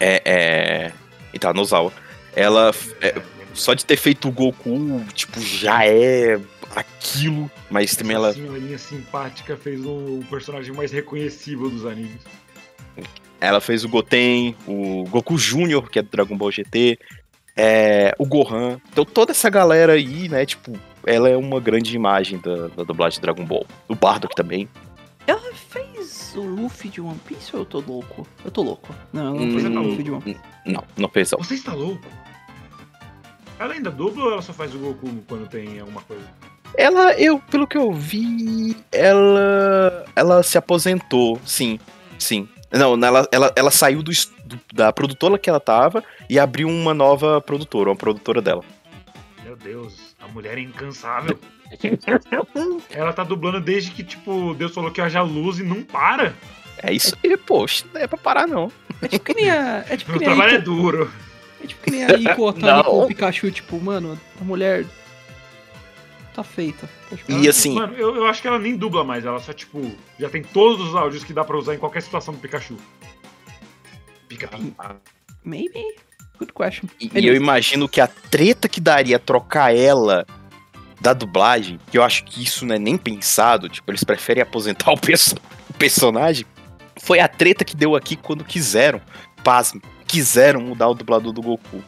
[0.00, 0.92] É, é.
[1.32, 1.92] E tá, Nozawa.
[2.34, 2.72] Ela.
[3.00, 3.20] É,
[3.54, 6.40] só de ter feito o Goku, tipo, já é
[6.74, 8.32] aquilo, mas Essa também ela.
[8.32, 12.20] senhorinha simpática fez o personagem mais reconhecível dos animes.
[13.40, 16.98] Ela fez o Goten, o Goku Jr., que é do Dragon Ball GT,
[17.56, 18.80] é, o Gohan.
[18.90, 20.72] Então toda essa galera aí, né, tipo,
[21.06, 23.66] ela é uma grande imagem da, da dublagem de Dragon Ball.
[23.88, 24.68] O Bardock também.
[25.26, 28.26] Ela fez o Luffy de One Piece ou eu tô louco?
[28.44, 28.94] Eu tô louco.
[29.12, 30.40] Não, ela não fez hum, o Luffy de One Piece.
[30.66, 31.38] Não, não fez não.
[31.38, 32.04] Você está louco?
[33.58, 36.24] Ela ainda dubla ou ela só faz o Goku quando tem alguma coisa?
[36.76, 40.04] Ela, eu, pelo que eu vi, ela.
[40.16, 41.78] Ela se aposentou, sim.
[42.18, 42.48] Sim.
[42.72, 44.10] Não, ela, ela, ela saiu do,
[44.44, 48.64] do, da produtora que ela tava e abriu uma nova produtora, uma produtora dela.
[49.44, 51.38] Meu Deus, a mulher é incansável.
[52.90, 56.34] ela tá dublando desde que, tipo, Deus falou que haja luz e não para.
[56.78, 58.70] É isso aí, poxa, não é pra parar, não.
[59.00, 59.84] É tipo que nem a.
[59.88, 61.10] É tipo Meu trabalho é duro.
[61.64, 64.84] É tipo que nem a Ico Otani com o Pikachu, tipo, mano, a mulher
[66.34, 66.88] tá feita.
[67.26, 67.74] E assim.
[67.74, 70.88] Mano, eu, eu acho que ela nem dubla mais, ela só, tipo, já tem todos
[70.88, 72.76] os áudios que dá pra usar em qualquer situação do Pikachu.
[74.28, 74.50] Pica
[75.42, 75.96] Maybe.
[76.38, 76.88] Good question.
[77.00, 80.26] E, e eu imagino que a treta que daria trocar ela
[81.00, 84.92] da dublagem, que eu acho que isso não é nem pensado, tipo, eles preferem aposentar
[84.92, 85.36] o, perso
[85.70, 86.44] o personagem,
[87.00, 89.00] foi a treta que deu aqui quando quiseram,
[89.42, 89.80] pasme,
[90.14, 91.82] quiseram mudar o dublador do Goku.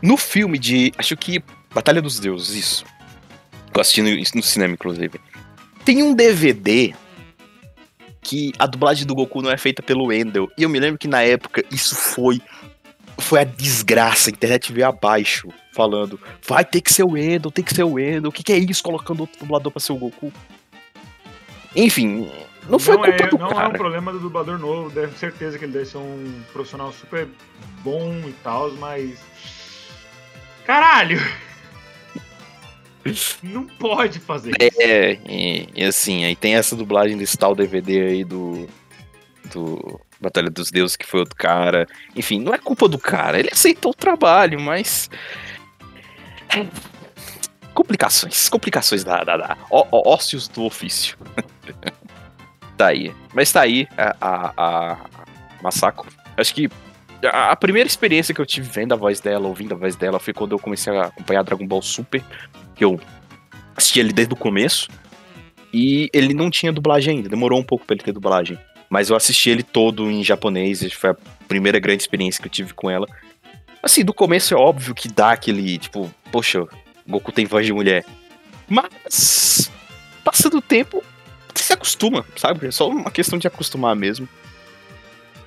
[0.00, 0.92] No filme de.
[0.96, 1.42] Acho que.
[1.74, 2.84] Batalha dos Deuses, isso.
[3.72, 5.20] Tô assistindo isso no cinema, inclusive.
[5.84, 6.94] Tem um DVD
[8.20, 10.48] que a dublagem do Goku não é feita pelo Endel.
[10.56, 12.40] E eu me lembro que na época isso foi.
[13.18, 14.30] Foi a desgraça.
[14.30, 17.98] A internet veio abaixo falando: vai ter que ser o Endel, tem que ser o
[17.98, 18.28] Endel.
[18.30, 20.32] O que, que é isso colocando outro dublador pra ser o Goku?
[21.74, 22.30] Enfim,
[22.68, 23.70] não foi não culpa é, do Não é um cara.
[23.70, 27.28] problema do dublador novo, deve certeza que ele deve ser um profissional super
[27.82, 29.18] bom e tal, mas.
[30.64, 31.20] Caralho!
[33.42, 34.80] Não pode fazer isso.
[34.80, 38.68] É, e, e assim, aí tem essa dublagem desse tal DVD aí do.
[39.52, 41.86] Do Batalha dos Deuses, que foi outro cara.
[42.14, 45.10] Enfim, não é culpa do cara, ele aceitou o trabalho, mas.
[47.74, 51.16] Complicações, complicações da, da, da ó- ó- ócios do ofício.
[52.76, 53.12] tá aí.
[53.34, 54.52] Mas tá aí a, a,
[54.92, 54.96] a
[55.62, 56.06] Masako.
[56.36, 56.68] Acho que
[57.24, 60.18] a, a primeira experiência que eu tive vendo a voz dela, ouvindo a voz dela,
[60.18, 62.22] foi quando eu comecei a acompanhar Dragon Ball Super,
[62.74, 63.00] que eu
[63.76, 64.88] assisti ele desde o começo.
[65.72, 68.58] E ele não tinha dublagem ainda, demorou um pouco pra ele ter dublagem.
[68.90, 71.16] Mas eu assisti ele todo em japonês, foi a
[71.48, 73.06] primeira grande experiência que eu tive com ela.
[73.82, 76.66] Assim, do começo é óbvio que dá aquele, tipo, poxa,
[77.12, 78.04] Goku tem voz de mulher.
[78.68, 79.70] Mas,
[80.24, 81.02] passando o tempo,
[81.54, 82.66] você se acostuma, sabe?
[82.66, 84.28] É só uma questão de acostumar mesmo.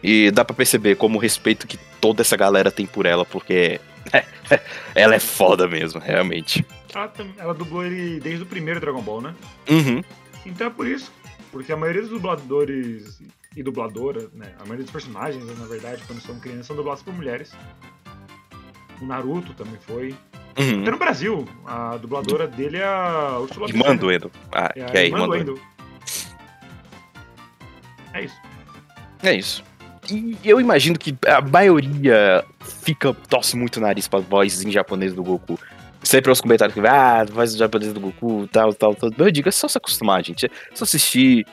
[0.03, 3.81] E dá pra perceber como o respeito que toda essa galera tem por ela, porque
[4.93, 6.65] ela é foda mesmo, realmente.
[6.93, 9.35] Ela, ela dublou ele desde o primeiro Dragon Ball, né?
[9.69, 10.03] Uhum.
[10.45, 11.11] Então é por isso.
[11.51, 13.19] Porque a maioria dos dubladores
[13.55, 14.53] e dubladoras, né?
[14.57, 17.51] A maioria dos personagens, na verdade, quando são crianças, são dublados por mulheres.
[19.01, 20.15] O Naruto também foi.
[20.57, 20.81] Uhum.
[20.81, 24.11] Até no Brasil, a dubladora dele é a Ursula Irmã do?
[24.11, 24.31] Endo.
[24.51, 25.61] Ah, É que a é irmã irmã do do Endo.
[28.13, 28.35] É isso.
[29.23, 29.63] É isso.
[30.09, 32.45] E eu imagino que a maioria
[32.83, 35.59] fica, torce muito o nariz pra voz em japonês do Goku.
[36.03, 39.09] Sempre os comentários que ah, voz em japonês do Goku, tal, tal, tal.
[39.17, 40.45] Eu digo, é só se acostumar, gente.
[40.45, 41.45] É só assistir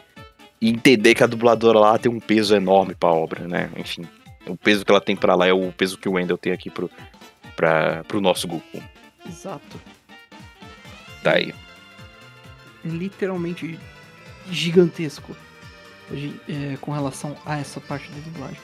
[0.60, 3.70] e entender que a dubladora lá tem um peso enorme pra obra, né?
[3.76, 4.02] Enfim,
[4.46, 6.68] o peso que ela tem pra lá é o peso que o Wendell tem aqui
[6.68, 6.90] pro,
[7.56, 8.82] pra, pro nosso Goku.
[9.26, 9.80] Exato.
[11.22, 11.54] Tá aí.
[12.84, 13.78] Literalmente
[14.50, 15.36] gigantesco.
[16.48, 18.58] É, com relação a essa parte da dublagem.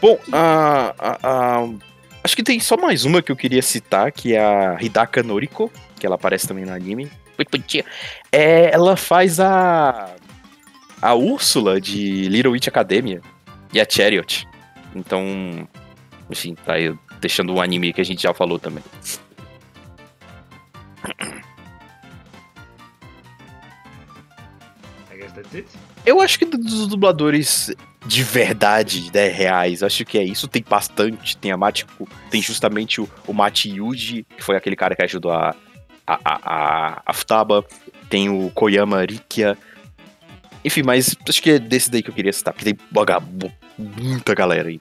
[0.00, 1.68] Bom, a, a- a-
[2.22, 5.70] acho que tem só mais uma que eu queria citar, que é a Hidaka Noriko,
[5.98, 7.10] que ela aparece também no anime.
[8.32, 10.14] É, ela faz a
[11.00, 13.20] a Úrsula de Little Witch Academia
[13.72, 14.48] e a Chariot.
[14.94, 15.68] Então,
[16.30, 18.82] enfim, tá aí deixando um anime que a gente já falou também.
[26.04, 27.74] Eu acho que dos dubladores
[28.06, 30.48] de verdade, né, reais, acho que é isso.
[30.48, 31.36] Tem bastante.
[31.36, 35.32] Tem a Matico, tem justamente o, o Mati Yuji, que foi aquele cara que ajudou
[35.32, 35.54] a,
[36.06, 36.38] a, a,
[36.94, 37.64] a, a Futaba.
[38.08, 39.56] Tem o Koyama Rikia.
[40.64, 43.22] Enfim, mas acho que é desse daí que eu queria citar, porque tem baga-
[43.78, 44.80] muita galera aí.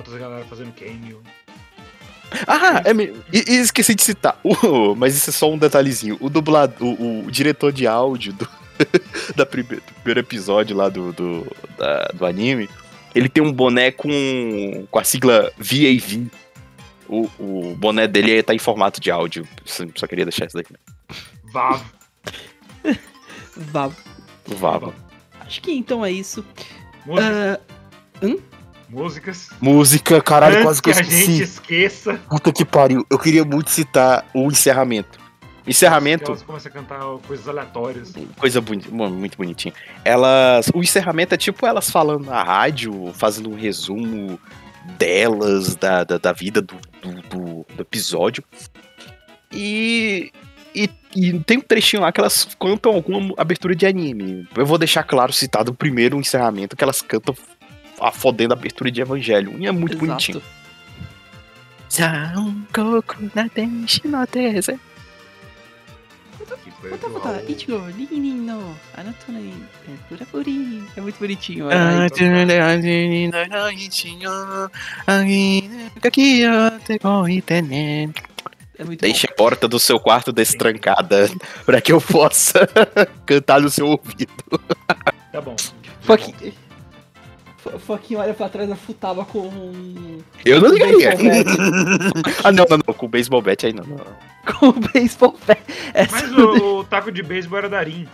[0.00, 1.22] Altas galera fazendo cameo.
[2.46, 3.12] Ah, é me...
[3.32, 4.38] e, e esqueci de citar.
[4.42, 6.16] O- mas isso é só um detalhezinho.
[6.20, 8.48] O dublador, o, o diretor de áudio do,
[9.36, 11.46] da prime- do primeiro episódio lá do, do,
[11.76, 12.68] da- do anime,
[13.14, 16.28] ele tem um boné com, com a sigla VAV.
[17.08, 19.46] O, o boné dele tá em formato de áudio.
[19.64, 20.72] Só, queria deixar isso daqui.
[21.52, 21.82] Vav.
[23.56, 23.90] Vá.
[24.48, 24.94] O Vava.
[25.40, 26.44] Acho que então é isso.
[27.04, 27.34] Músicas.
[27.34, 27.60] Ah,
[28.90, 29.50] músicas.
[29.60, 31.42] Música, caralho, Antes quase que que eu a gente esqueci.
[31.42, 32.20] esqueça.
[32.28, 33.06] Puta que pariu.
[33.10, 35.18] Eu queria muito citar o encerramento.
[35.66, 36.30] Encerramento.
[36.32, 38.12] Elas começam a cantar coisas aleatórias.
[38.38, 39.72] Coisa boni- muito bonitinha.
[40.04, 40.70] Elas.
[40.74, 44.40] O encerramento é tipo elas falando na rádio, fazendo um resumo
[44.98, 48.42] delas, da, da, da vida do, do, do- do episódio.
[49.52, 50.32] E,
[50.74, 50.88] e.
[51.14, 54.48] e tem um trechinho lá que elas cantam alguma abertura de anime.
[54.56, 57.34] Eu vou deixar claro citado o primeiro encerramento que elas cantam
[58.00, 59.54] a fodendo a abertura de Evangelho.
[59.58, 60.06] E é muito exato.
[60.06, 60.42] bonitinho.
[68.90, 70.96] Anatona é.
[70.96, 71.70] É muito bonitinho.
[78.78, 81.30] É muito Deixe a porta do seu quarto destrancada
[81.66, 82.66] para que eu possa
[83.26, 84.32] cantar no seu ouvido.
[85.30, 85.54] Tá bom.
[86.06, 86.52] bom.
[87.70, 87.78] Fucking.
[87.78, 90.18] Fu- Fucking olha pra trás da Futaba com um.
[90.44, 91.10] Eu não ligaria.
[92.44, 92.94] Ah, não, não, não.
[92.94, 93.96] Com o baseball bat aí não, não.
[94.58, 95.60] Com o baseball bat.
[95.94, 98.08] Essa Mas tem- o, o taco de beisebol era da Rin.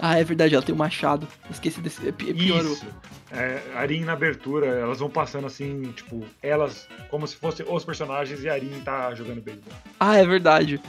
[0.00, 1.26] Ah, é verdade, ela tem um machado.
[1.50, 2.04] Esqueci desse.
[2.04, 2.62] É é pior.
[2.64, 2.86] Isso.
[3.32, 8.42] É, Arin na abertura, elas vão passando assim, tipo, elas como se fossem os personagens
[8.44, 9.72] e a Arin tá jogando beisebol.
[9.98, 10.80] Ah, é verdade.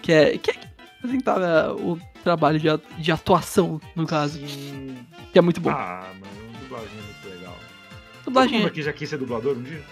[0.00, 0.54] Que é, que é
[0.98, 2.68] apresentar né, o trabalho de,
[3.02, 4.38] de atuação, no caso.
[4.46, 4.96] Sim.
[5.32, 5.70] Que é muito bom.
[5.70, 7.56] Ah, mano, dublagem é muito legal.
[8.16, 9.82] Todo Dublagem mundo é- aqui já quis ser dublador um dia?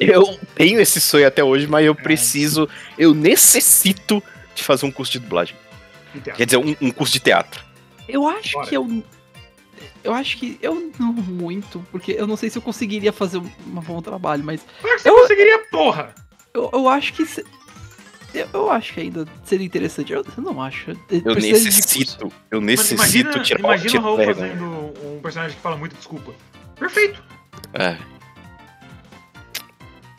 [0.00, 2.68] Eu tenho esse sonho até hoje, mas eu preciso,
[2.98, 4.22] eu necessito
[4.54, 5.54] de fazer um curso de dublagem.
[6.12, 6.32] Teatro.
[6.34, 7.64] Quer dizer, um, um curso de teatro.
[8.08, 8.66] Eu acho Bora.
[8.68, 9.04] que eu.
[10.04, 13.44] Eu acho que eu não muito, porque eu não sei se eu conseguiria fazer um
[13.66, 16.14] um bom trabalho, mas Claro que você Eu- conseguiria, porra!
[16.52, 17.24] eu, eu acho que.
[18.34, 20.12] Eu, eu acho que ainda seria interessante.
[20.12, 20.90] Eu, eu não acho.
[20.90, 21.40] Eu de curso.
[21.40, 22.94] necessito, eu Mas necessito
[23.28, 24.64] imagina, tirar, imagina o Raul fazendo
[25.04, 26.32] um personagem que fala muito desculpa.
[26.78, 27.22] Perfeito!
[27.74, 27.96] É.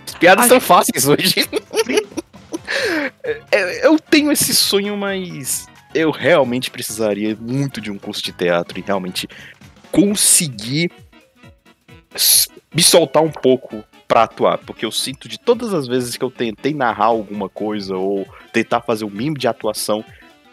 [0.07, 1.35] As piadas Acho- são fáceis hoje.
[3.51, 8.79] É, eu tenho esse sonho, mas eu realmente precisaria muito de um curso de teatro
[8.79, 9.27] e realmente
[9.91, 10.91] conseguir
[12.73, 13.83] me soltar um pouco
[14.13, 17.97] pra atuar, porque eu sinto de todas as vezes que eu tentei narrar alguma coisa
[17.97, 20.05] ou tentar fazer o mínimo de atuação,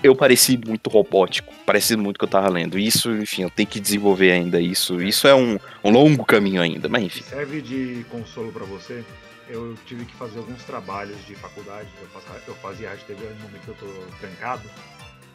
[0.02, 2.78] eu pareci muito robótico, pareci muito que eu tava lendo.
[2.78, 5.02] Isso, enfim, eu tenho que desenvolver ainda isso.
[5.02, 7.22] Isso é um, um longo caminho ainda, mas enfim.
[7.22, 9.04] Serve de consolo pra você.
[9.46, 11.90] Eu tive que fazer alguns trabalhos de faculdade.
[12.00, 13.86] Eu, faço, eu fazia rádio TV no momento que eu tô
[14.20, 14.62] trancado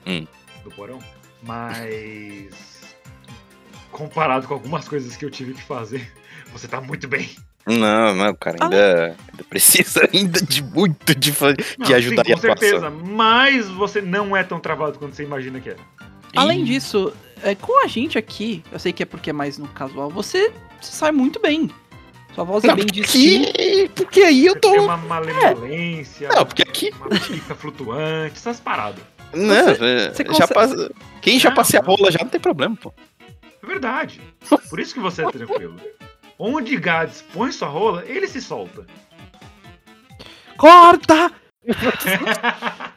[0.07, 0.25] Hum.
[0.63, 0.97] do porão.
[1.43, 2.95] Mas
[3.91, 6.11] comparado com algumas coisas que eu tive que fazer,
[6.51, 7.29] você tá muito bem.
[7.67, 11.33] Não, não, cara, ainda, ainda precisa ainda de muito de,
[11.79, 12.57] Não, de ajudar sim, a com atuação.
[12.57, 12.89] certeza.
[12.89, 15.75] Mas você não é tão travado quanto você imagina que é.
[16.35, 17.11] Além Ih, disso,
[17.41, 20.51] é, com a gente aqui, eu sei que é porque é mais no casual, você
[20.81, 21.71] sai muito bem.
[22.35, 23.51] Sua voz é Não, bem porque, distinta.
[23.95, 24.71] porque aí eu Você tô.
[24.71, 26.91] tem uma malemolência, Não, porque aqui.
[26.99, 29.01] uma pica flutuante, essas paradas.
[29.33, 31.95] Não, é, você já consegue- passa- Quem já Não, passei a não.
[31.95, 32.93] rola já não tem problema, pô.
[33.63, 34.21] É verdade.
[34.69, 35.75] Por isso que você é tranquilo.
[36.37, 38.85] Onde Gads põe sua rola, ele se solta.
[40.57, 41.31] Corta!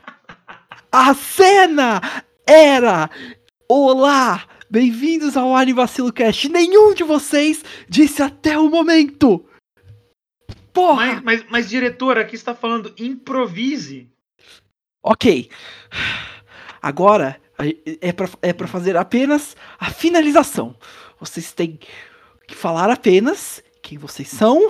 [0.90, 2.01] A cena
[2.44, 3.09] era.
[3.69, 4.44] Olá!
[4.69, 6.48] Bem-vindos ao Anivacilo Cast.
[6.48, 9.48] Nenhum de vocês disse até o momento!
[10.73, 11.06] Porra!
[11.06, 14.10] Mas, mas, mas, diretor, aqui está falando improvise.
[15.01, 15.48] Ok.
[16.82, 17.40] Agora
[18.01, 20.77] é pra, é pra fazer apenas a finalização.
[21.20, 21.78] Vocês têm
[22.55, 24.61] falar apenas quem vocês são,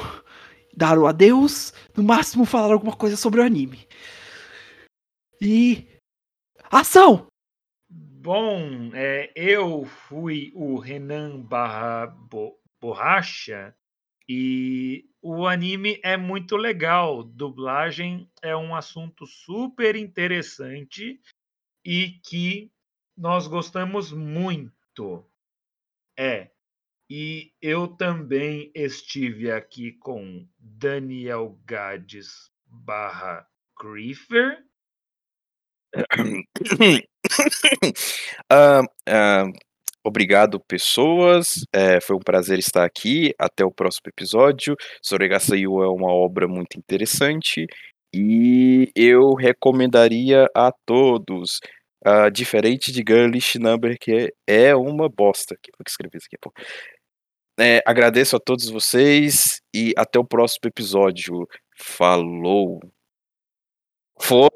[0.77, 3.87] dar o adeus, no máximo falar alguma coisa sobre o anime.
[5.41, 5.87] E.
[6.71, 7.27] Ação!
[7.89, 13.75] Bom, é, eu fui o Renan barra Bo- Borracha
[14.29, 17.23] e o anime é muito legal.
[17.23, 21.21] Dublagem é um assunto super interessante
[21.85, 22.71] e que
[23.17, 25.25] nós gostamos muito.
[26.19, 26.51] É.
[27.11, 33.47] E eu também estive aqui com Daniel Gades barra
[33.81, 34.59] Griefer.
[38.51, 39.45] Ah, ah,
[40.05, 41.65] obrigado, pessoas.
[41.73, 43.35] É, foi um prazer estar aqui.
[43.39, 44.77] Até o próximo episódio.
[45.03, 47.67] Soregaçaiu é uma obra muito interessante.
[48.15, 51.61] E eu recomendaria a todos.
[52.05, 55.57] ah, diferente de Girlish Number, que é uma bosta.
[55.79, 56.53] Vou escrever isso aqui, pô.
[57.61, 61.45] É, agradeço a todos vocês e até o próximo episódio.
[61.77, 62.79] Falou!
[64.21, 64.49] Foi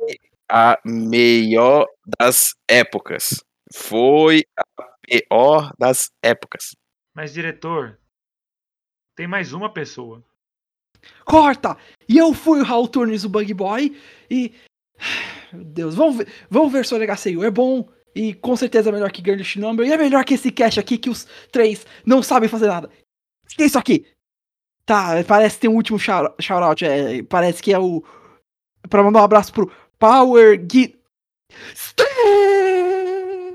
[0.49, 1.89] a melhor
[2.21, 3.43] das épocas.
[3.75, 4.63] Foi a
[5.01, 6.77] pior das épocas.
[7.13, 7.99] Mas, diretor,
[9.17, 10.25] tem mais uma pessoa.
[11.25, 11.77] Corta!
[12.09, 14.01] E eu fui o Raul Turnes, o Bug Boy,
[14.31, 14.55] e.
[15.53, 17.43] Meu Deus, vamos ver, vamos ver Soregaceio.
[17.43, 20.51] É bom e com certeza é melhor que Girlish Number, e é melhor que esse
[20.51, 22.91] cast aqui que os três não sabem fazer nada.
[23.59, 24.07] É isso aqui?
[24.85, 26.85] Tá, parece que tem um último shout- shout-out.
[26.85, 28.03] É, parece que é o.
[28.89, 30.97] Pra mandar um abraço pro Power Gui.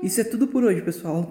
[0.02, 1.30] Isso é tudo por hoje, pessoal.